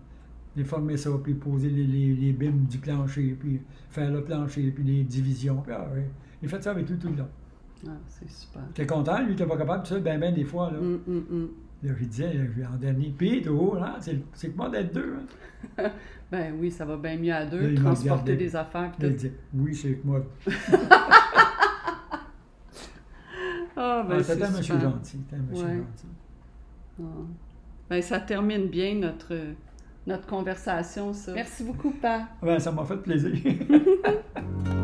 déformer 0.56 0.98
ça, 0.98 1.10
puis 1.24 1.34
poser 1.34 1.70
les, 1.70 1.86
les, 1.86 2.14
les 2.14 2.34
bimes 2.34 2.66
du 2.66 2.78
plancher, 2.78 3.38
puis 3.40 3.62
faire 3.90 4.12
le 4.12 4.24
plancher, 4.24 4.72
puis 4.72 4.84
les 4.84 5.04
divisions. 5.04 5.58
Puis, 5.62 5.74
ah, 5.76 5.88
ouais. 5.94 6.10
Il 6.42 6.50
fait 6.50 6.62
ça 6.62 6.72
avec 6.72 6.90
lui 6.90 6.98
tout 6.98 7.08
le 7.10 7.18
long. 7.18 7.28
Ah, 7.88 7.92
c'est 8.08 8.30
super. 8.30 8.62
T'es 8.74 8.86
content, 8.86 9.22
lui, 9.24 9.36
t'es 9.36 9.46
pas 9.46 9.58
capable, 9.58 9.86
ça, 9.88 10.00
ben, 10.00 10.20
ben, 10.20 10.34
des 10.34 10.44
fois, 10.46 10.72
là. 10.72 10.78
Hum, 10.80 11.00
hum, 11.08 11.26
hum. 11.32 11.50
Là, 11.84 11.94
je 12.00 12.06
disais, 12.06 12.40
en 12.72 12.78
dernier, 12.78 13.14
puis, 13.18 13.42
tout, 13.42 13.74
là, 13.76 13.98
c'est 14.00 14.20
c'est 14.34 14.50
comment 14.52 14.70
d'être 14.70 14.94
deux, 14.94 15.16
hein? 15.78 15.90
Ben 16.32 16.54
oui, 16.60 16.72
ça 16.72 16.86
va 16.86 16.96
bien 16.96 17.18
mieux 17.18 17.34
à 17.34 17.46
deux, 17.46 17.74
transporter 17.76 18.38
des 18.38 18.56
affaires. 18.56 18.92
Puis 18.98 19.16
tout. 19.18 19.28
oui, 19.56 19.76
c'est 19.76 19.96
que 19.96 20.08
moi. 20.08 20.22
Ah, 23.76 24.06
ben 24.08 24.18
Ah, 24.20 24.24
c'est 24.24 24.34
c'était 24.34 24.46
un 24.46 24.50
monsieur 24.50 24.76
super. 24.76 24.92
gentil, 24.92 25.18
c'était 25.24 25.36
un 25.36 25.40
monsieur 25.50 25.66
Ouais. 25.66 25.76
gentil. 25.78 26.08
Ah. 27.02 27.06
Ben, 27.90 28.02
ça 28.02 28.20
termine 28.20 28.68
bien 28.68 28.96
notre, 28.96 29.34
notre 30.06 30.28
conversation, 30.28 31.14
ça. 31.14 31.34
Merci 31.34 31.64
beaucoup, 31.64 31.92
Pa. 31.92 32.28
Ben, 32.42 32.60
ça 32.60 32.72
m'a 32.72 32.86
fait 32.86 32.98
plaisir. 32.98 33.32